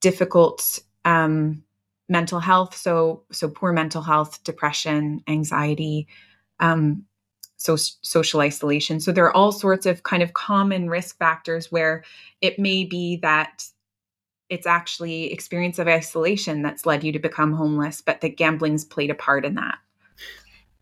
difficult 0.00 0.80
um, 1.04 1.62
mental 2.08 2.40
health. 2.40 2.76
So, 2.76 3.22
so 3.30 3.48
poor 3.48 3.72
mental 3.72 4.02
health, 4.02 4.42
depression, 4.42 5.22
anxiety, 5.28 6.08
um, 6.58 7.04
so 7.56 7.76
social 7.76 8.40
isolation. 8.40 8.98
So 8.98 9.12
there 9.12 9.24
are 9.24 9.36
all 9.36 9.52
sorts 9.52 9.86
of 9.86 10.02
kind 10.02 10.22
of 10.22 10.32
common 10.32 10.90
risk 10.90 11.16
factors 11.16 11.70
where 11.70 12.02
it 12.40 12.58
may 12.58 12.84
be 12.84 13.18
that 13.22 13.68
it's 14.50 14.66
actually 14.66 15.32
experience 15.32 15.78
of 15.78 15.88
isolation 15.88 16.62
that's 16.62 16.86
led 16.86 17.02
you 17.02 17.12
to 17.12 17.18
become 17.18 17.52
homeless, 17.52 18.00
but 18.00 18.20
that 18.20 18.36
gambling's 18.36 18.84
played 18.84 19.10
a 19.10 19.14
part 19.14 19.44
in 19.44 19.54
that. 19.54 19.78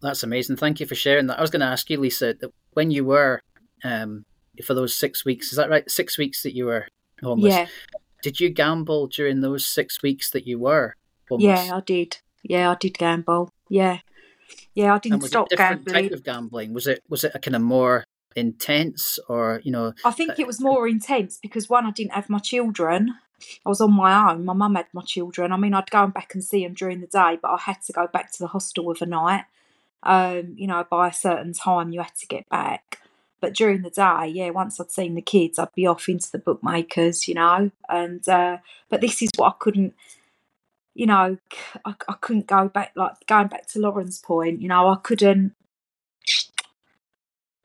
That's 0.01 0.23
amazing. 0.23 0.57
Thank 0.57 0.81
you 0.81 0.87
for 0.87 0.97
sharing 0.97 1.27
that. 1.29 1.39
I 1.39 1.43
was 1.43 1.51
going 1.51 1.61
to 1.61 1.67
ask 1.67 1.89
you, 1.89 1.99
Lisa, 1.99 2.35
that 2.41 2.53
when 2.73 2.91
you 2.91 3.05
were 3.05 3.41
um, 3.85 4.25
for 4.65 4.75
those 4.75 4.95
six 4.95 5.25
weeks, 5.25 5.53
is 5.53 5.57
that 5.57 5.71
right? 5.71 5.89
Six 5.91 6.19
weeks 6.19 6.43
that 6.43 6.55
you 6.55 6.67
were 6.67 6.89
homeless. 7.23 7.55
Yeah. 7.55 7.67
Did 8.23 8.41
you 8.41 8.51
gamble 8.51 9.07
during 9.07 9.41
those 9.41 9.67
six 9.67 10.03
weeks 10.03 10.31
that 10.31 10.47
you 10.47 10.59
were 10.59 10.95
homeless? 11.29 11.67
Yeah, 11.67 11.77
I 11.77 11.81
did. 11.81 12.19
Yeah, 12.43 12.71
I 12.71 12.75
did 12.75 12.99
gamble. 12.99 13.51
Yeah, 13.69 13.99
yeah, 14.75 14.95
I 14.95 14.99
didn't 14.99 15.23
stop 15.23 15.49
different 15.49 15.85
gambling. 15.85 16.05
Type 16.05 16.13
of 16.13 16.25
gambling 16.25 16.75
was 16.75 16.87
it? 16.87 17.03
Was 17.09 17.25
it 17.25 17.33
a 17.35 17.39
kind 17.39 17.57
of 17.57 17.63
more 17.63 18.05
intense, 18.37 19.19
or 19.29 19.61
you 19.65 19.73
know? 19.73 19.93
I 20.05 20.11
think 20.11 20.39
it 20.39 20.47
was 20.47 20.61
more 20.61 20.89
intense 20.89 21.39
because 21.41 21.69
one, 21.69 21.87
I 21.87 21.91
didn't 21.91 22.13
have 22.13 22.29
my 22.29 22.39
children, 22.39 23.15
I 23.65 23.69
was 23.69 23.81
on 23.81 23.93
my 23.93 24.31
own. 24.31 24.45
My 24.45 24.53
mum 24.53 24.75
had 24.75 24.87
my 24.93 25.03
children. 25.03 25.53
I 25.53 25.57
mean, 25.57 25.75
I'd 25.75 25.91
go 25.91 26.07
back 26.07 26.35
and 26.35 26.45
see 26.45 26.65
them 26.65 26.75
during 26.75 27.01
the 27.01 27.07
day, 27.07 27.39
but 27.41 27.51
I 27.51 27.59
had 27.59 27.83
to 27.83 27.93
go 27.93 28.07
back 28.07 28.33
to 28.33 28.39
the 28.39 28.49
hostel 28.49 28.91
of 28.91 29.03
a 29.03 29.07
night. 29.07 29.45
Um, 30.03 30.55
you 30.57 30.67
know, 30.67 30.85
by 30.91 31.09
a 31.09 31.13
certain 31.13 31.53
time, 31.53 31.93
you 31.93 32.01
had 32.01 32.15
to 32.17 32.27
get 32.27 32.49
back. 32.49 32.99
But 33.41 33.55
during 33.55 33.83
the 33.83 33.91
day, 33.91 34.29
yeah, 34.33 34.51
once 34.51 34.79
I'd 34.79 34.91
seen 34.91 35.15
the 35.15 35.23
kids, 35.23 35.59
I'd 35.59 35.75
be 35.75 35.87
off 35.87 36.09
into 36.09 36.31
the 36.31 36.39
bookmakers, 36.39 37.27
you 37.27 37.35
know. 37.35 37.71
And 37.89 38.27
uh, 38.29 38.59
but 38.89 39.01
this 39.01 39.21
is 39.21 39.31
what 39.37 39.49
I 39.49 39.55
couldn't, 39.59 39.95
you 40.95 41.07
know, 41.07 41.39
I, 41.85 41.95
I 42.09 42.15
couldn't 42.21 42.47
go 42.47 42.69
back. 42.69 42.93
Like 42.95 43.15
going 43.27 43.49
back 43.49 43.67
to 43.69 43.81
Lauren's 43.81 44.21
point, 44.21 44.63
you 44.63 44.69
know, 44.69 44.89
I 44.89 44.97
couldn't, 45.03 45.55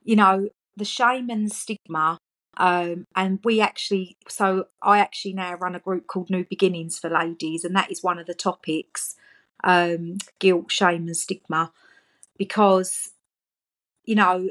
you 0.03 0.15
know, 0.15 0.49
the 0.75 0.85
shame 0.85 1.29
and 1.29 1.47
the 1.47 1.53
stigma 1.53 2.17
um, 2.57 3.05
and 3.15 3.39
we 3.43 3.61
actually, 3.61 4.17
so 4.27 4.67
I 4.81 4.99
actually 4.99 5.33
now 5.33 5.55
run 5.55 5.75
a 5.75 5.79
group 5.79 6.07
called 6.07 6.29
New 6.29 6.45
Beginnings 6.45 6.99
for 6.99 7.09
Ladies, 7.09 7.63
and 7.63 7.75
that 7.75 7.91
is 7.91 8.03
one 8.03 8.19
of 8.19 8.25
the 8.25 8.33
topics 8.33 9.15
um, 9.63 10.17
guilt, 10.39 10.71
shame, 10.71 11.07
and 11.07 11.17
stigma. 11.17 11.71
Because, 12.37 13.11
you 14.05 14.15
know, 14.15 14.49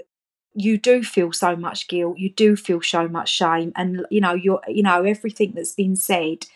you 0.54 0.78
do 0.78 1.02
feel 1.02 1.32
so 1.32 1.54
much 1.54 1.86
guilt, 1.86 2.18
you 2.18 2.30
do 2.30 2.56
feel 2.56 2.80
so 2.82 3.08
much 3.08 3.28
shame, 3.28 3.72
and, 3.76 4.06
you 4.10 4.20
know, 4.20 4.34
you're, 4.34 4.62
you 4.68 4.82
know, 4.82 5.04
everything 5.04 5.52
that's 5.54 5.74
been 5.74 5.96
said, 5.96 6.46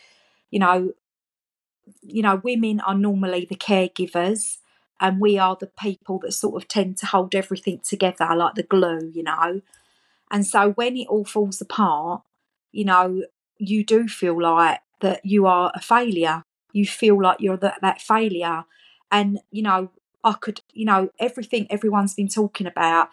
you 0.50 0.58
know, 0.58 0.92
you 2.02 2.22
know, 2.22 2.40
women 2.42 2.80
are 2.80 2.94
normally 2.94 3.46
the 3.48 3.56
caregivers 3.56 4.58
and 5.00 5.20
we 5.20 5.38
are 5.38 5.56
the 5.58 5.66
people 5.66 6.18
that 6.20 6.32
sort 6.32 6.62
of 6.62 6.68
tend 6.68 6.96
to 6.98 7.06
hold 7.06 7.34
everything 7.34 7.80
together 7.80 8.28
like 8.34 8.54
the 8.54 8.62
glue, 8.62 9.10
you 9.14 9.22
know. 9.22 9.60
And 10.30 10.46
so 10.46 10.70
when 10.72 10.96
it 10.96 11.08
all 11.08 11.24
falls 11.24 11.60
apart, 11.60 12.22
you 12.72 12.84
know, 12.84 13.24
you 13.58 13.84
do 13.84 14.08
feel 14.08 14.40
like 14.40 14.80
that 15.00 15.24
you 15.24 15.46
are 15.46 15.72
a 15.74 15.80
failure. 15.80 16.44
You 16.72 16.86
feel 16.86 17.20
like 17.20 17.40
you're 17.40 17.56
that, 17.56 18.00
failure. 18.00 18.64
And, 19.10 19.40
you 19.50 19.62
know, 19.62 19.90
I 20.22 20.34
could, 20.34 20.60
you 20.72 20.84
know, 20.84 21.10
everything 21.18 21.66
everyone's 21.68 22.14
been 22.14 22.28
talking 22.28 22.66
about, 22.66 23.08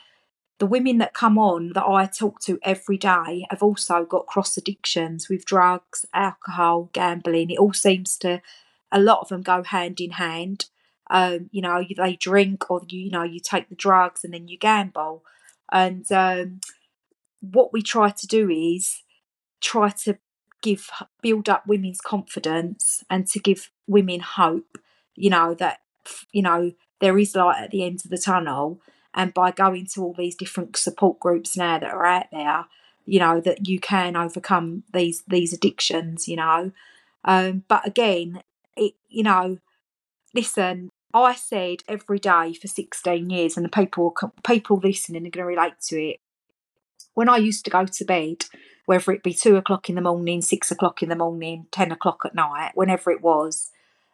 the 0.60 0.66
women 0.66 0.98
that 0.98 1.14
come 1.14 1.38
on 1.38 1.74
that 1.74 1.86
I 1.86 2.06
talk 2.06 2.40
to 2.42 2.60
every 2.64 2.98
day 2.98 3.46
have 3.50 3.64
also 3.64 4.06
got 4.06 4.26
cross 4.28 4.58
addictions 4.58 5.30
with 5.30 5.46
drugs, 5.46 6.06
alcohol, 6.14 6.90
gambling. 6.94 7.52
It 7.52 7.60
all 7.60 7.74
seems 7.74 8.18
to, 8.18 8.42
a 8.92 9.00
lot 9.00 9.20
of 9.22 9.30
them 9.30 9.42
go 9.42 9.64
hand 9.64 10.00
in 10.00 10.12
hand. 10.12 10.66
Um, 11.10 11.50
you 11.52 11.62
know, 11.62 11.84
they 11.96 12.16
drink 12.16 12.70
or 12.70 12.82
you, 12.88 13.00
you 13.00 13.12
know, 13.12 13.24
you 13.24 13.40
take 13.40 13.70
the 13.70 13.76
drugs 13.76 14.24
and 14.24 14.34
then 14.34 14.48
you 14.48 14.58
gamble. 14.58 15.24
And 15.72 16.12
um, 16.12 16.60
what 17.42 17.74
we 17.74 17.82
try 17.82 18.10
to 18.10 18.28
do 18.28 18.50
is 18.50 19.04
try 19.62 19.90
to 19.90 20.18
give 20.62 20.90
build 21.22 21.48
up 21.50 21.68
women's 21.68 22.02
confidence 22.02 23.04
and 23.10 23.28
to 23.28 23.40
give 23.40 23.70
women 23.86 24.20
hope 24.20 24.78
you 25.16 25.30
know 25.30 25.54
that 25.54 25.80
you 26.32 26.42
know 26.42 26.72
there 27.00 27.18
is 27.18 27.36
light 27.36 27.62
at 27.62 27.72
the 27.72 27.84
end 27.86 28.02
of 28.04 28.12
the 28.12 28.18
tunnel. 28.18 28.82
And 29.14 29.34
by 29.34 29.52
going 29.52 29.88
to 29.94 30.02
all 30.02 30.14
these 30.14 30.36
different 30.36 30.78
support 30.78 31.20
groups 31.20 31.58
now 31.58 31.80
that 31.80 31.92
are 31.92 32.06
out 32.06 32.28
there 32.32 32.66
you 33.06 33.20
know 33.20 33.40
that 33.42 33.68
you 33.68 33.80
can 33.80 34.16
overcome 34.16 34.84
these 34.94 35.24
these 35.28 35.54
addictions 35.54 36.28
you 36.28 36.36
know. 36.36 36.72
Um, 37.24 37.64
but 37.68 37.86
again 37.88 38.42
it 38.76 38.94
you 39.10 39.24
know 39.24 39.58
listen 40.34 40.92
i 41.14 41.34
said 41.34 41.78
every 41.88 42.20
day 42.20 42.54
for 42.54 42.68
16 42.68 43.30
years 43.30 43.58
and 43.58 43.66
the 43.66 43.70
people 43.70 44.16
people 44.46 44.78
listening 44.78 45.26
are 45.26 45.32
going 45.32 45.44
to 45.44 45.46
relate 45.46 45.80
to 45.82 46.00
it 46.00 46.20
when 47.18 47.30
I 47.30 47.38
used 47.38 47.66
to 47.66 47.72
go 47.72 47.84
to 47.84 48.06
bed 48.06 48.46
whether 48.86 49.12
it 49.12 49.24
be 49.24 49.34
two 49.34 49.56
o'clock 49.56 49.90
in 49.90 49.96
the 49.96 50.02
morning, 50.02 50.40
six 50.40 50.70
o'clock 50.70 51.02
in 51.02 51.10
the 51.10 51.16
morning, 51.16 51.66
10 51.72 51.92
o'clock 51.92 52.22
at 52.24 52.36
night, 52.36 52.72
whenever 52.76 53.10
it 53.10 53.22
was, 53.22 53.72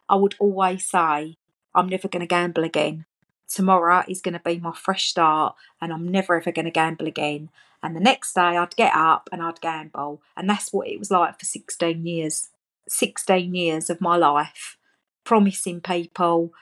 I 0.08 0.16
would 0.16 0.34
always 0.40 0.86
say, 0.86 1.36
I'm 1.74 1.88
never 1.88 2.08
going 2.08 2.22
to 2.22 2.26
gamble 2.26 2.64
again. 2.64 3.04
Tomorrow 3.46 4.04
is 4.08 4.22
going 4.22 4.32
to 4.32 4.40
be 4.40 4.58
my 4.58 4.74
fresh 4.74 5.10
start, 5.10 5.54
and 5.82 5.92
I'm 5.92 6.08
never 6.08 6.34
ever 6.34 6.50
going 6.50 6.64
to 6.64 6.72
gamble 6.72 7.06
again. 7.06 7.50
And 7.82 7.94
the 7.94 8.00
next 8.00 8.32
day, 8.32 8.40
I'd 8.56 8.74
get 8.74 8.96
up 8.96 9.28
and 9.30 9.42
I'd 9.42 9.60
gamble. 9.60 10.22
And 10.34 10.50
that's 10.50 10.72
what 10.72 10.88
it 10.88 10.98
was 10.98 11.10
like 11.10 11.38
for 11.38 11.44
16 11.44 12.04
years. 12.04 12.48
16 12.88 13.54
years 13.54 13.90
of 13.90 14.00
my 14.00 14.16
life, 14.16 14.76
promising 15.22 15.82
people, 15.82 16.52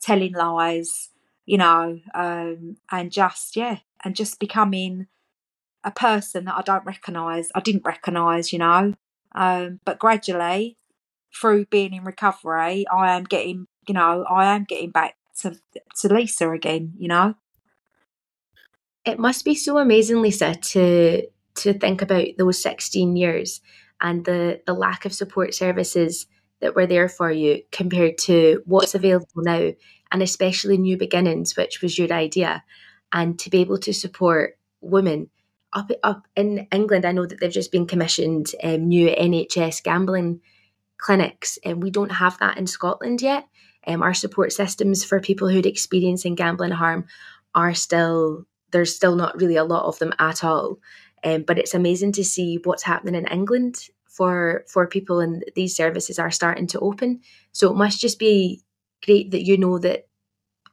telling 0.00 0.32
lies, 0.32 1.10
you 1.46 1.58
know, 1.58 2.00
um, 2.14 2.78
and 2.90 3.12
just, 3.12 3.54
yeah, 3.54 3.78
and 4.02 4.16
just 4.16 4.40
becoming 4.40 5.06
a 5.84 5.90
person 5.90 6.44
that 6.44 6.54
I 6.54 6.62
don't 6.62 6.84
recognise, 6.84 7.48
I 7.54 7.60
didn't 7.60 7.84
recognise, 7.84 8.52
you 8.52 8.58
know. 8.58 8.94
Um, 9.34 9.80
but 9.84 9.98
gradually, 9.98 10.76
through 11.34 11.66
being 11.66 11.94
in 11.94 12.04
recovery, 12.04 12.86
I 12.88 13.16
am 13.16 13.24
getting, 13.24 13.66
you 13.86 13.94
know, 13.94 14.24
I 14.24 14.54
am 14.54 14.64
getting 14.64 14.90
back 14.90 15.16
to 15.40 15.56
to 16.00 16.12
Lisa 16.12 16.50
again, 16.50 16.94
you 16.98 17.08
know. 17.08 17.34
It 19.04 19.18
must 19.18 19.44
be 19.44 19.54
so 19.54 19.78
amazing, 19.78 20.20
Lisa, 20.20 20.54
to 20.54 21.26
to 21.56 21.72
think 21.74 22.02
about 22.02 22.26
those 22.38 22.62
16 22.62 23.16
years 23.16 23.60
and 24.00 24.24
the 24.24 24.60
the 24.66 24.74
lack 24.74 25.04
of 25.04 25.12
support 25.12 25.54
services 25.54 26.26
that 26.60 26.74
were 26.74 26.86
there 26.86 27.08
for 27.08 27.30
you 27.30 27.62
compared 27.72 28.18
to 28.18 28.62
what's 28.66 28.94
available 28.94 29.26
now 29.36 29.72
and 30.12 30.22
especially 30.22 30.76
new 30.76 30.96
beginnings 30.96 31.56
which 31.56 31.82
was 31.82 31.98
your 31.98 32.12
idea 32.12 32.62
and 33.12 33.38
to 33.38 33.50
be 33.50 33.58
able 33.58 33.78
to 33.78 33.92
support 33.92 34.58
women 34.80 35.28
up 35.72 35.90
up 36.02 36.26
in 36.36 36.66
England 36.72 37.04
I 37.04 37.12
know 37.12 37.26
that 37.26 37.40
they've 37.40 37.50
just 37.50 37.72
been 37.72 37.86
commissioned 37.86 38.52
um, 38.62 38.88
new 38.88 39.08
NHS 39.08 39.82
gambling 39.82 40.40
clinics. 41.00 41.58
And 41.64 41.82
we 41.82 41.90
don't 41.90 42.12
have 42.12 42.38
that 42.38 42.58
in 42.58 42.66
Scotland 42.66 43.22
yet. 43.22 43.46
Um, 43.86 44.02
our 44.02 44.14
support 44.14 44.52
systems 44.52 45.02
for 45.02 45.20
people 45.20 45.48
who'd 45.48 45.66
experiencing 45.66 46.34
gambling 46.34 46.72
harm 46.72 47.06
are 47.54 47.74
still 47.74 48.44
there's 48.72 48.94
still 48.94 49.16
not 49.16 49.40
really 49.40 49.56
a 49.56 49.64
lot 49.64 49.86
of 49.86 49.98
them 49.98 50.12
at 50.18 50.44
all. 50.44 50.78
Um, 51.24 51.42
but 51.42 51.58
it's 51.58 51.74
amazing 51.74 52.12
to 52.12 52.24
see 52.24 52.60
what's 52.62 52.82
happening 52.82 53.14
in 53.14 53.26
England 53.26 53.88
for 54.06 54.64
for 54.68 54.86
people, 54.86 55.20
and 55.20 55.44
these 55.54 55.76
services 55.76 56.18
are 56.18 56.30
starting 56.30 56.66
to 56.68 56.80
open. 56.80 57.20
So 57.52 57.70
it 57.70 57.76
must 57.76 58.00
just 58.00 58.18
be 58.18 58.62
great 59.04 59.30
that 59.32 59.44
you 59.44 59.58
know 59.58 59.78
that 59.78 60.06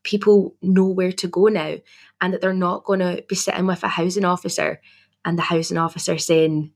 people 0.03 0.55
know 0.61 0.87
where 0.87 1.11
to 1.11 1.27
go 1.27 1.47
now, 1.47 1.75
and 2.21 2.33
that 2.33 2.41
they're 2.41 2.53
not 2.53 2.85
going 2.85 2.99
to 2.99 3.23
be 3.27 3.35
sitting 3.35 3.67
with 3.67 3.83
a 3.83 3.87
housing 3.87 4.25
officer, 4.25 4.81
and 5.25 5.37
the 5.37 5.43
housing 5.43 5.77
officer 5.77 6.17
saying, 6.17 6.71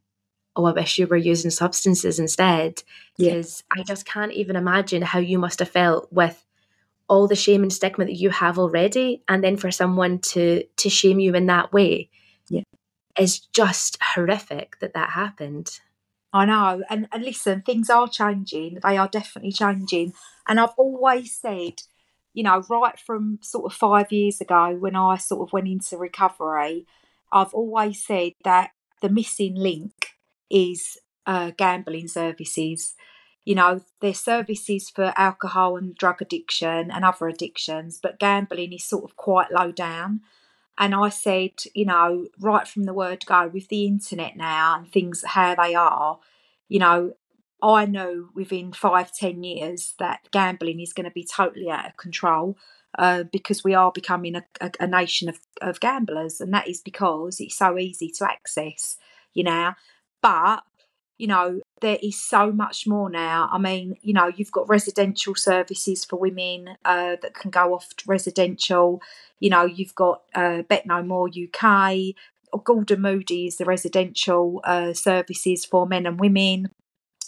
"Oh, 0.55 0.65
I 0.65 0.73
wish 0.73 0.97
you 0.97 1.07
were 1.07 1.17
using 1.17 1.51
substances 1.51 2.19
instead," 2.19 2.83
because 3.17 3.63
yeah. 3.75 3.81
I 3.81 3.83
just 3.83 4.05
can't 4.05 4.31
even 4.33 4.55
imagine 4.55 5.01
how 5.01 5.19
you 5.19 5.39
must 5.39 5.59
have 5.59 5.69
felt 5.69 6.11
with 6.11 6.45
all 7.07 7.27
the 7.27 7.35
shame 7.35 7.63
and 7.63 7.73
stigma 7.73 8.05
that 8.05 8.15
you 8.15 8.29
have 8.29 8.57
already 8.57 9.21
and 9.27 9.43
then 9.43 9.57
for 9.57 9.69
someone 9.69 10.17
to 10.19 10.63
to 10.77 10.89
shame 10.89 11.19
you 11.19 11.33
in 11.35 11.45
that 11.47 11.73
way 11.73 12.09
yeah 12.49 12.61
is 13.17 13.39
just 13.39 13.97
horrific 14.01 14.79
that 14.79 14.93
that 14.93 15.11
happened. 15.11 15.79
I 16.33 16.45
know. 16.45 16.83
And, 16.89 17.07
and 17.11 17.23
listen, 17.23 17.61
things 17.61 17.89
are 17.89 18.07
changing. 18.07 18.79
They 18.81 18.97
are 18.97 19.07
definitely 19.07 19.51
changing. 19.51 20.13
And 20.47 20.59
I've 20.59 20.73
always 20.77 21.35
said, 21.35 21.81
you 22.33 22.43
know, 22.43 22.63
right 22.69 22.97
from 22.99 23.39
sort 23.41 23.71
of 23.71 23.77
five 23.77 24.11
years 24.11 24.41
ago 24.41 24.75
when 24.79 24.95
I 24.95 25.17
sort 25.17 25.47
of 25.47 25.53
went 25.53 25.67
into 25.67 25.97
recovery, 25.97 26.85
I've 27.31 27.53
always 27.53 28.05
said 28.05 28.33
that 28.43 28.71
the 29.01 29.09
missing 29.09 29.55
link 29.55 30.11
is 30.49 30.97
uh, 31.25 31.51
gambling 31.57 32.07
services. 32.07 32.95
You 33.43 33.55
know, 33.55 33.81
there's 34.01 34.19
services 34.19 34.89
for 34.89 35.13
alcohol 35.17 35.77
and 35.77 35.95
drug 35.95 36.21
addiction 36.21 36.91
and 36.91 37.03
other 37.03 37.27
addictions, 37.27 37.99
but 38.01 38.19
gambling 38.19 38.73
is 38.73 38.83
sort 38.83 39.03
of 39.03 39.15
quite 39.17 39.51
low 39.51 39.71
down. 39.71 40.21
And 40.77 40.95
I 40.95 41.09
said, 41.09 41.51
you 41.73 41.85
know, 41.85 42.27
right 42.39 42.67
from 42.67 42.83
the 42.83 42.93
word 42.93 43.25
go, 43.25 43.47
with 43.47 43.67
the 43.67 43.85
internet 43.85 44.37
now 44.37 44.77
and 44.77 44.91
things 44.91 45.23
how 45.25 45.55
they 45.55 45.75
are, 45.75 46.19
you 46.69 46.79
know, 46.79 47.13
I 47.61 47.85
know 47.85 48.29
within 48.33 48.73
five, 48.73 49.13
ten 49.13 49.43
years 49.43 49.93
that 49.99 50.21
gambling 50.31 50.79
is 50.79 50.93
going 50.93 51.05
to 51.05 51.11
be 51.11 51.25
totally 51.25 51.69
out 51.69 51.87
of 51.87 51.97
control 51.97 52.57
uh, 52.97 53.23
because 53.23 53.63
we 53.63 53.73
are 53.73 53.91
becoming 53.91 54.35
a, 54.35 54.43
a, 54.59 54.71
a, 54.81 54.87
nation 54.87 55.29
of, 55.29 55.39
of 55.61 55.79
gamblers. 55.79 56.41
And 56.41 56.53
that 56.53 56.67
is 56.67 56.81
because 56.81 57.39
it's 57.39 57.57
so 57.57 57.77
easy 57.77 58.09
to 58.17 58.29
access, 58.29 58.97
you 59.33 59.43
know. 59.43 59.73
But 60.21 60.63
you 61.21 61.27
know, 61.27 61.61
there 61.81 61.99
is 62.01 62.19
so 62.19 62.51
much 62.51 62.87
more 62.87 63.07
now. 63.07 63.47
I 63.51 63.59
mean, 63.59 63.95
you 64.01 64.11
know, 64.11 64.31
you've 64.35 64.51
got 64.51 64.67
residential 64.67 65.35
services 65.35 66.03
for 66.03 66.17
women 66.17 66.69
uh, 66.83 67.15
that 67.21 67.35
can 67.35 67.51
go 67.51 67.75
off 67.75 67.89
residential. 68.07 69.03
You 69.39 69.51
know, 69.51 69.63
you've 69.63 69.93
got 69.93 70.23
uh, 70.33 70.63
BetKnowmore 70.67 71.29
UK, 71.29 72.15
Gordon 72.63 73.01
Moody's, 73.01 73.57
the 73.57 73.65
residential 73.65 74.61
uh, 74.63 74.93
services 74.93 75.63
for 75.63 75.85
men 75.85 76.07
and 76.07 76.19
women. 76.19 76.71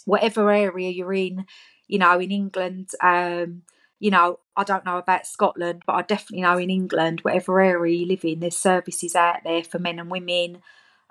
Whatever 0.04 0.50
area 0.50 0.90
you're 0.90 1.14
in, 1.14 1.46
you 1.86 1.98
know, 1.98 2.18
in 2.18 2.30
England, 2.30 2.90
um, 3.02 3.62
you 4.00 4.10
know, 4.10 4.38
I 4.56 4.64
don't 4.64 4.84
know 4.84 4.98
about 4.98 5.26
Scotland, 5.26 5.82
but 5.86 5.94
I 5.94 6.02
definitely 6.02 6.42
know 6.42 6.58
in 6.58 6.70
England, 6.70 7.20
whatever 7.22 7.60
area 7.60 7.96
you 7.96 8.06
live 8.06 8.24
in, 8.24 8.40
there's 8.40 8.56
services 8.56 9.14
out 9.14 9.38
there 9.44 9.64
for 9.64 9.78
men 9.78 9.98
and 9.98 10.10
women 10.10 10.58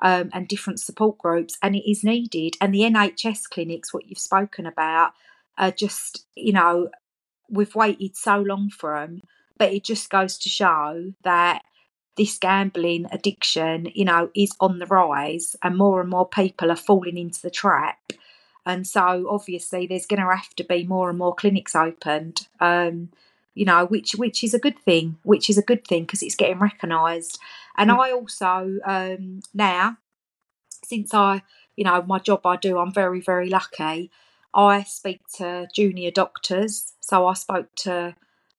um, 0.01 0.29
and 0.33 0.47
different 0.47 0.79
support 0.79 1.17
groups, 1.17 1.57
and 1.61 1.75
it 1.75 1.89
is 1.89 2.03
needed. 2.03 2.55
And 2.61 2.73
the 2.73 2.81
NHS 2.81 3.49
clinics, 3.49 3.93
what 3.93 4.07
you've 4.07 4.19
spoken 4.19 4.65
about, 4.65 5.13
are 5.57 5.71
just, 5.71 6.25
you 6.35 6.53
know, 6.53 6.89
we've 7.49 7.75
waited 7.75 8.15
so 8.15 8.37
long 8.37 8.69
for 8.69 8.99
them, 8.99 9.21
but 9.57 9.71
it 9.71 9.83
just 9.83 10.09
goes 10.09 10.37
to 10.39 10.49
show 10.49 11.13
that 11.23 11.63
this 12.17 12.37
gambling 12.37 13.07
addiction, 13.11 13.87
you 13.93 14.05
know, 14.05 14.29
is 14.35 14.51
on 14.59 14.79
the 14.79 14.85
rise, 14.85 15.55
and 15.63 15.77
more 15.77 16.01
and 16.01 16.09
more 16.09 16.27
people 16.27 16.71
are 16.71 16.75
falling 16.75 17.17
into 17.17 17.41
the 17.41 17.49
trap. 17.49 17.97
And 18.65 18.87
so, 18.87 19.27
obviously, 19.29 19.87
there's 19.87 20.05
going 20.05 20.21
to 20.21 20.35
have 20.35 20.55
to 20.55 20.63
be 20.63 20.85
more 20.85 21.09
and 21.09 21.17
more 21.17 21.35
clinics 21.35 21.75
opened. 21.75 22.47
Um, 22.59 23.09
you 23.55 23.65
know, 23.65 23.85
which 23.85 24.13
which 24.13 24.43
is 24.43 24.53
a 24.53 24.59
good 24.59 24.79
thing, 24.79 25.17
which 25.23 25.49
is 25.49 25.57
a 25.57 25.63
good 25.63 25.85
thing 25.85 26.03
because 26.03 26.23
it's 26.23 26.35
getting 26.35 26.59
recognised. 26.59 27.39
And 27.77 27.89
mm. 27.89 27.99
I 27.99 28.11
also 28.11 28.79
um, 28.85 29.41
now, 29.53 29.97
since 30.83 31.13
I, 31.13 31.43
you 31.75 31.83
know, 31.83 32.01
my 32.03 32.19
job 32.19 32.45
I 32.45 32.55
do, 32.55 32.79
I'm 32.79 32.93
very 32.93 33.21
very 33.21 33.49
lucky. 33.49 34.11
I 34.55 34.83
speak 34.83 35.21
to 35.37 35.67
junior 35.73 36.11
doctors, 36.11 36.93
so 36.99 37.27
I 37.27 37.33
spoke 37.33 37.73
to 37.77 38.15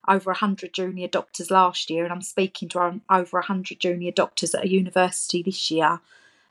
over 0.06 0.30
100 0.30 0.72
junior 0.74 1.08
doctors 1.08 1.50
last 1.50 1.88
year, 1.88 2.04
and 2.04 2.12
I'm 2.12 2.22
speaking 2.22 2.68
to 2.70 3.00
over 3.10 3.38
100 3.38 3.80
junior 3.80 4.12
doctors 4.12 4.54
at 4.54 4.64
a 4.64 4.70
university 4.70 5.42
this 5.42 5.70
year 5.70 6.00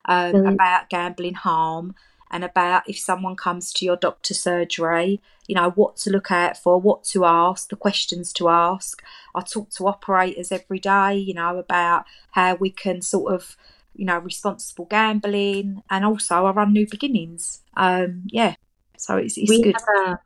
um, 0.06 0.34
mm. 0.34 0.54
about 0.54 0.90
gambling 0.90 1.36
harm 1.36 1.96
and 2.34 2.44
about 2.44 2.90
if 2.90 2.98
someone 2.98 3.36
comes 3.36 3.72
to 3.72 3.86
your 3.86 3.96
doctor 3.96 4.34
surgery, 4.34 5.22
you 5.48 5.54
know, 5.54 5.70
what 5.70 5.96
to 5.98 6.10
look 6.10 6.32
out 6.32 6.58
for, 6.58 6.82
what 6.82 7.04
to 7.04 7.26
ask, 7.26 7.70
the 7.70 7.76
questions 7.76 8.34
to 8.34 8.50
ask. 8.50 9.04
I 9.36 9.42
talk 9.42 9.70
to 9.76 9.88
operators 9.88 10.52
every 10.52 10.80
day, 10.80 11.16
you 11.16 11.36
know, 11.36 11.60
about 11.60 12.06
how 12.32 12.56
we 12.56 12.72
can 12.72 13.04
sort 13.04 13.32
of, 13.32 13.56
you 13.94 14.04
know, 14.04 14.18
responsible 14.18 14.86
gambling 14.86 15.84
and 15.92 16.04
also 16.04 16.48
I 16.48 16.52
run 16.52 16.74
new 16.74 16.88
beginnings. 16.90 17.62
Um, 17.78 18.24
yeah. 18.26 18.56
So 18.98 19.18
it's, 19.18 19.38
it's 19.38 19.52
we 19.52 19.62
good. 19.62 19.76
Have 19.76 20.08
a, 20.08 20.20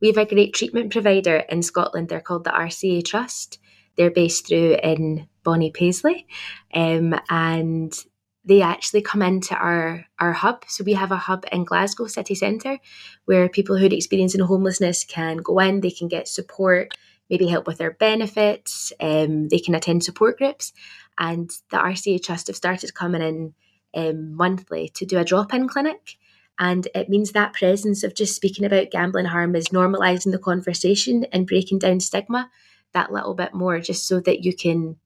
we 0.00 0.08
have 0.08 0.18
a 0.18 0.26
great 0.26 0.54
treatment 0.54 0.92
provider 0.92 1.36
in 1.36 1.62
Scotland. 1.62 2.08
They're 2.08 2.20
called 2.20 2.42
the 2.42 2.50
RCA 2.50 3.04
Trust. 3.04 3.60
They're 3.96 4.10
based 4.10 4.48
through 4.48 4.78
in 4.82 5.28
Bonnie 5.44 5.70
Paisley. 5.70 6.26
Um, 6.74 7.14
and 7.30 7.96
they 8.44 8.60
actually 8.60 9.02
come 9.02 9.22
into 9.22 9.54
our 9.54 10.06
our 10.18 10.32
hub. 10.32 10.64
So 10.68 10.84
we 10.84 10.94
have 10.94 11.12
a 11.12 11.16
hub 11.16 11.44
in 11.50 11.64
Glasgow 11.64 12.06
city 12.06 12.34
centre 12.34 12.78
where 13.24 13.48
people 13.48 13.76
who 13.76 13.86
are 13.86 13.94
experiencing 13.94 14.40
homelessness 14.42 15.04
can 15.04 15.38
go 15.38 15.58
in, 15.60 15.80
they 15.80 15.90
can 15.90 16.08
get 16.08 16.28
support, 16.28 16.94
maybe 17.30 17.46
help 17.46 17.66
with 17.66 17.78
their 17.78 17.92
benefits, 17.92 18.92
um, 19.00 19.48
they 19.48 19.58
can 19.58 19.74
attend 19.74 20.04
support 20.04 20.38
groups. 20.38 20.72
And 21.16 21.50
the 21.70 21.78
RCA 21.78 22.22
Trust 22.22 22.48
have 22.48 22.56
started 22.56 22.94
coming 22.94 23.22
in 23.22 23.54
um, 23.94 24.34
monthly 24.34 24.88
to 24.90 25.06
do 25.06 25.18
a 25.18 25.24
drop 25.24 25.54
in 25.54 25.68
clinic. 25.68 26.16
And 26.58 26.86
it 26.94 27.08
means 27.08 27.32
that 27.32 27.54
presence 27.54 28.04
of 28.04 28.14
just 28.14 28.36
speaking 28.36 28.64
about 28.64 28.90
gambling 28.90 29.26
harm 29.26 29.56
is 29.56 29.68
normalising 29.68 30.30
the 30.30 30.38
conversation 30.38 31.24
and 31.32 31.46
breaking 31.46 31.80
down 31.80 31.98
stigma 32.00 32.50
that 32.92 33.12
little 33.12 33.34
bit 33.34 33.54
more, 33.54 33.80
just 33.80 34.06
so 34.06 34.20
that 34.20 34.44
you 34.44 34.54
can 34.54 34.96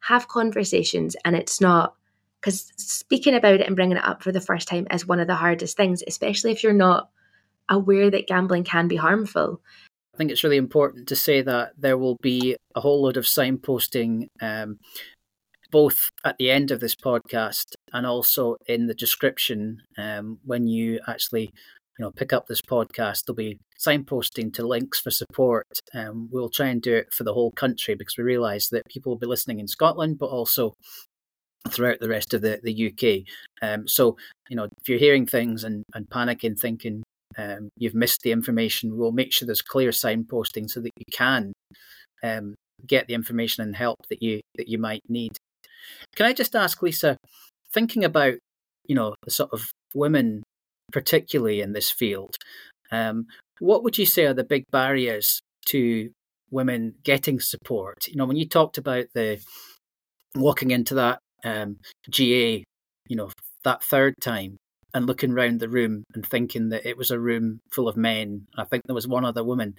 have 0.00 0.28
conversations 0.28 1.16
and 1.24 1.34
it's 1.34 1.60
not 1.60 1.94
because 2.40 2.72
speaking 2.76 3.34
about 3.34 3.60
it 3.60 3.66
and 3.66 3.76
bringing 3.76 3.96
it 3.96 4.04
up 4.04 4.22
for 4.22 4.32
the 4.32 4.40
first 4.40 4.68
time 4.68 4.86
is 4.92 5.06
one 5.06 5.20
of 5.20 5.26
the 5.26 5.34
hardest 5.34 5.76
things, 5.76 6.02
especially 6.06 6.52
if 6.52 6.62
you're 6.62 6.72
not 6.72 7.10
aware 7.68 8.10
that 8.10 8.26
gambling 8.26 8.64
can 8.64 8.88
be 8.88 8.96
harmful. 8.96 9.60
I 10.14 10.16
think 10.18 10.30
it's 10.30 10.44
really 10.44 10.56
important 10.56 11.08
to 11.08 11.16
say 11.16 11.42
that 11.42 11.72
there 11.78 11.98
will 11.98 12.16
be 12.22 12.56
a 12.74 12.80
whole 12.80 13.02
load 13.02 13.16
of 13.16 13.24
signposting 13.24 14.28
um, 14.40 14.78
both 15.70 16.10
at 16.24 16.38
the 16.38 16.50
end 16.50 16.70
of 16.70 16.80
this 16.80 16.94
podcast 16.94 17.74
and 17.92 18.06
also 18.06 18.56
in 18.66 18.86
the 18.86 18.94
description 18.94 19.82
um, 19.96 20.38
when 20.44 20.66
you 20.66 21.00
actually 21.06 21.52
you 21.98 22.04
know 22.04 22.10
pick 22.10 22.32
up 22.32 22.46
this 22.46 22.62
podcast 22.62 23.24
there'll 23.26 23.36
be 23.36 23.58
signposting 23.78 24.52
to 24.52 24.66
links 24.66 25.00
for 25.00 25.10
support 25.10 25.66
um, 25.94 26.28
we'll 26.32 26.48
try 26.48 26.66
and 26.66 26.82
do 26.82 26.94
it 26.94 27.12
for 27.12 27.24
the 27.24 27.34
whole 27.34 27.50
country 27.52 27.94
because 27.94 28.16
we 28.16 28.24
realize 28.24 28.68
that 28.70 28.86
people 28.88 29.12
will 29.12 29.18
be 29.18 29.26
listening 29.26 29.58
in 29.58 29.68
scotland 29.68 30.18
but 30.18 30.26
also 30.26 30.74
throughout 31.68 32.00
the 32.00 32.08
rest 32.08 32.34
of 32.34 32.42
the, 32.42 32.60
the 32.62 32.88
uk 32.88 33.68
um, 33.68 33.86
so 33.86 34.16
you 34.48 34.56
know 34.56 34.64
if 34.64 34.88
you're 34.88 34.98
hearing 34.98 35.26
things 35.26 35.64
and, 35.64 35.82
and 35.94 36.08
panicking 36.08 36.58
thinking 36.58 37.02
um, 37.36 37.68
you've 37.76 37.94
missed 37.94 38.22
the 38.22 38.32
information 38.32 38.96
we'll 38.96 39.12
make 39.12 39.32
sure 39.32 39.46
there's 39.46 39.62
clear 39.62 39.90
signposting 39.90 40.68
so 40.68 40.80
that 40.80 40.90
you 40.96 41.04
can 41.12 41.52
um, 42.22 42.54
get 42.86 43.06
the 43.06 43.14
information 43.14 43.62
and 43.62 43.76
help 43.76 43.96
that 44.08 44.22
you 44.22 44.40
that 44.56 44.68
you 44.68 44.78
might 44.78 45.02
need 45.08 45.32
can 46.16 46.26
I 46.26 46.32
just 46.32 46.56
ask, 46.56 46.82
Lisa, 46.82 47.16
thinking 47.72 48.04
about, 48.04 48.34
you 48.86 48.94
know, 48.94 49.14
the 49.24 49.30
sort 49.30 49.50
of 49.52 49.70
women, 49.94 50.42
particularly 50.92 51.60
in 51.60 51.72
this 51.72 51.90
field, 51.90 52.36
um, 52.90 53.26
what 53.60 53.82
would 53.82 53.98
you 53.98 54.06
say 54.06 54.24
are 54.24 54.34
the 54.34 54.44
big 54.44 54.64
barriers 54.70 55.40
to 55.66 56.10
women 56.50 56.94
getting 57.02 57.40
support? 57.40 58.08
You 58.08 58.16
know, 58.16 58.26
when 58.26 58.36
you 58.36 58.48
talked 58.48 58.78
about 58.78 59.06
the 59.14 59.40
walking 60.34 60.70
into 60.70 60.94
that 60.94 61.18
um, 61.44 61.78
GA, 62.10 62.64
you 63.08 63.16
know, 63.16 63.30
that 63.64 63.82
third 63.82 64.14
time 64.20 64.56
and 64.94 65.06
looking 65.06 65.32
around 65.32 65.60
the 65.60 65.68
room 65.68 66.04
and 66.14 66.24
thinking 66.24 66.70
that 66.70 66.86
it 66.86 66.96
was 66.96 67.10
a 67.10 67.20
room 67.20 67.60
full 67.70 67.88
of 67.88 67.96
men. 67.96 68.46
I 68.56 68.64
think 68.64 68.84
there 68.86 68.94
was 68.94 69.06
one 69.06 69.24
other 69.24 69.44
woman. 69.44 69.74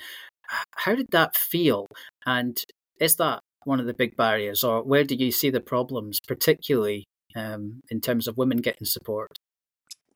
How 0.78 0.96
did 0.96 1.08
that 1.12 1.36
feel? 1.36 1.88
And 2.26 2.58
is 3.00 3.16
that 3.16 3.40
one 3.66 3.80
of 3.80 3.86
the 3.86 3.94
big 3.94 4.16
barriers, 4.16 4.64
or 4.64 4.84
where 4.84 5.04
do 5.04 5.16
you 5.16 5.32
see 5.32 5.50
the 5.50 5.60
problems, 5.60 6.20
particularly 6.28 7.06
um, 7.36 7.82
in 7.90 8.02
terms 8.02 8.28
of 8.28 8.38
women 8.38 8.60
getting 8.60 8.86
support? 8.86 9.28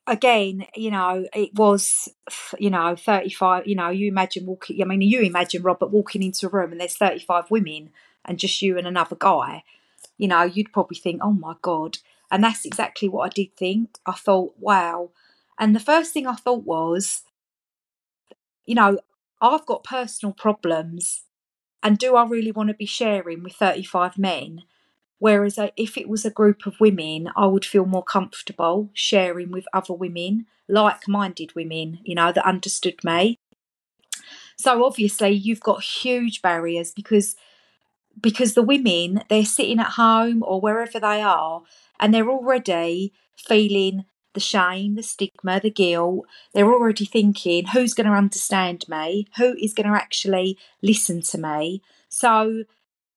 Again, 0.05 0.65
you 0.75 0.91
know, 0.91 1.25
it 1.33 1.53
was, 1.55 2.09
you 2.59 2.69
know, 2.69 2.95
35, 2.95 3.67
you 3.67 3.75
know, 3.75 3.89
you 3.89 4.07
imagine 4.07 4.45
walking, 4.45 4.81
I 4.81 4.85
mean, 4.85 5.01
you 5.01 5.21
imagine 5.21 5.63
Robert 5.63 5.91
walking 5.91 6.21
into 6.21 6.47
a 6.47 6.49
room 6.49 6.71
and 6.71 6.81
there's 6.81 6.97
35 6.97 7.49
women 7.49 7.91
and 8.25 8.37
just 8.37 8.61
you 8.61 8.77
and 8.77 8.85
another 8.85 9.15
guy, 9.15 9.63
you 10.17 10.27
know, 10.27 10.43
you'd 10.43 10.73
probably 10.73 10.97
think, 10.97 11.21
oh 11.23 11.33
my 11.33 11.55
God. 11.61 11.97
And 12.31 12.43
that's 12.43 12.65
exactly 12.65 13.09
what 13.09 13.25
I 13.25 13.29
did 13.29 13.55
think. 13.55 13.97
I 14.05 14.13
thought, 14.13 14.53
wow. 14.59 15.11
And 15.59 15.75
the 15.75 15.79
first 15.79 16.13
thing 16.13 16.25
I 16.25 16.35
thought 16.35 16.63
was, 16.63 17.23
you 18.65 18.75
know, 18.75 18.99
I've 19.41 19.65
got 19.65 19.83
personal 19.83 20.33
problems 20.33 21.23
and 21.83 21.97
do 21.97 22.15
I 22.15 22.25
really 22.25 22.51
want 22.51 22.69
to 22.69 22.73
be 22.73 22.85
sharing 22.85 23.43
with 23.43 23.53
35 23.53 24.17
men? 24.17 24.63
Whereas 25.19 25.57
uh, 25.57 25.69
if 25.77 25.97
it 25.97 26.07
was 26.07 26.25
a 26.25 26.31
group 26.31 26.65
of 26.65 26.79
women, 26.79 27.29
I 27.35 27.45
would 27.45 27.65
feel 27.65 27.85
more 27.85 28.03
comfortable 28.03 28.89
sharing 28.93 29.51
with 29.51 29.65
other 29.73 29.93
women, 29.93 30.47
like 30.67 31.07
minded 31.07 31.55
women, 31.55 31.99
you 32.03 32.15
know, 32.15 32.31
that 32.31 32.45
understood 32.45 33.03
me. 33.03 33.37
So 34.57 34.85
obviously, 34.85 35.31
you've 35.31 35.59
got 35.59 35.83
huge 35.83 36.41
barriers 36.41 36.93
because 36.93 37.35
because 38.21 38.53
the 38.53 38.61
women 38.61 39.23
they're 39.29 39.45
sitting 39.45 39.79
at 39.79 39.91
home 39.91 40.43
or 40.45 40.61
wherever 40.61 40.99
they 40.99 41.21
are 41.21 41.63
and 41.99 42.13
they're 42.13 42.29
already 42.29 43.13
feeling 43.37 44.05
the 44.33 44.39
shame, 44.39 44.95
the 44.95 45.03
stigma, 45.03 45.59
the 45.59 45.69
guilt. 45.69 46.25
They're 46.53 46.71
already 46.71 47.05
thinking, 47.05 47.67
who's 47.67 47.93
going 47.93 48.07
to 48.07 48.13
understand 48.13 48.85
me? 48.87 49.27
Who 49.37 49.55
is 49.59 49.73
going 49.73 49.87
to 49.87 49.95
actually 49.95 50.57
listen 50.81 51.21
to 51.21 51.37
me? 51.37 51.81
So, 52.09 52.63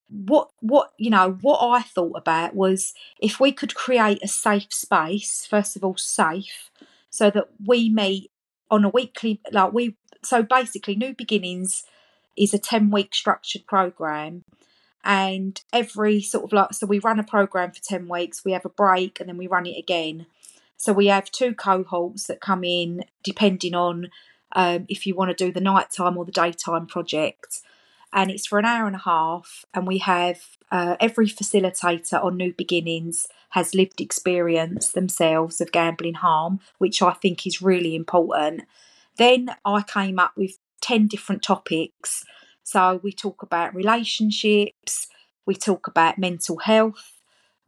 what 0.08 0.50
what 0.60 0.92
you 0.98 1.10
know 1.10 1.38
what 1.40 1.58
I 1.58 1.82
thought 1.82 2.16
about 2.16 2.54
was 2.54 2.94
if 3.20 3.40
we 3.40 3.50
could 3.50 3.74
create 3.74 4.20
a 4.22 4.28
safe 4.28 4.72
space, 4.72 5.46
first 5.48 5.74
of 5.74 5.82
all, 5.82 5.96
safe, 5.96 6.70
so 7.10 7.30
that 7.30 7.48
we 7.64 7.88
meet 7.90 8.30
on 8.70 8.84
a 8.84 8.88
weekly 8.88 9.40
like 9.52 9.72
we 9.72 9.96
so 10.22 10.42
basically 10.42 10.94
new 10.96 11.14
beginnings 11.14 11.84
is 12.36 12.52
a 12.52 12.58
10 12.58 12.90
week 12.90 13.14
structured 13.14 13.66
program 13.66 14.42
and 15.06 15.62
every 15.72 16.20
sort 16.20 16.44
of 16.44 16.52
like 16.52 16.74
so 16.74 16.86
we 16.86 16.98
run 16.98 17.18
a 17.18 17.24
program 17.24 17.70
for 17.70 17.80
10 17.80 18.08
weeks 18.08 18.44
we 18.44 18.52
have 18.52 18.66
a 18.66 18.70
break 18.70 19.20
and 19.20 19.28
then 19.28 19.38
we 19.38 19.46
run 19.46 19.64
it 19.64 19.78
again 19.78 20.26
so 20.76 20.92
we 20.92 21.06
have 21.06 21.30
two 21.30 21.54
cohorts 21.54 22.26
that 22.26 22.40
come 22.40 22.62
in 22.64 23.04
depending 23.22 23.74
on 23.74 24.10
um, 24.52 24.86
if 24.88 25.06
you 25.06 25.14
want 25.14 25.36
to 25.36 25.44
do 25.44 25.52
the 25.52 25.60
nighttime 25.60 26.16
or 26.16 26.24
the 26.24 26.32
daytime 26.32 26.86
project. 26.86 27.60
And 28.12 28.30
it's 28.30 28.46
for 28.46 28.58
an 28.58 28.64
hour 28.64 28.86
and 28.86 28.96
a 28.96 29.00
half. 29.00 29.64
And 29.74 29.86
we 29.86 29.98
have 29.98 30.40
uh, 30.70 30.96
every 31.00 31.26
facilitator 31.26 32.22
on 32.22 32.36
New 32.36 32.52
Beginnings 32.52 33.26
has 33.50 33.74
lived 33.74 34.00
experience 34.00 34.92
themselves 34.92 35.60
of 35.60 35.72
gambling 35.72 36.14
harm, 36.14 36.60
which 36.78 37.02
I 37.02 37.12
think 37.12 37.46
is 37.46 37.62
really 37.62 37.94
important. 37.94 38.62
Then 39.16 39.50
I 39.64 39.82
came 39.82 40.18
up 40.18 40.32
with 40.36 40.58
10 40.80 41.08
different 41.08 41.42
topics. 41.42 42.24
So 42.66 43.00
we 43.04 43.12
talk 43.12 43.44
about 43.44 43.76
relationships, 43.76 45.06
we 45.46 45.54
talk 45.54 45.86
about 45.86 46.18
mental 46.18 46.58
health, 46.58 47.12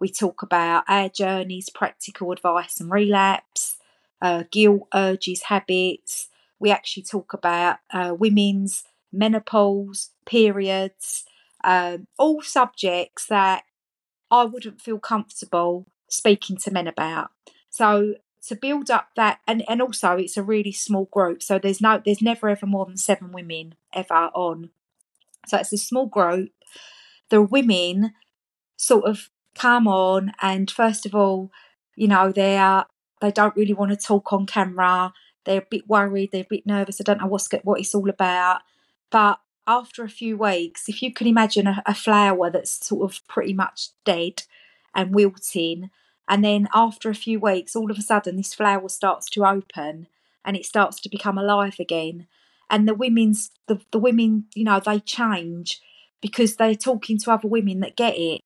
we 0.01 0.09
talk 0.09 0.43
about 0.43 0.83
our 0.89 1.09
journeys, 1.09 1.71
practical 1.71 2.33
advice 2.33 2.81
and 2.81 2.91
relapse, 2.91 3.77
uh, 4.21 4.43
guilt, 4.51 4.89
urges, 4.93 5.45
habits. 5.45 6.29
We 6.59 6.73
actually 6.73 7.05
talk 7.05 7.33
about 7.33 7.77
uh, 7.93 8.17
women's 8.19 8.83
menopause, 9.13 10.11
periods, 10.27 11.25
um, 11.63 12.09
all 12.19 12.43
subjects 12.43 13.27
that 13.27 13.63
I 14.31 14.45
wouldn't 14.45 14.81
feel 14.81 14.99
comfortable 14.99 15.87
speaking 16.09 16.57
to 16.59 16.71
men 16.73 16.89
about. 16.89 17.31
So 17.71 18.15
to 18.49 18.57
build 18.57 18.91
up 18.91 19.11
that 19.17 19.41
and, 19.47 19.63
and 19.69 19.83
also 19.83 20.17
it's 20.17 20.37
a 20.37 20.43
really 20.43 20.73
small 20.73 21.07
group. 21.07 21.43
So 21.43 21.59
there's 21.59 21.81
no 21.81 22.03
there's 22.05 22.23
never 22.23 22.49
ever 22.49 22.67
more 22.67 22.87
than 22.87 22.97
seven 22.97 23.33
women 23.33 23.75
ever 23.95 24.31
on. 24.35 24.71
So 25.47 25.59
it's 25.59 25.73
a 25.73 25.79
small 25.79 26.07
group. 26.07 26.51
The 27.31 27.43
women 27.43 28.13
sort 28.77 29.05
of 29.05 29.31
come 29.55 29.89
on 29.89 30.33
and 30.41 30.71
first 30.71 31.05
of 31.05 31.17
all 31.17 31.51
you 31.97 32.07
know 32.07 32.31
they 32.31 32.57
are 32.57 32.87
they 33.21 33.33
don't 33.33 33.57
really 33.57 33.75
want 33.75 33.91
to 33.91 33.97
talk 33.97 34.33
on 34.33 34.47
camera. 34.47 35.13
They're 35.45 35.63
a 35.63 35.67
bit 35.69 35.89
worried 35.89 36.31
they're 36.33 36.43
a 36.43 36.47
bit 36.49 36.67
nervous 36.67 37.01
i 37.01 37.05
don't 37.05 37.21
know 37.21 37.27
what's 37.27 37.49
what 37.65 37.81
it's 37.81 37.95
all 37.95 38.09
about. 38.09 38.61
But 39.11 39.41
after 39.67 40.05
a 40.05 40.09
few 40.09 40.37
weeks 40.37 40.89
if 40.89 41.03
you 41.03 41.13
can 41.13 41.27
imagine 41.27 41.67
a, 41.67 41.83
a 41.87 41.95
flower 41.95 42.51
that's 42.51 42.87
sort 42.87 43.11
of 43.11 43.27
pretty 43.29 43.53
much 43.53 43.89
dead 44.05 44.43
and 44.95 45.15
wilting 45.15 45.91
and 46.29 46.45
then 46.45 46.69
after 46.75 47.11
a 47.11 47.15
few 47.15 47.41
weeks 47.41 47.75
all 47.75 47.91
of 47.91 47.99
a 47.99 48.03
sudden 48.03 48.37
this 48.37 48.55
flower 48.55 48.89
starts 48.89 49.29
to 49.31 49.45
open 49.45 50.07
and 50.45 50.57
it 50.57 50.65
starts 50.65 51.01
to 51.01 51.09
become 51.09 51.37
alive 51.37 51.77
again 51.79 52.27
and 52.71 52.89
the 52.89 52.95
women's 52.95 53.51
the, 53.67 53.81
the 53.91 53.99
women 53.99 54.45
you 54.55 54.65
know 54.65 54.81
they 54.81 55.01
change 55.01 55.81
because 56.21 56.57
they're 56.57 56.75
talking 56.75 57.19
to 57.19 57.31
other 57.31 57.49
women 57.49 57.81
that 57.81 57.97
get 57.97 58.15
it 58.17 58.43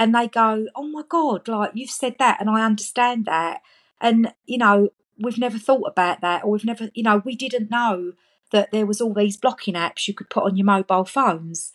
and 0.00 0.14
they 0.14 0.28
go, 0.28 0.66
Oh 0.74 0.88
my 0.88 1.02
God, 1.06 1.46
like 1.46 1.72
you've 1.74 1.90
said 1.90 2.16
that 2.18 2.40
and 2.40 2.48
I 2.48 2.64
understand 2.64 3.26
that. 3.26 3.60
And, 4.00 4.32
you 4.46 4.56
know, 4.56 4.88
we've 5.18 5.38
never 5.38 5.58
thought 5.58 5.86
about 5.86 6.22
that 6.22 6.42
or 6.42 6.52
we've 6.52 6.64
never, 6.64 6.88
you 6.94 7.02
know, 7.02 7.20
we 7.22 7.36
didn't 7.36 7.70
know 7.70 8.14
that 8.50 8.70
there 8.72 8.86
was 8.86 9.02
all 9.02 9.12
these 9.12 9.36
blocking 9.36 9.74
apps 9.74 10.08
you 10.08 10.14
could 10.14 10.30
put 10.30 10.44
on 10.44 10.56
your 10.56 10.64
mobile 10.64 11.04
phones. 11.04 11.72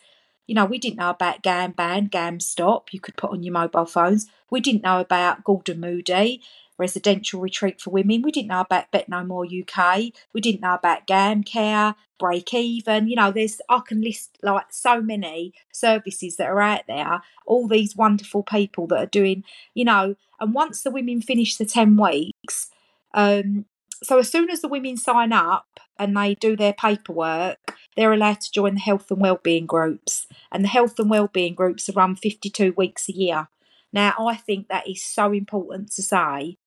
You 0.48 0.56
know, 0.56 0.64
we 0.64 0.78
didn't 0.78 0.98
know 0.98 1.10
about 1.10 1.44
GamBan, 1.44 2.10
GamStop, 2.10 2.86
you 2.90 2.98
could 2.98 3.16
put 3.16 3.30
on 3.30 3.44
your 3.44 3.52
mobile 3.52 3.86
phones. 3.86 4.26
We 4.50 4.60
didn't 4.60 4.82
know 4.82 4.98
about 4.98 5.44
Gordon 5.44 5.80
Moody 5.80 6.42
residential 6.78 7.40
retreat 7.40 7.80
for 7.80 7.90
women. 7.90 8.22
We 8.22 8.32
didn't 8.32 8.48
know 8.48 8.60
about 8.60 8.92
BetKnowmore 8.92 9.62
UK. 9.62 10.12
We 10.32 10.40
didn't 10.40 10.60
know 10.60 10.74
about 10.74 11.06
GamCare, 11.06 11.94
Break 12.18 12.52
Even. 12.54 13.08
You 13.08 13.16
know, 13.16 13.30
there's 13.30 13.60
I 13.68 13.80
can 13.86 14.02
list 14.02 14.38
like 14.42 14.66
so 14.70 15.00
many 15.00 15.52
services 15.72 16.36
that 16.36 16.48
are 16.48 16.60
out 16.60 16.82
there. 16.86 17.22
All 17.46 17.68
these 17.68 17.96
wonderful 17.96 18.42
people 18.42 18.86
that 18.88 18.98
are 18.98 19.06
doing, 19.06 19.44
you 19.74 19.84
know. 19.84 20.16
And 20.40 20.52
once 20.54 20.82
the 20.82 20.90
women 20.90 21.22
finish 21.22 21.56
the 21.56 21.64
ten 21.64 21.96
weeks, 21.96 22.70
um, 23.14 23.64
so 24.02 24.18
as 24.18 24.30
soon 24.30 24.50
as 24.50 24.60
the 24.60 24.68
women 24.68 24.96
sign 24.96 25.32
up 25.32 25.80
and 25.98 26.16
they 26.16 26.34
do 26.34 26.56
their 26.56 26.74
paperwork, 26.74 27.58
they're 27.96 28.12
allowed 28.12 28.40
to 28.42 28.52
join 28.52 28.74
the 28.74 28.80
health 28.80 29.10
and 29.10 29.20
wellbeing 29.20 29.66
groups. 29.66 30.26
And 30.52 30.62
the 30.62 30.68
health 30.68 30.98
and 30.98 31.08
wellbeing 31.08 31.54
groups 31.54 31.88
are 31.88 31.92
run 31.92 32.16
52 32.16 32.74
weeks 32.76 33.08
a 33.08 33.12
year. 33.12 33.48
Now, 33.92 34.14
I 34.18 34.36
think 34.36 34.68
that 34.68 34.88
is 34.88 35.02
so 35.02 35.32
important 35.32 35.90
to 35.92 36.02
say 36.02 36.58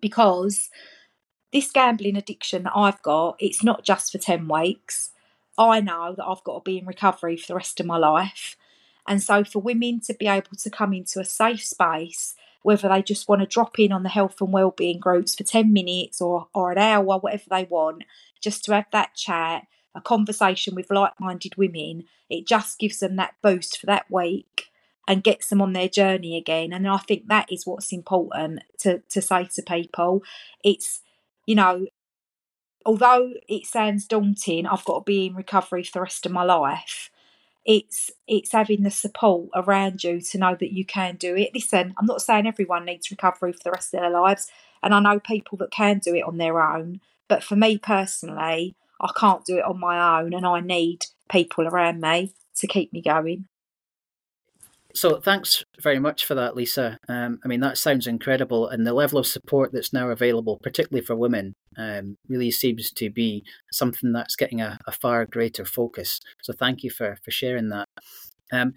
because 0.00 0.70
this 1.52 1.70
gambling 1.70 2.16
addiction 2.16 2.64
that 2.64 2.76
I've 2.76 3.02
got, 3.02 3.36
it's 3.38 3.64
not 3.64 3.84
just 3.84 4.12
for 4.12 4.18
10 4.18 4.48
weeks. 4.48 5.10
I 5.56 5.80
know 5.80 6.14
that 6.16 6.24
I've 6.24 6.44
got 6.44 6.64
to 6.64 6.70
be 6.70 6.78
in 6.78 6.86
recovery 6.86 7.36
for 7.36 7.48
the 7.48 7.54
rest 7.56 7.80
of 7.80 7.86
my 7.86 7.96
life. 7.96 8.56
And 9.06 9.22
so, 9.22 9.42
for 9.42 9.60
women 9.60 10.00
to 10.00 10.14
be 10.14 10.26
able 10.26 10.56
to 10.58 10.70
come 10.70 10.92
into 10.92 11.18
a 11.18 11.24
safe 11.24 11.64
space, 11.64 12.34
whether 12.62 12.88
they 12.88 13.02
just 13.02 13.28
want 13.28 13.40
to 13.40 13.46
drop 13.46 13.78
in 13.78 13.92
on 13.92 14.02
the 14.02 14.10
health 14.10 14.40
and 14.40 14.52
wellbeing 14.52 15.00
groups 15.00 15.34
for 15.34 15.44
10 15.44 15.72
minutes 15.72 16.20
or, 16.20 16.48
or 16.54 16.70
an 16.70 16.78
hour, 16.78 17.18
whatever 17.18 17.44
they 17.48 17.64
want, 17.64 18.04
just 18.40 18.64
to 18.64 18.74
have 18.74 18.86
that 18.92 19.14
chat, 19.14 19.66
a 19.94 20.00
conversation 20.00 20.74
with 20.74 20.90
like 20.90 21.18
minded 21.18 21.56
women, 21.56 22.04
it 22.28 22.46
just 22.46 22.78
gives 22.78 22.98
them 22.98 23.16
that 23.16 23.34
boost 23.42 23.78
for 23.78 23.86
that 23.86 24.10
week 24.10 24.66
and 25.08 25.24
gets 25.24 25.48
them 25.48 25.62
on 25.62 25.72
their 25.72 25.88
journey 25.88 26.36
again. 26.36 26.72
And 26.72 26.86
I 26.86 26.98
think 26.98 27.26
that 27.26 27.50
is 27.50 27.66
what's 27.66 27.92
important 27.92 28.60
to, 28.80 28.98
to 29.08 29.22
say 29.22 29.48
to 29.54 29.62
people. 29.62 30.22
It's, 30.62 31.00
you 31.46 31.54
know, 31.54 31.86
although 32.84 33.32
it 33.48 33.66
sounds 33.66 34.06
daunting, 34.06 34.66
I've 34.66 34.84
got 34.84 34.98
to 34.98 35.04
be 35.04 35.26
in 35.26 35.34
recovery 35.34 35.82
for 35.82 35.92
the 35.94 36.02
rest 36.02 36.26
of 36.26 36.32
my 36.32 36.44
life. 36.44 37.10
It's 37.64 38.10
it's 38.26 38.52
having 38.52 38.82
the 38.82 38.90
support 38.90 39.48
around 39.54 40.04
you 40.04 40.20
to 40.20 40.38
know 40.38 40.56
that 40.60 40.72
you 40.72 40.84
can 40.84 41.16
do 41.16 41.34
it. 41.36 41.50
Listen, 41.54 41.94
I'm 41.98 42.06
not 42.06 42.22
saying 42.22 42.46
everyone 42.46 42.84
needs 42.84 43.10
recovery 43.10 43.52
for 43.52 43.60
the 43.64 43.70
rest 43.70 43.92
of 43.92 44.00
their 44.00 44.10
lives, 44.10 44.48
and 44.82 44.94
I 44.94 45.00
know 45.00 45.18
people 45.18 45.58
that 45.58 45.70
can 45.70 45.98
do 45.98 46.14
it 46.14 46.24
on 46.24 46.38
their 46.38 46.62
own. 46.62 47.00
But 47.28 47.42
for 47.42 47.56
me 47.56 47.76
personally, 47.76 48.74
I 49.00 49.10
can't 49.16 49.44
do 49.44 49.58
it 49.58 49.64
on 49.64 49.80
my 49.80 50.20
own, 50.20 50.32
and 50.32 50.46
I 50.46 50.60
need 50.60 51.06
people 51.30 51.66
around 51.66 52.00
me 52.00 52.32
to 52.56 52.66
keep 52.66 52.92
me 52.92 53.02
going. 53.02 53.48
So 54.94 55.20
thanks 55.20 55.64
very 55.82 55.98
much 55.98 56.24
for 56.24 56.34
that, 56.34 56.56
Lisa. 56.56 56.98
Um, 57.08 57.38
I 57.44 57.48
mean, 57.48 57.60
that 57.60 57.76
sounds 57.76 58.06
incredible, 58.06 58.68
and 58.68 58.86
the 58.86 58.94
level 58.94 59.18
of 59.18 59.26
support 59.26 59.70
that's 59.72 59.92
now 59.92 60.08
available, 60.08 60.58
particularly 60.62 61.04
for 61.04 61.14
women, 61.14 61.54
um, 61.76 62.16
really 62.28 62.50
seems 62.50 62.90
to 62.92 63.10
be 63.10 63.44
something 63.70 64.12
that's 64.12 64.34
getting 64.34 64.60
a, 64.60 64.78
a, 64.86 64.92
far 64.92 65.26
greater 65.26 65.64
focus. 65.64 66.20
So 66.42 66.52
thank 66.52 66.82
you 66.82 66.90
for 66.90 67.18
for 67.22 67.30
sharing 67.30 67.68
that. 67.68 67.86
Um, 68.50 68.72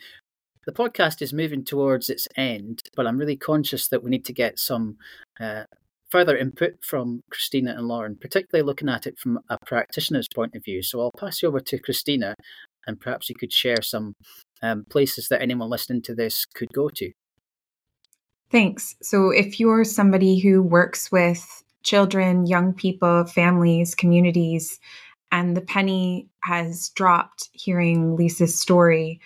the 0.65 0.73
podcast 0.73 1.21
is 1.21 1.33
moving 1.33 1.63
towards 1.63 2.09
its 2.09 2.27
end, 2.35 2.83
but 2.95 3.07
I'm 3.07 3.17
really 3.17 3.37
conscious 3.37 3.87
that 3.87 4.03
we 4.03 4.11
need 4.11 4.25
to 4.25 4.33
get 4.33 4.59
some 4.59 4.97
uh, 5.39 5.63
further 6.09 6.37
input 6.37 6.83
from 6.83 7.21
Christina 7.31 7.71
and 7.71 7.87
Lauren, 7.87 8.17
particularly 8.19 8.65
looking 8.65 8.89
at 8.89 9.07
it 9.07 9.17
from 9.17 9.39
a 9.49 9.57
practitioner's 9.65 10.27
point 10.35 10.55
of 10.55 10.63
view. 10.63 10.83
So 10.83 10.99
I'll 10.99 11.11
pass 11.17 11.41
you 11.41 11.47
over 11.47 11.61
to 11.61 11.79
Christina, 11.79 12.35
and 12.85 12.99
perhaps 12.99 13.29
you 13.29 13.35
could 13.35 13.53
share 13.53 13.81
some 13.81 14.13
um, 14.61 14.85
places 14.89 15.27
that 15.29 15.41
anyone 15.41 15.69
listening 15.69 16.01
to 16.03 16.15
this 16.15 16.45
could 16.45 16.71
go 16.73 16.89
to. 16.89 17.11
Thanks. 18.51 18.95
So, 19.01 19.29
if 19.29 19.59
you're 19.59 19.83
somebody 19.83 20.39
who 20.39 20.61
works 20.61 21.11
with 21.11 21.63
children, 21.83 22.45
young 22.45 22.73
people, 22.73 23.25
families, 23.25 23.95
communities, 23.95 24.79
and 25.31 25.55
the 25.55 25.61
penny 25.61 26.27
has 26.43 26.89
dropped 26.89 27.49
hearing 27.53 28.15
Lisa's 28.15 28.59
story, 28.59 29.21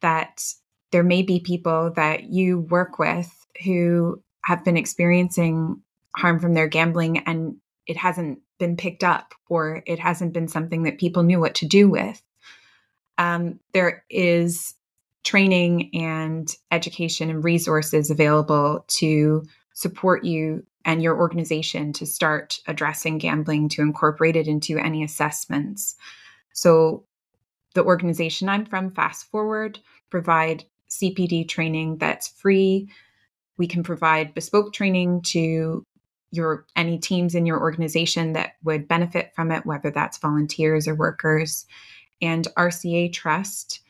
that 0.00 0.42
there 0.90 1.02
may 1.02 1.22
be 1.22 1.40
people 1.40 1.92
that 1.96 2.24
you 2.24 2.60
work 2.60 2.98
with 2.98 3.30
who 3.64 4.22
have 4.44 4.64
been 4.64 4.76
experiencing 4.76 5.80
harm 6.16 6.40
from 6.40 6.54
their 6.54 6.68
gambling 6.68 7.18
and 7.18 7.56
it 7.86 7.96
hasn't 7.96 8.38
been 8.58 8.76
picked 8.76 9.04
up 9.04 9.34
or 9.48 9.82
it 9.86 9.98
hasn't 9.98 10.32
been 10.32 10.48
something 10.48 10.84
that 10.84 10.98
people 10.98 11.22
knew 11.22 11.40
what 11.40 11.54
to 11.56 11.66
do 11.66 11.88
with 11.88 12.22
um, 13.18 13.60
there 13.72 14.04
is 14.10 14.74
training 15.24 15.90
and 15.94 16.54
education 16.70 17.30
and 17.30 17.44
resources 17.44 18.10
available 18.10 18.84
to 18.88 19.44
support 19.74 20.24
you 20.24 20.64
and 20.84 21.02
your 21.02 21.16
organization 21.16 21.92
to 21.92 22.06
start 22.06 22.58
addressing 22.66 23.18
gambling 23.18 23.68
to 23.68 23.82
incorporate 23.82 24.36
it 24.36 24.48
into 24.48 24.78
any 24.78 25.04
assessments. 25.04 25.94
So, 26.52 27.04
the 27.74 27.84
organization 27.84 28.50
I'm 28.50 28.66
from, 28.66 28.90
Fast 28.90 29.30
Forward, 29.30 29.78
provide 30.10 30.64
CPD 30.90 31.48
training 31.48 31.96
that's 31.96 32.28
free. 32.28 32.90
We 33.56 33.66
can 33.66 33.82
provide 33.82 34.34
bespoke 34.34 34.74
training 34.74 35.22
to 35.28 35.86
your 36.32 36.66
any 36.76 36.98
teams 36.98 37.34
in 37.34 37.46
your 37.46 37.60
organization 37.60 38.34
that 38.34 38.54
would 38.62 38.88
benefit 38.88 39.32
from 39.34 39.50
it, 39.50 39.64
whether 39.64 39.90
that's 39.90 40.18
volunteers 40.18 40.86
or 40.86 40.94
workers 40.94 41.64
and 42.22 42.46
RCA 42.56 43.12
Trust, 43.12 43.80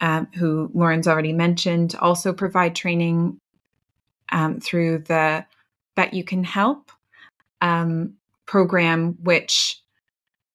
um, 0.00 0.28
who 0.34 0.70
Lauren's 0.72 1.08
already 1.08 1.32
mentioned, 1.32 1.94
also 2.00 2.32
provide 2.32 2.74
training 2.74 3.38
um, 4.30 4.60
through 4.60 4.98
the 4.98 5.44
Bet 5.94 6.14
You 6.14 6.24
Can 6.24 6.44
Help 6.44 6.90
um, 7.60 8.14
program, 8.46 9.18
which 9.22 9.80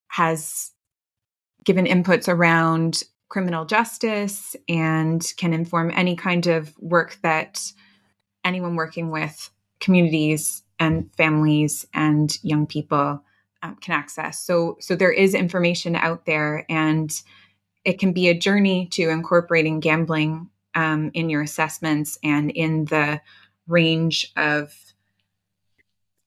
has 0.07 0.71
given 1.63 1.85
inputs 1.85 2.27
around 2.27 3.03
criminal 3.29 3.65
justice 3.65 4.55
and 4.69 5.33
can 5.37 5.53
inform 5.53 5.91
any 5.93 6.15
kind 6.15 6.47
of 6.47 6.77
work 6.79 7.17
that 7.23 7.61
anyone 8.43 8.75
working 8.75 9.11
with 9.11 9.49
communities 9.79 10.63
and 10.79 11.13
families 11.15 11.85
and 11.93 12.37
young 12.41 12.65
people 12.65 13.21
um, 13.63 13.75
can 13.77 13.93
access. 13.93 14.39
So 14.39 14.77
so 14.79 14.95
there 14.95 15.11
is 15.11 15.33
information 15.33 15.95
out 15.95 16.25
there, 16.25 16.65
and 16.69 17.11
it 17.85 17.99
can 17.99 18.13
be 18.13 18.29
a 18.29 18.37
journey 18.37 18.87
to 18.91 19.09
incorporating 19.09 19.79
gambling 19.79 20.49
um, 20.75 21.11
in 21.13 21.29
your 21.29 21.41
assessments 21.41 22.17
and 22.23 22.51
in 22.51 22.85
the 22.85 23.21
range 23.67 24.31
of 24.35 24.73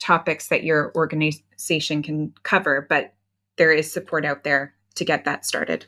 topics 0.00 0.48
that 0.48 0.64
your 0.64 0.92
organization 0.94 2.02
can 2.02 2.32
cover. 2.42 2.86
But 2.88 3.14
there 3.56 3.72
is 3.72 3.92
support 3.92 4.24
out 4.24 4.44
there 4.44 4.74
to 4.94 5.04
get 5.04 5.24
that 5.24 5.44
started. 5.44 5.86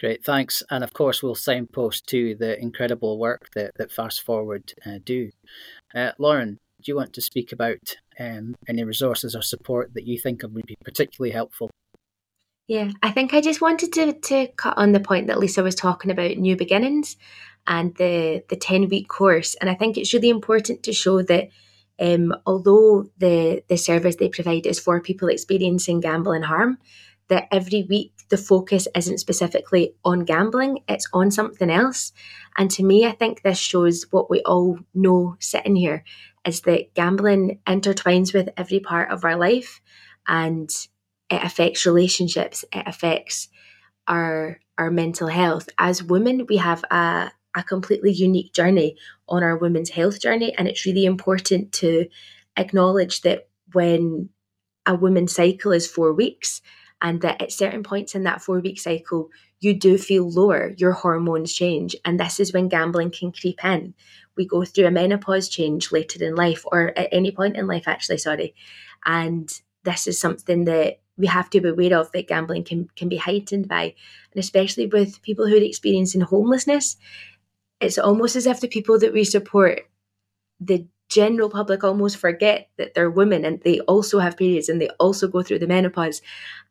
Great, 0.00 0.24
thanks. 0.24 0.62
And 0.70 0.84
of 0.84 0.92
course, 0.92 1.22
we'll 1.22 1.34
signpost 1.34 2.06
to 2.08 2.36
the 2.36 2.58
incredible 2.60 3.18
work 3.18 3.50
that, 3.54 3.72
that 3.76 3.90
Fast 3.90 4.22
Forward 4.22 4.72
uh, 4.86 4.98
do. 5.04 5.30
Uh, 5.94 6.12
Lauren, 6.18 6.60
do 6.82 6.90
you 6.90 6.96
want 6.96 7.12
to 7.14 7.20
speak 7.20 7.52
about 7.52 7.96
um, 8.18 8.54
any 8.68 8.84
resources 8.84 9.34
or 9.34 9.42
support 9.42 9.94
that 9.94 10.06
you 10.06 10.18
think 10.18 10.42
would 10.42 10.66
be 10.66 10.76
particularly 10.84 11.32
helpful? 11.32 11.70
Yeah, 12.68 12.90
I 13.02 13.10
think 13.10 13.32
I 13.32 13.40
just 13.40 13.60
wanted 13.60 13.92
to, 13.94 14.12
to 14.12 14.48
cut 14.56 14.76
on 14.76 14.92
the 14.92 15.00
point 15.00 15.26
that 15.26 15.38
Lisa 15.38 15.62
was 15.62 15.74
talking 15.74 16.10
about 16.10 16.36
new 16.36 16.54
beginnings 16.54 17.16
and 17.66 17.94
the, 17.96 18.44
the 18.48 18.56
10 18.56 18.88
week 18.88 19.08
course. 19.08 19.54
And 19.56 19.70
I 19.70 19.74
think 19.74 19.96
it's 19.96 20.12
really 20.12 20.28
important 20.28 20.82
to 20.82 20.92
show 20.92 21.22
that 21.22 21.48
um, 21.98 22.34
although 22.46 23.06
the, 23.18 23.64
the 23.68 23.76
service 23.76 24.16
they 24.16 24.28
provide 24.28 24.66
is 24.66 24.78
for 24.78 25.00
people 25.00 25.28
experiencing 25.28 26.00
gambling 26.00 26.42
harm, 26.42 26.78
that 27.28 27.48
every 27.50 27.86
week 27.88 28.12
the 28.28 28.36
focus 28.36 28.86
isn't 28.94 29.18
specifically 29.18 29.94
on 30.04 30.24
gambling, 30.24 30.80
it's 30.88 31.08
on 31.12 31.30
something 31.30 31.70
else. 31.70 32.12
And 32.56 32.70
to 32.72 32.82
me, 32.82 33.06
I 33.06 33.12
think 33.12 33.42
this 33.42 33.58
shows 33.58 34.06
what 34.10 34.30
we 34.30 34.42
all 34.42 34.78
know 34.94 35.36
sitting 35.40 35.76
here 35.76 36.04
is 36.48 36.62
that 36.62 36.94
gambling 36.94 37.60
intertwines 37.66 38.32
with 38.32 38.48
every 38.56 38.80
part 38.80 39.10
of 39.10 39.24
our 39.24 39.36
life 39.36 39.80
and 40.26 40.70
it 41.30 41.44
affects 41.44 41.84
relationships, 41.84 42.64
it 42.72 42.84
affects 42.86 43.48
our 44.06 44.58
our 44.78 44.90
mental 44.90 45.28
health. 45.28 45.68
As 45.76 46.02
women, 46.02 46.46
we 46.48 46.56
have 46.56 46.84
a, 46.90 47.30
a 47.54 47.62
completely 47.64 48.12
unique 48.12 48.54
journey 48.54 48.96
on 49.28 49.42
our 49.42 49.58
women's 49.58 49.90
health 49.90 50.20
journey, 50.20 50.54
and 50.56 50.68
it's 50.68 50.86
really 50.86 51.04
important 51.04 51.72
to 51.72 52.06
acknowledge 52.56 53.20
that 53.22 53.48
when 53.72 54.30
a 54.86 54.94
woman's 54.94 55.34
cycle 55.34 55.72
is 55.72 55.86
four 55.86 56.12
weeks, 56.14 56.62
and 57.00 57.20
that 57.20 57.42
at 57.42 57.52
certain 57.52 57.82
points 57.82 58.14
in 58.14 58.24
that 58.24 58.42
four 58.42 58.60
week 58.60 58.80
cycle, 58.80 59.30
you 59.60 59.74
do 59.74 59.98
feel 59.98 60.30
lower, 60.30 60.72
your 60.76 60.92
hormones 60.92 61.52
change. 61.52 61.94
And 62.04 62.18
this 62.18 62.40
is 62.40 62.52
when 62.52 62.68
gambling 62.68 63.10
can 63.10 63.32
creep 63.32 63.64
in. 63.64 63.94
We 64.38 64.46
go 64.46 64.64
through 64.64 64.86
a 64.86 64.90
menopause 64.90 65.48
change 65.48 65.92
later 65.92 66.24
in 66.24 66.34
life, 66.34 66.64
or 66.72 66.96
at 66.96 67.08
any 67.12 67.30
point 67.30 67.56
in 67.56 67.66
life, 67.66 67.86
actually, 67.86 68.18
sorry. 68.18 68.54
And 69.04 69.52
this 69.84 70.06
is 70.06 70.18
something 70.18 70.64
that 70.64 71.00
we 71.18 71.26
have 71.26 71.50
to 71.50 71.60
be 71.60 71.68
aware 71.68 71.98
of 71.98 72.12
that 72.12 72.28
gambling 72.28 72.64
can, 72.64 72.88
can 72.96 73.08
be 73.08 73.16
heightened 73.16 73.68
by. 73.68 73.94
And 74.32 74.40
especially 74.40 74.86
with 74.86 75.20
people 75.22 75.46
who 75.46 75.56
are 75.56 75.62
experiencing 75.62 76.22
homelessness, 76.22 76.96
it's 77.80 77.98
almost 77.98 78.36
as 78.36 78.46
if 78.46 78.60
the 78.60 78.68
people 78.68 78.98
that 79.00 79.12
we 79.12 79.24
support, 79.24 79.82
the 80.60 80.86
general 81.08 81.48
public 81.48 81.82
almost 81.82 82.18
forget 82.18 82.68
that 82.76 82.94
they're 82.94 83.10
women 83.10 83.44
and 83.44 83.60
they 83.62 83.80
also 83.80 84.18
have 84.18 84.36
periods 84.36 84.68
and 84.68 84.80
they 84.80 84.88
also 85.00 85.26
go 85.26 85.42
through 85.42 85.58
the 85.58 85.66
menopause. 85.66 86.22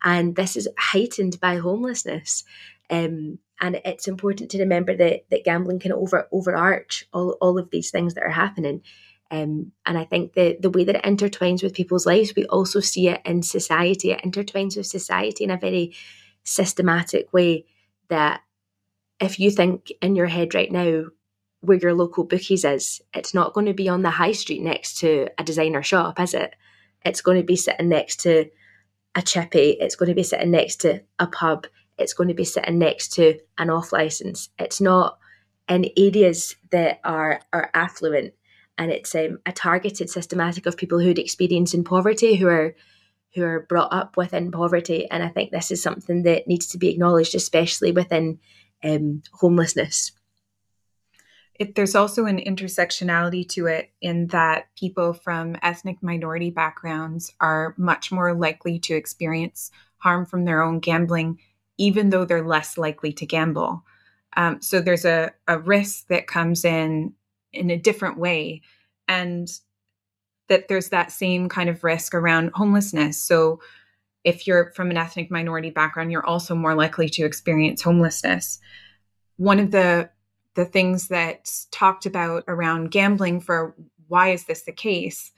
And 0.04 0.36
this 0.36 0.56
is 0.56 0.70
heightened 0.78 1.40
by 1.40 1.58
homelessness. 1.58 2.44
Um, 2.90 3.40
and 3.60 3.82
it's 3.86 4.08
important 4.08 4.52
to 4.52 4.60
remember 4.60 4.96
that 4.96 5.26
that 5.30 5.44
gambling 5.44 5.80
can 5.80 5.92
over 5.92 6.28
overarch 6.32 7.08
all, 7.14 7.32
all 7.42 7.58
of 7.58 7.70
these 7.72 7.92
things 7.92 8.14
that 8.14 8.24
are 8.24 8.30
happening. 8.30 8.82
Um, 9.30 9.74
and 9.86 9.98
I 9.98 10.06
think 10.06 10.34
that 10.34 10.62
the 10.62 10.70
way 10.70 10.84
that 10.86 10.96
it 10.96 11.04
intertwines 11.04 11.62
with 11.62 11.74
people's 11.74 12.06
lives, 12.06 12.34
we 12.36 12.46
also 12.46 12.80
see 12.80 13.10
it 13.10 13.22
in 13.26 13.44
society. 13.44 14.12
It 14.12 14.22
intertwines 14.22 14.78
with 14.78 14.88
society 14.88 15.44
in 15.44 15.52
a 15.52 15.58
very 15.58 15.96
systematic 16.44 17.34
way 17.34 17.66
that 18.10 18.42
if 19.20 19.40
you 19.40 19.52
think 19.52 19.92
in 20.02 20.16
your 20.16 20.28
head 20.28 20.54
right 20.54 20.72
now 20.72 21.06
where 21.62 21.78
your 21.78 21.94
local 21.94 22.24
bookies 22.24 22.64
is, 22.64 23.02
it's 23.14 23.34
not 23.34 23.54
going 23.54 23.66
to 23.66 23.74
be 23.74 23.90
on 23.90 24.04
the 24.04 24.12
high 24.12 24.32
street 24.32 24.62
next 24.62 25.00
to 25.00 25.28
a 25.38 25.44
designer 25.44 25.84
shop, 25.84 26.20
is 26.20 26.34
it? 26.34 26.56
It's 27.04 27.22
going 27.22 27.38
to 27.38 27.46
be 27.46 27.56
sitting 27.56 27.90
next 27.90 28.22
to 28.22 28.46
a 29.16 29.22
chippy, 29.22 29.72
it's 29.80 29.96
going 29.96 30.10
to 30.10 30.16
be 30.16 30.24
sitting 30.24 30.52
next 30.52 30.82
to 30.82 31.02
a 31.18 31.26
pub, 31.26 31.66
it's 31.98 32.14
going 32.14 32.30
to 32.30 32.36
be 32.36 32.46
sitting 32.46 32.80
next 32.80 33.14
to 33.14 33.40
an 33.58 33.70
off 33.70 33.92
license. 33.92 34.50
It's 34.60 34.80
not 34.80 35.18
in 35.68 35.90
areas 35.98 36.56
that 36.72 37.00
are, 37.04 37.42
are 37.52 37.70
affluent 37.74 38.34
and 38.78 38.92
it's 38.92 39.14
um, 39.16 39.40
a 39.46 39.52
targeted 39.52 40.10
systematic 40.10 40.66
of 40.66 40.78
people 40.78 41.00
who'd 41.00 41.20
experience 41.20 41.74
in 41.74 41.84
poverty 41.84 42.36
who 42.36 42.48
are 42.48 42.76
who 43.36 43.44
are 43.44 43.66
brought 43.68 43.92
up 43.92 44.16
within 44.16 44.50
poverty 44.50 45.10
and 45.12 45.22
i 45.22 45.28
think 45.28 45.52
this 45.52 45.72
is 45.72 45.82
something 45.82 46.24
that 46.24 46.48
needs 46.48 46.68
to 46.68 46.78
be 46.78 46.88
acknowledged 46.90 47.36
especially 47.36 47.92
within 47.92 48.40
um, 48.84 49.22
homelessness 49.34 50.14
it, 51.56 51.76
there's 51.76 51.96
also 51.96 52.26
an 52.26 52.38
intersectionality 52.38 53.48
to 53.50 53.66
it 53.66 53.92
in 54.00 54.28
that 54.28 54.68
people 54.78 55.12
from 55.14 55.58
ethnic 55.62 56.02
minority 56.02 56.50
backgrounds 56.50 57.34
are 57.42 57.74
much 57.78 58.12
more 58.12 58.34
likely 58.34 58.80
to 58.80 58.96
experience 58.96 59.72
harm 59.98 60.26
from 60.26 60.46
their 60.46 60.62
own 60.62 60.80
gambling, 60.80 61.40
even 61.78 62.10
though 62.10 62.26
they're 62.26 62.48
less 62.48 62.78
likely 62.78 63.14
to 63.14 63.26
gamble. 63.26 63.84
Um, 64.36 64.62
so 64.62 64.82
there's 64.82 65.06
a, 65.06 65.32
a 65.48 65.58
risk 65.60 66.08
that 66.08 66.28
comes 66.28 66.66
in 66.66 67.14
in 67.54 67.70
a 67.70 67.78
different 67.78 68.18
way. 68.18 68.62
And 69.08 69.50
that 70.48 70.68
there's 70.68 70.90
that 70.90 71.12
same 71.12 71.50
kind 71.50 71.70
of 71.70 71.84
risk 71.84 72.14
around 72.14 72.52
homelessness. 72.54 73.22
So 73.22 73.60
if 74.24 74.48
you're 74.48 74.72
from 74.74 74.92
an 74.92 74.98
ethnic 74.98 75.32
minority 75.32 75.70
background, 75.70 76.12
you're 76.12 76.26
also 76.26 76.56
more 76.56 76.76
likely 76.76 77.10
to 77.10 77.26
experience 77.26 77.82
homelessness. 77.82 78.60
One 79.38 79.60
of 79.60 79.72
the 79.72 80.10
the 80.56 80.66
things 80.66 81.08
that's 81.08 81.68
talked 81.72 82.08
about 82.08 82.44
around 82.48 82.90
gambling 82.90 83.40
for 83.40 83.76
why 84.08 84.30
is 84.30 84.46
this 84.46 84.64
the 84.64 84.72
case 84.72 85.32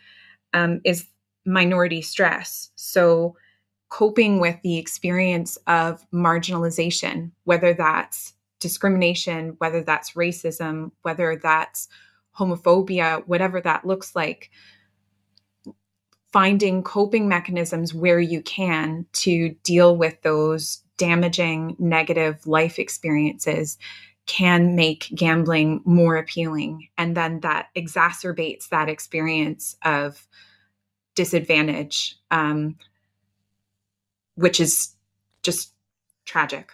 um, 0.54 0.80
is 0.86 1.08
minority 1.46 2.02
stress. 2.02 2.70
So, 2.76 3.36
coping 3.90 4.40
with 4.40 4.62
the 4.62 4.78
experience 4.78 5.58
of 5.68 6.06
marginalization, 6.12 7.32
whether 7.44 7.74
that's 7.74 8.34
discrimination, 8.60 9.56
whether 9.58 9.82
that's 9.82 10.12
racism, 10.12 10.92
whether 11.02 11.36
that's 11.36 11.88
homophobia, 12.38 13.26
whatever 13.28 13.60
that 13.62 13.86
looks 13.86 14.16
like, 14.16 14.52
finding 16.32 16.84
coping 16.84 17.28
mechanisms 17.28 17.94
where 17.94 18.20
you 18.20 18.42
can 18.42 19.06
to 19.14 19.50
deal 19.64 19.98
with 19.98 20.22
those 20.22 20.84
damaging 20.98 21.76
negative 21.80 22.46
life 22.46 22.78
experiences 22.78 23.78
can 24.28 24.76
make 24.76 25.10
gambling 25.16 25.82
more 25.86 26.16
appealing. 26.18 26.88
And 27.00 27.18
then 27.18 27.40
that 27.40 27.70
exacerbates 27.76 28.70
that 28.70 28.90
experience 28.90 29.76
of 29.84 30.28
disadvantage, 31.16 32.16
um, 32.30 32.78
which 34.40 34.60
is 34.60 34.96
just 35.44 35.74
tragic. 36.26 36.72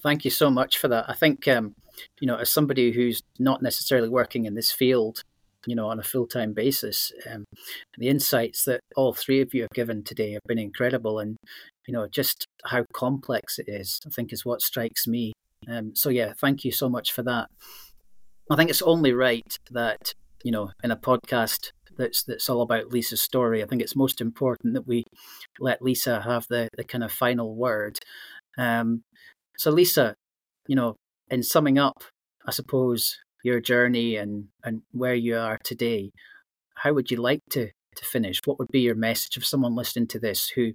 Thank 0.00 0.24
you 0.24 0.30
so 0.30 0.48
much 0.50 0.78
for 0.78 0.88
that. 0.88 1.04
I 1.08 1.14
think, 1.14 1.46
um, 1.48 1.74
you 2.20 2.26
know, 2.26 2.36
as 2.36 2.50
somebody 2.50 2.92
who's 2.92 3.20
not 3.38 3.62
necessarily 3.62 4.08
working 4.08 4.46
in 4.46 4.54
this 4.54 4.72
field, 4.72 5.22
you 5.66 5.74
know, 5.74 5.88
on 5.88 5.98
a 5.98 6.02
full 6.02 6.26
time 6.26 6.52
basis, 6.54 7.12
um, 7.30 7.44
the 7.98 8.08
insights 8.08 8.64
that 8.64 8.80
all 8.96 9.12
three 9.12 9.40
of 9.40 9.52
you 9.52 9.62
have 9.62 9.70
given 9.70 10.02
today 10.02 10.32
have 10.32 10.42
been 10.46 10.58
incredible. 10.58 11.18
And, 11.18 11.36
you 11.86 11.92
know, 11.92 12.06
just 12.08 12.46
how 12.64 12.84
complex 12.92 13.58
it 13.58 13.66
is, 13.68 14.00
I 14.06 14.10
think, 14.10 14.32
is 14.32 14.44
what 14.44 14.62
strikes 14.62 15.06
me. 15.06 15.32
Um, 15.68 15.94
so 15.94 16.08
yeah, 16.08 16.32
thank 16.36 16.64
you 16.64 16.72
so 16.72 16.88
much 16.88 17.12
for 17.12 17.22
that. 17.24 17.48
I 18.50 18.56
think 18.56 18.70
it's 18.70 18.82
only 18.82 19.12
right 19.12 19.56
that 19.70 20.14
you 20.44 20.50
know 20.50 20.70
in 20.82 20.90
a 20.90 20.96
podcast 20.96 21.70
that's 22.02 22.24
that's 22.24 22.48
all 22.48 22.62
about 22.62 22.92
Lisa's 22.92 23.22
story. 23.22 23.62
I 23.62 23.66
think 23.66 23.80
it's 23.80 23.96
most 23.96 24.20
important 24.20 24.74
that 24.74 24.86
we 24.86 25.04
let 25.60 25.82
Lisa 25.82 26.20
have 26.20 26.46
the 26.48 26.68
the 26.76 26.84
kind 26.84 27.04
of 27.04 27.12
final 27.12 27.54
word. 27.54 27.98
Um, 28.58 29.02
so 29.56 29.70
Lisa, 29.70 30.14
you 30.66 30.76
know, 30.76 30.96
in 31.30 31.42
summing 31.42 31.78
up, 31.78 32.02
I 32.46 32.50
suppose 32.50 33.18
your 33.44 33.60
journey 33.60 34.16
and 34.16 34.48
and 34.64 34.82
where 34.90 35.14
you 35.14 35.36
are 35.38 35.58
today, 35.62 36.10
how 36.74 36.92
would 36.92 37.10
you 37.10 37.18
like 37.18 37.40
to 37.50 37.70
to 37.96 38.04
finish? 38.04 38.40
What 38.44 38.58
would 38.58 38.72
be 38.72 38.80
your 38.80 38.96
message 38.96 39.36
of 39.36 39.44
someone 39.44 39.76
listening 39.76 40.08
to 40.08 40.18
this 40.18 40.48
who 40.48 40.72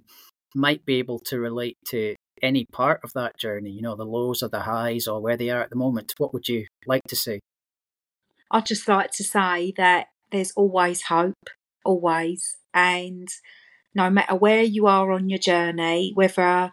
might 0.54 0.84
be 0.86 0.96
able 0.96 1.18
to 1.18 1.38
relate 1.38 1.76
to 1.88 2.14
any 2.42 2.64
part 2.72 3.00
of 3.04 3.12
that 3.14 3.36
journey, 3.36 3.70
you 3.70 3.82
know, 3.82 3.96
the 3.96 4.04
lows 4.04 4.42
or 4.42 4.48
the 4.48 4.60
highs 4.60 5.06
or 5.06 5.20
where 5.20 5.36
they 5.36 5.50
are 5.50 5.60
at 5.60 5.70
the 5.70 5.76
moment, 5.76 6.14
what 6.18 6.32
would 6.32 6.48
you 6.48 6.66
like 6.86 7.02
to 7.08 7.16
say? 7.16 7.40
I'd 8.50 8.64
just 8.64 8.88
like 8.88 9.10
to 9.12 9.24
say 9.24 9.72
that 9.76 10.06
there's 10.30 10.52
always 10.52 11.02
hope, 11.02 11.50
always. 11.84 12.56
And 12.74 13.28
no 13.94 14.10
matter 14.10 14.34
where 14.34 14.62
you 14.62 14.86
are 14.86 15.10
on 15.12 15.28
your 15.28 15.38
journey, 15.38 16.12
whether 16.14 16.72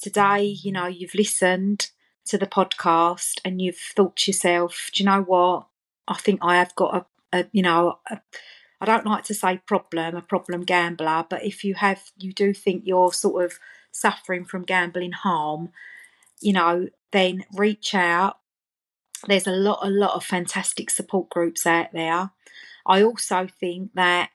today, 0.00 0.44
you 0.44 0.72
know, 0.72 0.86
you've 0.86 1.14
listened 1.14 1.90
to 2.26 2.38
the 2.38 2.46
podcast 2.46 3.40
and 3.44 3.60
you've 3.60 3.78
thought 3.78 4.16
to 4.16 4.30
yourself, 4.30 4.90
do 4.92 5.02
you 5.02 5.08
know 5.08 5.22
what? 5.22 5.66
I 6.06 6.14
think 6.14 6.40
I 6.42 6.56
have 6.56 6.74
got 6.74 6.94
a, 7.32 7.38
a 7.38 7.46
you 7.52 7.62
know, 7.62 7.98
I 8.80 8.84
don't 8.84 9.06
like 9.06 9.24
to 9.24 9.34
say 9.34 9.60
problem, 9.66 10.16
a 10.16 10.22
problem 10.22 10.62
gambler, 10.62 11.26
but 11.28 11.44
if 11.44 11.64
you 11.64 11.74
have, 11.74 12.10
you 12.16 12.32
do 12.32 12.52
think 12.54 12.82
you're 12.84 13.12
sort 13.12 13.44
of 13.44 13.58
suffering 13.90 14.44
from 14.44 14.62
gambling 14.62 15.12
harm, 15.12 15.70
you 16.40 16.52
know, 16.52 16.88
then 17.12 17.44
reach 17.54 17.94
out. 17.94 18.38
There's 19.26 19.46
a 19.46 19.52
lot, 19.52 19.80
a 19.82 19.90
lot 19.90 20.14
of 20.14 20.24
fantastic 20.24 20.90
support 20.90 21.28
groups 21.28 21.66
out 21.66 21.92
there. 21.92 22.30
I 22.88 23.02
also 23.02 23.46
think 23.60 23.92
that 23.94 24.30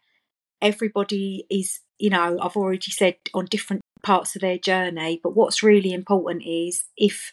everybody 0.61 1.45
is, 1.49 1.79
you 1.97 2.11
know, 2.11 2.37
I've 2.41 2.55
already 2.55 2.91
said 2.91 3.15
on 3.33 3.45
different 3.45 3.81
parts 4.03 4.35
of 4.35 4.41
their 4.41 4.57
journey, 4.57 5.19
but 5.21 5.35
what's 5.35 5.63
really 5.63 5.91
important 5.91 6.43
is 6.45 6.85
if 6.95 7.31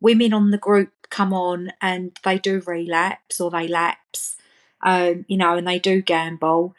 women 0.00 0.32
on 0.32 0.50
the 0.50 0.58
group 0.58 0.90
come 1.10 1.32
on 1.32 1.72
and 1.80 2.18
they 2.24 2.38
do 2.38 2.60
relapse 2.66 3.40
or 3.40 3.50
they 3.50 3.68
lapse, 3.68 4.36
um, 4.82 5.24
you 5.28 5.36
know, 5.36 5.56
and 5.56 5.68
they 5.68 5.78
do 5.78 6.00
gamble, 6.00 6.74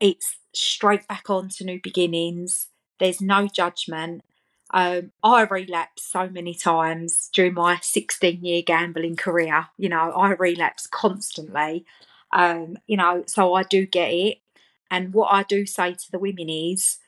it's 0.00 0.36
straight 0.52 1.06
back 1.06 1.30
on 1.30 1.48
to 1.48 1.64
new 1.64 1.80
beginnings. 1.82 2.68
There's 2.98 3.20
no 3.20 3.46
judgment. 3.46 4.22
Um, 4.74 5.12
I 5.22 5.42
relapsed 5.42 6.10
so 6.10 6.28
many 6.28 6.54
times 6.54 7.30
during 7.32 7.54
my 7.54 7.78
16 7.80 8.44
year 8.44 8.62
gambling 8.62 9.16
career. 9.16 9.68
You 9.78 9.88
know, 9.90 10.12
I 10.12 10.30
relapse 10.30 10.86
constantly. 10.86 11.84
Um, 12.32 12.78
you 12.86 12.96
know, 12.96 13.24
so 13.26 13.54
I 13.54 13.62
do 13.62 13.86
get 13.86 14.12
it. 14.12 14.38
And 14.90 15.12
what 15.14 15.32
I 15.32 15.42
do 15.42 15.66
say 15.66 15.94
to 15.94 16.10
the 16.10 16.18
women 16.18 16.48
is, 16.48 16.98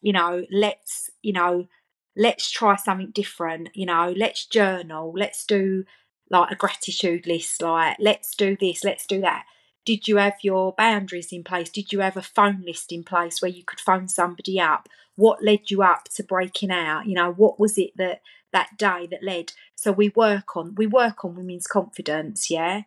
you 0.00 0.12
know, 0.12 0.44
let's, 0.52 1.10
you 1.22 1.32
know, 1.32 1.68
let's 2.16 2.50
try 2.50 2.76
something 2.76 3.10
different. 3.10 3.70
You 3.74 3.86
know, 3.86 4.14
let's 4.16 4.46
journal. 4.46 5.12
Let's 5.16 5.44
do 5.44 5.84
like 6.30 6.50
a 6.50 6.56
gratitude 6.56 7.26
list. 7.26 7.62
Like, 7.62 7.96
let's 7.98 8.34
do 8.34 8.56
this. 8.58 8.84
Let's 8.84 9.06
do 9.06 9.20
that. 9.22 9.44
Did 9.84 10.08
you 10.08 10.16
have 10.16 10.34
your 10.42 10.72
boundaries 10.72 11.32
in 11.32 11.44
place? 11.44 11.68
Did 11.68 11.92
you 11.92 12.00
have 12.00 12.16
a 12.16 12.22
phone 12.22 12.62
list 12.66 12.90
in 12.90 13.04
place 13.04 13.42
where 13.42 13.50
you 13.50 13.64
could 13.64 13.80
phone 13.80 14.08
somebody 14.08 14.58
up? 14.58 14.88
What 15.16 15.44
led 15.44 15.70
you 15.70 15.82
up 15.82 16.04
to 16.14 16.22
breaking 16.22 16.70
out? 16.70 17.06
You 17.06 17.14
know, 17.14 17.32
what 17.32 17.60
was 17.60 17.76
it 17.78 17.90
that 17.96 18.22
that 18.52 18.78
day 18.78 19.06
that 19.10 19.22
led? 19.22 19.52
So 19.74 19.92
we 19.92 20.08
work 20.10 20.56
on 20.56 20.74
we 20.74 20.86
work 20.86 21.24
on 21.24 21.36
women's 21.36 21.66
confidence, 21.66 22.50
yeah. 22.50 22.82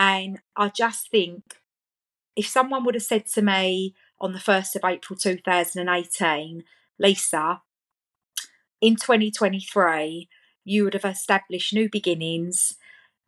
And 0.00 0.40
I 0.56 0.70
just 0.70 1.10
think 1.10 1.58
if 2.34 2.46
someone 2.46 2.84
would 2.84 2.96
have 2.96 3.04
said 3.04 3.26
to 3.26 3.42
me 3.42 3.94
on 4.20 4.32
the 4.32 4.40
1st 4.40 4.76
of 4.76 4.84
April 4.84 5.16
2018, 5.16 6.64
Lisa, 6.98 7.62
in 8.80 8.96
2023, 8.96 10.28
you 10.64 10.84
would 10.84 10.94
have 10.94 11.04
established 11.04 11.72
new 11.72 11.88
beginnings. 11.88 12.76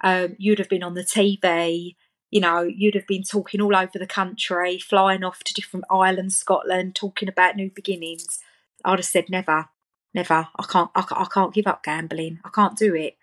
Um, 0.02 0.34
you'd 0.38 0.58
have 0.58 0.68
been 0.68 0.82
on 0.82 0.94
the 0.94 1.04
TV 1.04 1.94
you 2.32 2.40
know, 2.40 2.62
you'd 2.62 2.94
have 2.94 3.06
been 3.06 3.22
talking 3.22 3.60
all 3.60 3.76
over 3.76 3.98
the 3.98 4.06
country, 4.06 4.78
flying 4.78 5.22
off 5.22 5.44
to 5.44 5.52
different 5.52 5.84
islands, 5.90 6.34
Scotland, 6.34 6.94
talking 6.94 7.28
about 7.28 7.56
new 7.56 7.70
beginnings. 7.70 8.38
I'd 8.86 8.98
have 8.98 9.04
said 9.04 9.28
never, 9.28 9.68
never. 10.14 10.48
I 10.56 10.64
can't, 10.66 10.90
I, 10.94 11.04
I 11.10 11.26
can't 11.26 11.52
give 11.52 11.66
up 11.66 11.84
gambling. 11.84 12.40
I 12.42 12.48
can't 12.48 12.76
do 12.76 12.94
it. 12.94 13.18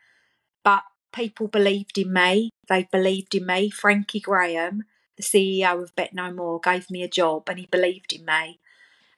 But 0.63 0.83
people 1.14 1.47
believed 1.47 1.97
in 1.97 2.14
me. 2.14 2.49
They 2.68 2.88
believed 2.91 3.36
in 3.36 3.45
me. 3.45 3.70
Frankie 3.70 4.20
Graham, 4.20 4.84
the 5.18 5.24
CEO 5.24 5.82
of 5.82 5.95
BetKnowmore, 5.95 6.64
gave 6.64 6.89
me 6.89 7.03
a 7.03 7.10
job 7.10 7.49
and 7.49 7.60
he 7.60 7.66
believed 7.66 8.14
in 8.14 8.26
me. 8.26 8.60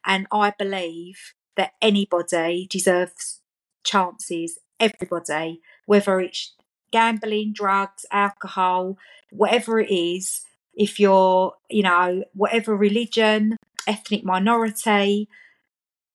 And 0.06 0.28
I 0.32 0.54
believe 0.58 1.34
that 1.56 1.74
anybody 1.82 2.68
deserves 2.70 3.42
chances, 3.84 4.60
everybody, 4.80 5.62
whether 5.86 6.20
it's 6.20 6.54
gambling, 6.92 7.54
drugs, 7.54 8.06
alcohol, 8.12 8.98
whatever 9.32 9.80
it 9.80 9.92
is, 9.92 10.42
if 10.74 11.00
you're, 11.00 11.54
you 11.70 11.84
know, 11.84 12.24
whatever 12.34 12.76
religion, 12.76 13.58
ethnic 13.88 14.24
minority, 14.24 15.28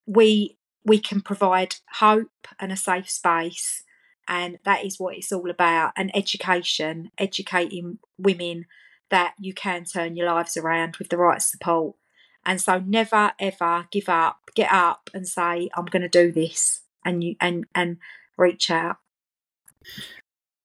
we 0.06 0.56
we 0.84 0.98
can 1.00 1.20
provide 1.20 1.76
hope 1.94 2.46
and 2.60 2.70
a 2.70 2.76
safe 2.76 3.10
space 3.10 3.82
and 4.28 4.58
that 4.64 4.84
is 4.84 4.98
what 4.98 5.16
it's 5.16 5.32
all 5.32 5.50
about 5.50 5.92
and 5.96 6.14
education 6.16 7.10
educating 7.18 7.98
women 8.18 8.66
that 9.10 9.34
you 9.38 9.54
can 9.54 9.84
turn 9.84 10.16
your 10.16 10.26
lives 10.26 10.56
around 10.56 10.96
with 10.96 11.08
the 11.08 11.16
right 11.16 11.42
support 11.42 11.96
and 12.44 12.60
so 12.60 12.78
never 12.80 13.32
ever 13.38 13.86
give 13.90 14.08
up 14.08 14.50
get 14.54 14.72
up 14.72 15.10
and 15.14 15.26
say 15.26 15.68
i'm 15.76 15.84
going 15.86 16.02
to 16.02 16.08
do 16.08 16.32
this 16.32 16.82
and 17.04 17.22
you 17.22 17.36
and 17.40 17.64
and 17.74 17.98
reach 18.36 18.70
out 18.70 18.96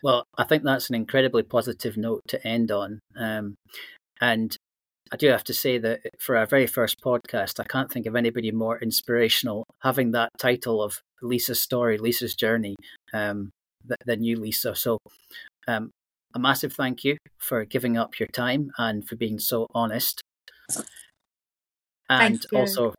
well, 0.04 0.26
I 0.38 0.44
think 0.46 0.64
that's 0.64 0.90
an 0.90 0.96
incredibly 0.96 1.44
positive 1.44 1.98
note 1.98 2.24
to 2.30 2.46
end 2.46 2.72
on. 2.72 3.00
Um, 3.16 3.56
and 4.20 4.56
I 5.12 5.18
do 5.18 5.28
have 5.28 5.44
to 5.46 5.54
say 5.54 5.78
that 5.78 6.02
for 6.20 6.38
our 6.38 6.46
very 6.46 6.68
first 6.68 7.02
podcast, 7.02 7.60
I 7.60 7.66
can't 7.66 7.92
think 7.92 8.06
of 8.06 8.16
anybody 8.16 8.52
more 8.52 8.80
inspirational 8.80 9.66
having 9.82 10.12
that 10.12 10.30
title 10.38 10.82
of 10.82 11.02
Lisa's 11.22 11.62
story, 11.62 11.98
Lisa's 11.98 12.34
journey, 12.34 12.76
um, 13.14 13.52
than 14.06 14.24
you, 14.24 14.38
Lisa. 14.38 14.74
So 14.74 15.00
um, 15.68 15.92
a 16.34 16.40
massive 16.40 16.74
thank 16.74 17.04
you 17.04 17.18
for 17.38 17.66
giving 17.66 17.98
up 17.98 18.20
your 18.20 18.28
time 18.28 18.72
and 18.78 19.06
for 19.08 19.16
being 19.18 19.40
so 19.40 19.68
honest. 19.74 20.22
And 22.10 22.46
also 22.54 22.94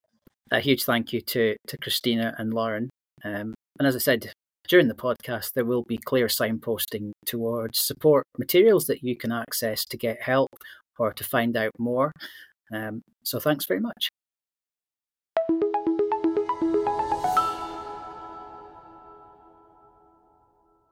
a 0.51 0.61
huge 0.61 0.85
thank 0.85 1.13
you 1.13 1.21
to, 1.21 1.57
to 1.67 1.77
Christina 1.79 2.35
and 2.39 2.53
Lauren. 2.53 2.91
Um, 3.25 3.55
and 3.79 3.89
as 3.89 3.97
I 3.97 4.01
said 4.01 4.33
during 4.69 4.89
the 4.89 4.95
podcast, 4.95 5.53
there 5.55 5.65
will 5.65 5.83
be 5.83 5.99
clear 5.99 6.27
signposting 6.27 7.13
towards 7.27 7.79
support 7.79 8.25
materials 8.39 8.87
that 8.87 9.03
you 9.03 9.17
can 9.17 9.33
access 9.33 9.85
to 9.87 9.97
get 9.97 10.23
help 10.23 10.49
or 10.99 11.13
to 11.13 11.25
find 11.25 11.57
out 11.57 11.73
more. 11.79 12.13
Um, 12.73 13.03
so 13.23 13.39
thanks 13.39 13.67
very 13.67 13.81
much. 13.81 14.09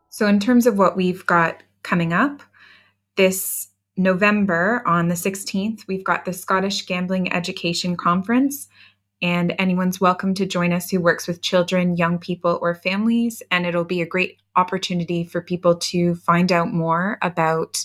So, 0.09 0.27
in 0.27 0.39
terms 0.39 0.67
of 0.67 0.77
what 0.77 0.97
we've 0.97 1.25
got 1.25 1.63
coming 1.83 2.13
up, 2.13 2.43
this 3.17 3.69
November 3.97 4.83
on 4.87 5.09
the 5.09 5.15
16th, 5.15 5.87
we've 5.87 6.05
got 6.05 6.25
the 6.25 6.33
Scottish 6.33 6.85
Gambling 6.87 7.33
Education 7.33 7.97
Conference. 7.97 8.69
And 9.23 9.55
anyone's 9.59 10.01
welcome 10.01 10.35
to 10.35 10.47
join 10.47 10.73
us 10.73 10.91
who 10.91 11.01
works 11.01 11.27
with 11.29 11.43
children, 11.43 11.97
young 11.97 12.19
people, 12.19 12.59
or 12.63 12.75
families. 12.75 13.43
And 13.51 13.67
it'll 13.67 13.85
be 13.85 14.01
a 14.01 14.07
great 14.07 14.39
opportunity 14.57 15.25
for 15.25 15.43
people 15.43 15.77
to 15.77 16.15
find 16.17 16.51
out 16.51 16.73
more 16.73 17.19
about 17.23 17.85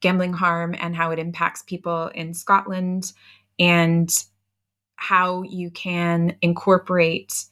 gambling 0.00 0.32
harm 0.32 0.74
and 0.78 0.94
how 0.94 1.10
it 1.10 1.18
impacts 1.18 1.62
people 1.62 2.08
in 2.08 2.34
Scotland 2.34 3.12
and 3.58 4.10
how 4.96 5.42
you 5.42 5.70
can 5.70 6.36
incorporate 6.42 7.44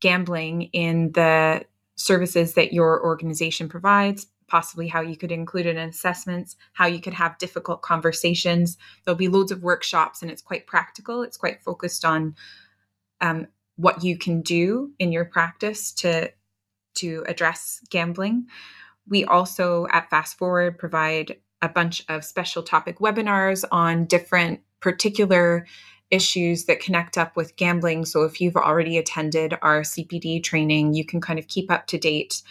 gambling 0.00 0.62
in 0.72 1.12
the 1.12 1.64
services 1.96 2.54
that 2.54 2.72
your 2.72 3.02
organization 3.04 3.68
provides, 3.68 4.26
possibly 4.48 4.88
how 4.88 5.00
you 5.00 5.16
could 5.16 5.32
include 5.32 5.66
it 5.66 5.76
in 5.76 5.88
assessments, 5.88 6.56
how 6.72 6.86
you 6.86 7.00
could 7.00 7.14
have 7.14 7.38
difficult 7.38 7.82
conversations. 7.82 8.76
There'll 9.04 9.16
be 9.16 9.28
loads 9.28 9.52
of 9.52 9.62
workshops, 9.62 10.22
and 10.22 10.30
it's 10.30 10.42
quite 10.42 10.66
practical. 10.66 11.22
It's 11.22 11.36
quite 11.36 11.62
focused 11.62 12.04
on 12.04 12.34
um, 13.20 13.46
what 13.76 14.04
you 14.04 14.18
can 14.18 14.42
do 14.42 14.92
in 14.98 15.12
your 15.12 15.24
practice 15.24 15.92
to 15.92 16.32
to 16.94 17.24
address 17.26 17.80
gambling. 17.88 18.46
We 19.08 19.24
also 19.24 19.86
at 19.90 20.10
Fast 20.10 20.36
Forward 20.36 20.78
provide 20.78 21.36
a 21.62 21.68
bunch 21.68 22.04
of 22.08 22.24
special 22.24 22.62
topic 22.62 22.98
webinars 22.98 23.64
on 23.70 24.04
different 24.04 24.60
particular 24.80 25.66
issues 26.10 26.66
that 26.66 26.80
connect 26.80 27.16
up 27.16 27.36
with 27.36 27.56
gambling. 27.56 28.04
So 28.04 28.24
if 28.24 28.40
you've 28.40 28.56
already 28.56 28.98
attended 28.98 29.56
our 29.62 29.80
CPD 29.80 30.42
training, 30.42 30.92
you 30.92 31.06
can 31.06 31.20
kind 31.20 31.38
of 31.38 31.48
keep 31.48 31.70
up 31.70 31.86
to 31.86 31.98
date. 31.98 32.42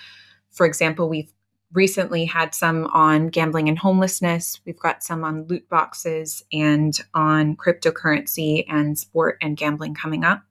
For 0.49 0.66
example, 0.66 1.07
we've 1.07 1.32
recently 1.74 2.26
had 2.26 2.55
some 2.55 2.86
on 2.88 3.28
gambling 3.28 3.70
and 3.70 3.78
homelessness. 3.78 4.59
We've 4.66 4.80
got 4.80 5.03
some 5.03 5.24
on 5.24 5.45
loot 5.47 5.70
boxes 5.70 6.43
and 6.51 6.99
on 7.14 7.55
cryptocurrency 7.55 8.66
and 8.68 8.97
sport 8.97 9.38
and 9.41 9.55
gambling 9.55 9.93
coming 9.93 10.24
up. 10.24 10.43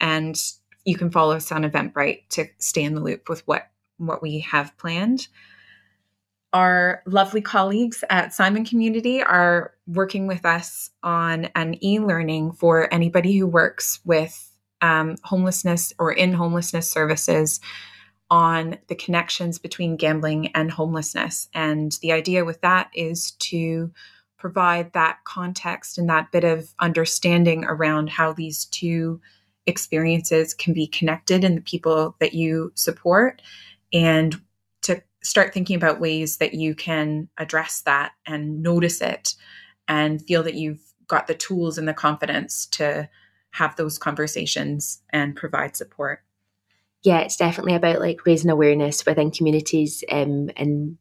And 0.00 0.40
you 0.84 0.96
can 0.96 1.10
follow 1.10 1.34
us 1.34 1.50
on 1.50 1.64
Eventbrite 1.64 2.28
to 2.30 2.46
stay 2.58 2.84
in 2.84 2.94
the 2.94 3.00
loop 3.02 3.28
with 3.28 3.46
what 3.46 3.70
what 3.98 4.22
we 4.22 4.40
have 4.40 4.76
planned 4.76 5.28
our 6.54 7.02
lovely 7.04 7.42
colleagues 7.42 8.04
at 8.08 8.32
Simon 8.32 8.64
Community 8.64 9.20
are 9.22 9.74
working 9.88 10.28
with 10.28 10.46
us 10.46 10.88
on 11.02 11.46
an 11.56 11.84
e 11.84 11.98
learning 11.98 12.52
for 12.52 12.92
anybody 12.94 13.36
who 13.36 13.46
works 13.46 14.00
with 14.04 14.50
um, 14.80 15.16
homelessness 15.24 15.92
or 15.98 16.12
in 16.12 16.32
homelessness 16.32 16.88
services 16.88 17.60
on 18.30 18.78
the 18.86 18.94
connections 18.94 19.58
between 19.58 19.96
gambling 19.96 20.46
and 20.54 20.70
homelessness. 20.70 21.48
And 21.54 21.98
the 22.00 22.12
idea 22.12 22.44
with 22.44 22.60
that 22.60 22.88
is 22.94 23.32
to 23.32 23.92
provide 24.38 24.92
that 24.92 25.18
context 25.24 25.98
and 25.98 26.08
that 26.08 26.30
bit 26.30 26.44
of 26.44 26.72
understanding 26.78 27.64
around 27.64 28.10
how 28.10 28.32
these 28.32 28.66
two 28.66 29.20
experiences 29.66 30.54
can 30.54 30.72
be 30.72 30.86
connected 30.86 31.42
in 31.42 31.56
the 31.56 31.60
people 31.60 32.14
that 32.20 32.34
you 32.34 32.70
support 32.74 33.42
and 33.92 34.40
start 35.24 35.52
thinking 35.52 35.74
about 35.74 36.00
ways 36.00 36.36
that 36.36 36.54
you 36.54 36.74
can 36.74 37.28
address 37.38 37.80
that 37.82 38.12
and 38.26 38.62
notice 38.62 39.00
it 39.00 39.34
and 39.88 40.22
feel 40.22 40.42
that 40.42 40.54
you've 40.54 40.82
got 41.08 41.26
the 41.26 41.34
tools 41.34 41.78
and 41.78 41.88
the 41.88 41.94
confidence 41.94 42.66
to 42.66 43.08
have 43.50 43.74
those 43.76 43.98
conversations 43.98 45.02
and 45.10 45.34
provide 45.34 45.76
support. 45.76 46.22
Yeah 47.02 47.20
it's 47.20 47.36
definitely 47.36 47.74
about 47.74 48.00
like 48.00 48.24
raising 48.26 48.50
awareness 48.50 49.04
within 49.04 49.30
communities 49.30 50.04
um, 50.10 50.50
and 50.56 50.98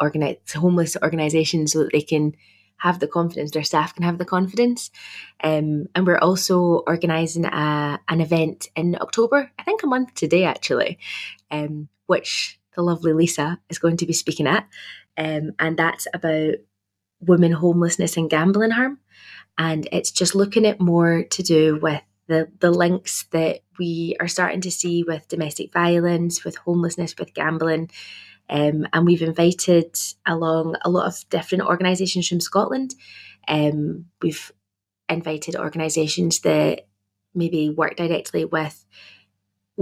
organize 0.00 0.36
homeless 0.54 0.96
organizations 1.02 1.72
so 1.72 1.80
that 1.80 1.92
they 1.92 2.00
can 2.00 2.34
have 2.78 2.98
the 2.98 3.06
confidence 3.06 3.52
their 3.52 3.62
staff 3.62 3.94
can 3.94 4.02
have 4.02 4.18
the 4.18 4.24
confidence. 4.24 4.90
Um, 5.42 5.86
and 5.94 6.06
we're 6.06 6.18
also 6.18 6.82
organizing 6.86 7.44
a, 7.44 8.00
an 8.08 8.20
event 8.20 8.68
in 8.74 8.96
october. 9.00 9.50
I 9.58 9.62
think 9.62 9.82
a 9.82 9.86
month 9.86 10.14
today 10.14 10.44
actually 10.44 10.98
um, 11.50 11.88
which 12.06 12.58
the 12.74 12.82
lovely 12.82 13.12
Lisa 13.12 13.58
is 13.68 13.78
going 13.78 13.96
to 13.98 14.06
be 14.06 14.12
speaking 14.12 14.46
at. 14.46 14.68
Um, 15.16 15.52
and 15.58 15.76
that's 15.76 16.06
about 16.12 16.54
women 17.20 17.52
homelessness 17.52 18.16
and 18.16 18.30
gambling 18.30 18.70
harm. 18.70 18.98
And 19.58 19.88
it's 19.92 20.10
just 20.10 20.34
looking 20.34 20.66
at 20.66 20.80
more 20.80 21.24
to 21.24 21.42
do 21.42 21.78
with 21.80 22.02
the, 22.26 22.48
the 22.60 22.70
links 22.70 23.24
that 23.32 23.60
we 23.78 24.16
are 24.20 24.28
starting 24.28 24.60
to 24.62 24.70
see 24.70 25.04
with 25.04 25.28
domestic 25.28 25.72
violence, 25.72 26.44
with 26.44 26.56
homelessness, 26.56 27.14
with 27.18 27.34
gambling. 27.34 27.90
Um, 28.48 28.86
and 28.92 29.06
we've 29.06 29.22
invited 29.22 29.96
along 30.26 30.76
a 30.84 30.90
lot 30.90 31.06
of 31.06 31.28
different 31.30 31.64
organisations 31.64 32.28
from 32.28 32.40
Scotland. 32.40 32.94
Um, 33.48 34.06
we've 34.20 34.52
invited 35.08 35.56
organisations 35.56 36.40
that 36.40 36.86
maybe 37.34 37.70
work 37.70 37.96
directly 37.96 38.44
with 38.44 38.84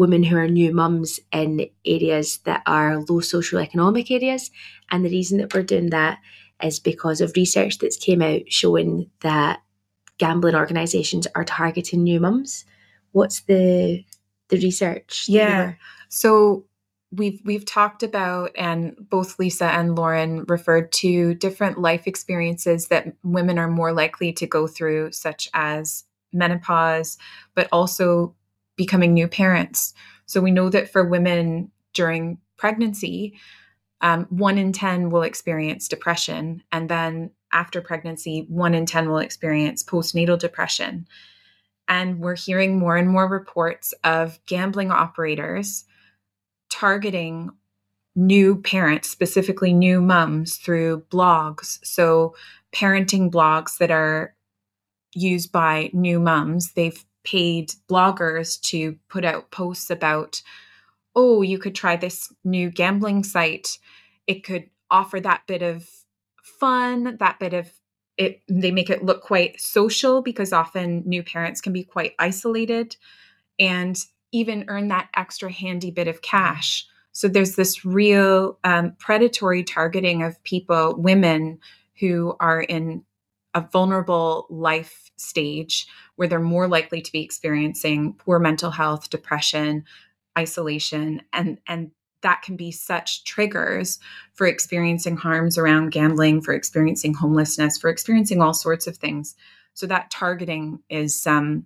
women 0.00 0.22
who 0.22 0.36
are 0.36 0.48
new 0.48 0.72
mums 0.72 1.20
in 1.30 1.68
areas 1.84 2.38
that 2.38 2.62
are 2.66 2.98
low 3.00 3.20
socioeconomic 3.20 4.10
areas. 4.10 4.50
And 4.90 5.04
the 5.04 5.10
reason 5.10 5.38
that 5.38 5.54
we're 5.54 5.62
doing 5.62 5.90
that 5.90 6.18
is 6.62 6.80
because 6.80 7.20
of 7.20 7.32
research 7.36 7.78
that's 7.78 7.98
came 7.98 8.22
out 8.22 8.42
showing 8.48 9.10
that 9.20 9.60
gambling 10.18 10.54
organisations 10.54 11.26
are 11.34 11.44
targeting 11.44 12.02
new 12.02 12.18
mums. 12.18 12.64
What's 13.12 13.40
the 13.40 14.04
the 14.48 14.56
research? 14.58 15.26
Yeah. 15.28 15.74
So 16.08 16.64
we've 17.12 17.40
we've 17.44 17.66
talked 17.66 18.02
about 18.02 18.52
and 18.56 18.96
both 18.98 19.38
Lisa 19.38 19.66
and 19.66 19.96
Lauren 19.96 20.44
referred 20.48 20.92
to 20.92 21.34
different 21.34 21.78
life 21.78 22.06
experiences 22.06 22.88
that 22.88 23.14
women 23.22 23.58
are 23.58 23.68
more 23.68 23.92
likely 23.92 24.32
to 24.32 24.46
go 24.46 24.66
through 24.66 25.12
such 25.12 25.48
as 25.52 26.04
menopause 26.32 27.18
but 27.56 27.68
also 27.72 28.34
becoming 28.80 29.12
new 29.12 29.28
parents. 29.28 29.92
So 30.24 30.40
we 30.40 30.50
know 30.50 30.70
that 30.70 30.90
for 30.90 31.04
women 31.04 31.70
during 31.92 32.38
pregnancy, 32.56 33.38
um, 34.00 34.24
one 34.30 34.56
in 34.56 34.72
10 34.72 35.10
will 35.10 35.20
experience 35.20 35.86
depression. 35.86 36.62
And 36.72 36.88
then 36.88 37.30
after 37.52 37.82
pregnancy, 37.82 38.46
one 38.48 38.72
in 38.72 38.86
10 38.86 39.10
will 39.10 39.18
experience 39.18 39.84
postnatal 39.84 40.38
depression. 40.38 41.06
And 41.88 42.20
we're 42.20 42.36
hearing 42.36 42.78
more 42.78 42.96
and 42.96 43.06
more 43.06 43.28
reports 43.28 43.92
of 44.02 44.38
gambling 44.46 44.90
operators 44.90 45.84
targeting 46.70 47.50
new 48.16 48.62
parents, 48.62 49.10
specifically 49.10 49.74
new 49.74 50.00
mums, 50.00 50.56
through 50.56 51.04
blogs. 51.10 51.84
So, 51.84 52.34
parenting 52.72 53.30
blogs 53.30 53.76
that 53.76 53.90
are 53.90 54.34
used 55.14 55.52
by 55.52 55.90
new 55.92 56.18
mums. 56.18 56.72
They've 56.72 57.04
paid 57.24 57.72
bloggers 57.88 58.60
to 58.62 58.96
put 59.08 59.24
out 59.24 59.50
posts 59.50 59.90
about, 59.90 60.42
oh, 61.14 61.42
you 61.42 61.58
could 61.58 61.74
try 61.74 61.96
this 61.96 62.32
new 62.44 62.70
gambling 62.70 63.24
site. 63.24 63.78
It 64.26 64.44
could 64.44 64.70
offer 64.90 65.20
that 65.20 65.46
bit 65.46 65.62
of 65.62 65.88
fun, 66.42 67.16
that 67.18 67.38
bit 67.38 67.54
of 67.54 67.70
it. 68.16 68.42
They 68.48 68.70
make 68.70 68.90
it 68.90 69.04
look 69.04 69.22
quite 69.22 69.60
social 69.60 70.22
because 70.22 70.52
often 70.52 71.02
new 71.06 71.22
parents 71.22 71.60
can 71.60 71.72
be 71.72 71.84
quite 71.84 72.14
isolated 72.18 72.96
and 73.58 73.96
even 74.32 74.64
earn 74.68 74.88
that 74.88 75.08
extra 75.16 75.50
handy 75.50 75.90
bit 75.90 76.08
of 76.08 76.22
cash. 76.22 76.86
So 77.12 77.28
there's 77.28 77.56
this 77.56 77.84
real 77.84 78.58
um, 78.62 78.92
predatory 78.98 79.64
targeting 79.64 80.22
of 80.22 80.42
people, 80.44 80.94
women 80.96 81.58
who 81.98 82.36
are 82.40 82.60
in 82.60 83.04
a 83.54 83.60
vulnerable 83.60 84.46
life 84.48 85.10
stage 85.16 85.86
where 86.16 86.28
they're 86.28 86.40
more 86.40 86.68
likely 86.68 87.00
to 87.00 87.12
be 87.12 87.22
experiencing 87.22 88.14
poor 88.14 88.38
mental 88.38 88.70
health, 88.70 89.10
depression, 89.10 89.84
isolation, 90.38 91.22
and 91.32 91.58
and 91.66 91.90
that 92.22 92.42
can 92.42 92.56
be 92.56 92.70
such 92.70 93.24
triggers 93.24 93.98
for 94.34 94.46
experiencing 94.46 95.16
harms 95.16 95.56
around 95.56 95.90
gambling, 95.90 96.42
for 96.42 96.52
experiencing 96.52 97.14
homelessness, 97.14 97.78
for 97.78 97.88
experiencing 97.88 98.42
all 98.42 98.52
sorts 98.52 98.86
of 98.86 98.96
things. 98.96 99.34
So 99.72 99.86
that 99.86 100.10
targeting 100.10 100.80
is 100.90 101.26
um, 101.26 101.64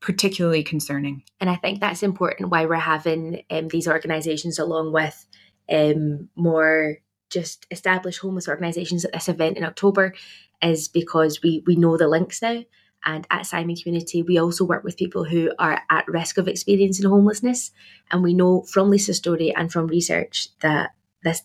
particularly 0.00 0.62
concerning. 0.62 1.24
And 1.40 1.50
I 1.50 1.56
think 1.56 1.80
that's 1.80 2.02
important 2.02 2.50
why 2.50 2.66
we're 2.66 2.76
having 2.76 3.42
um, 3.50 3.68
these 3.68 3.88
organisations 3.88 4.58
along 4.58 4.92
with 4.92 5.26
um, 5.68 6.28
more 6.36 6.98
just 7.30 7.66
established 7.70 8.20
homeless 8.20 8.48
organisations 8.48 9.04
at 9.04 9.12
this 9.12 9.28
event 9.28 9.56
in 9.56 9.64
October 9.64 10.14
is 10.62 10.88
because 10.88 11.42
we 11.42 11.62
we 11.66 11.76
know 11.76 11.96
the 11.96 12.08
links 12.08 12.42
now. 12.42 12.64
And 13.04 13.26
at 13.30 13.46
Simon 13.46 13.76
Community, 13.76 14.22
we 14.22 14.38
also 14.38 14.64
work 14.64 14.82
with 14.82 14.96
people 14.96 15.24
who 15.24 15.52
are 15.58 15.82
at 15.88 16.08
risk 16.08 16.36
of 16.36 16.48
experiencing 16.48 17.08
homelessness. 17.08 17.70
And 18.10 18.22
we 18.24 18.34
know 18.34 18.62
from 18.62 18.90
Lisa's 18.90 19.18
story 19.18 19.54
and 19.54 19.70
from 19.70 19.86
research 19.86 20.48
that 20.60 20.90
this 21.22 21.42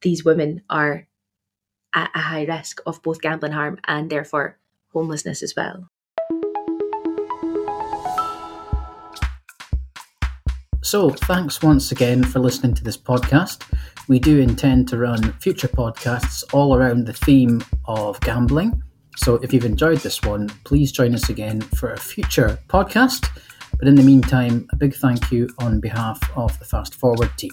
these 0.00 0.24
women 0.24 0.62
are 0.70 1.06
at 1.94 2.10
a 2.14 2.20
high 2.20 2.44
risk 2.44 2.80
of 2.86 3.02
both 3.02 3.20
gambling 3.20 3.52
harm 3.52 3.78
and 3.86 4.08
therefore 4.10 4.58
homelessness 4.92 5.42
as 5.42 5.54
well. 5.56 5.89
So, 10.82 11.10
thanks 11.10 11.62
once 11.62 11.92
again 11.92 12.24
for 12.24 12.38
listening 12.38 12.74
to 12.74 12.82
this 12.82 12.96
podcast. 12.96 13.62
We 14.08 14.18
do 14.18 14.40
intend 14.40 14.88
to 14.88 14.96
run 14.96 15.34
future 15.34 15.68
podcasts 15.68 16.42
all 16.54 16.74
around 16.74 17.06
the 17.06 17.12
theme 17.12 17.62
of 17.84 18.18
gambling. 18.20 18.82
So, 19.16 19.34
if 19.36 19.52
you've 19.52 19.66
enjoyed 19.66 19.98
this 19.98 20.22
one, 20.22 20.48
please 20.64 20.90
join 20.90 21.14
us 21.14 21.28
again 21.28 21.60
for 21.60 21.92
a 21.92 21.98
future 21.98 22.58
podcast. 22.68 23.28
But 23.78 23.88
in 23.88 23.94
the 23.94 24.02
meantime, 24.02 24.66
a 24.72 24.76
big 24.76 24.94
thank 24.94 25.30
you 25.30 25.50
on 25.58 25.80
behalf 25.80 26.18
of 26.34 26.58
the 26.58 26.64
Fast 26.64 26.94
Forward 26.94 27.30
team. 27.36 27.52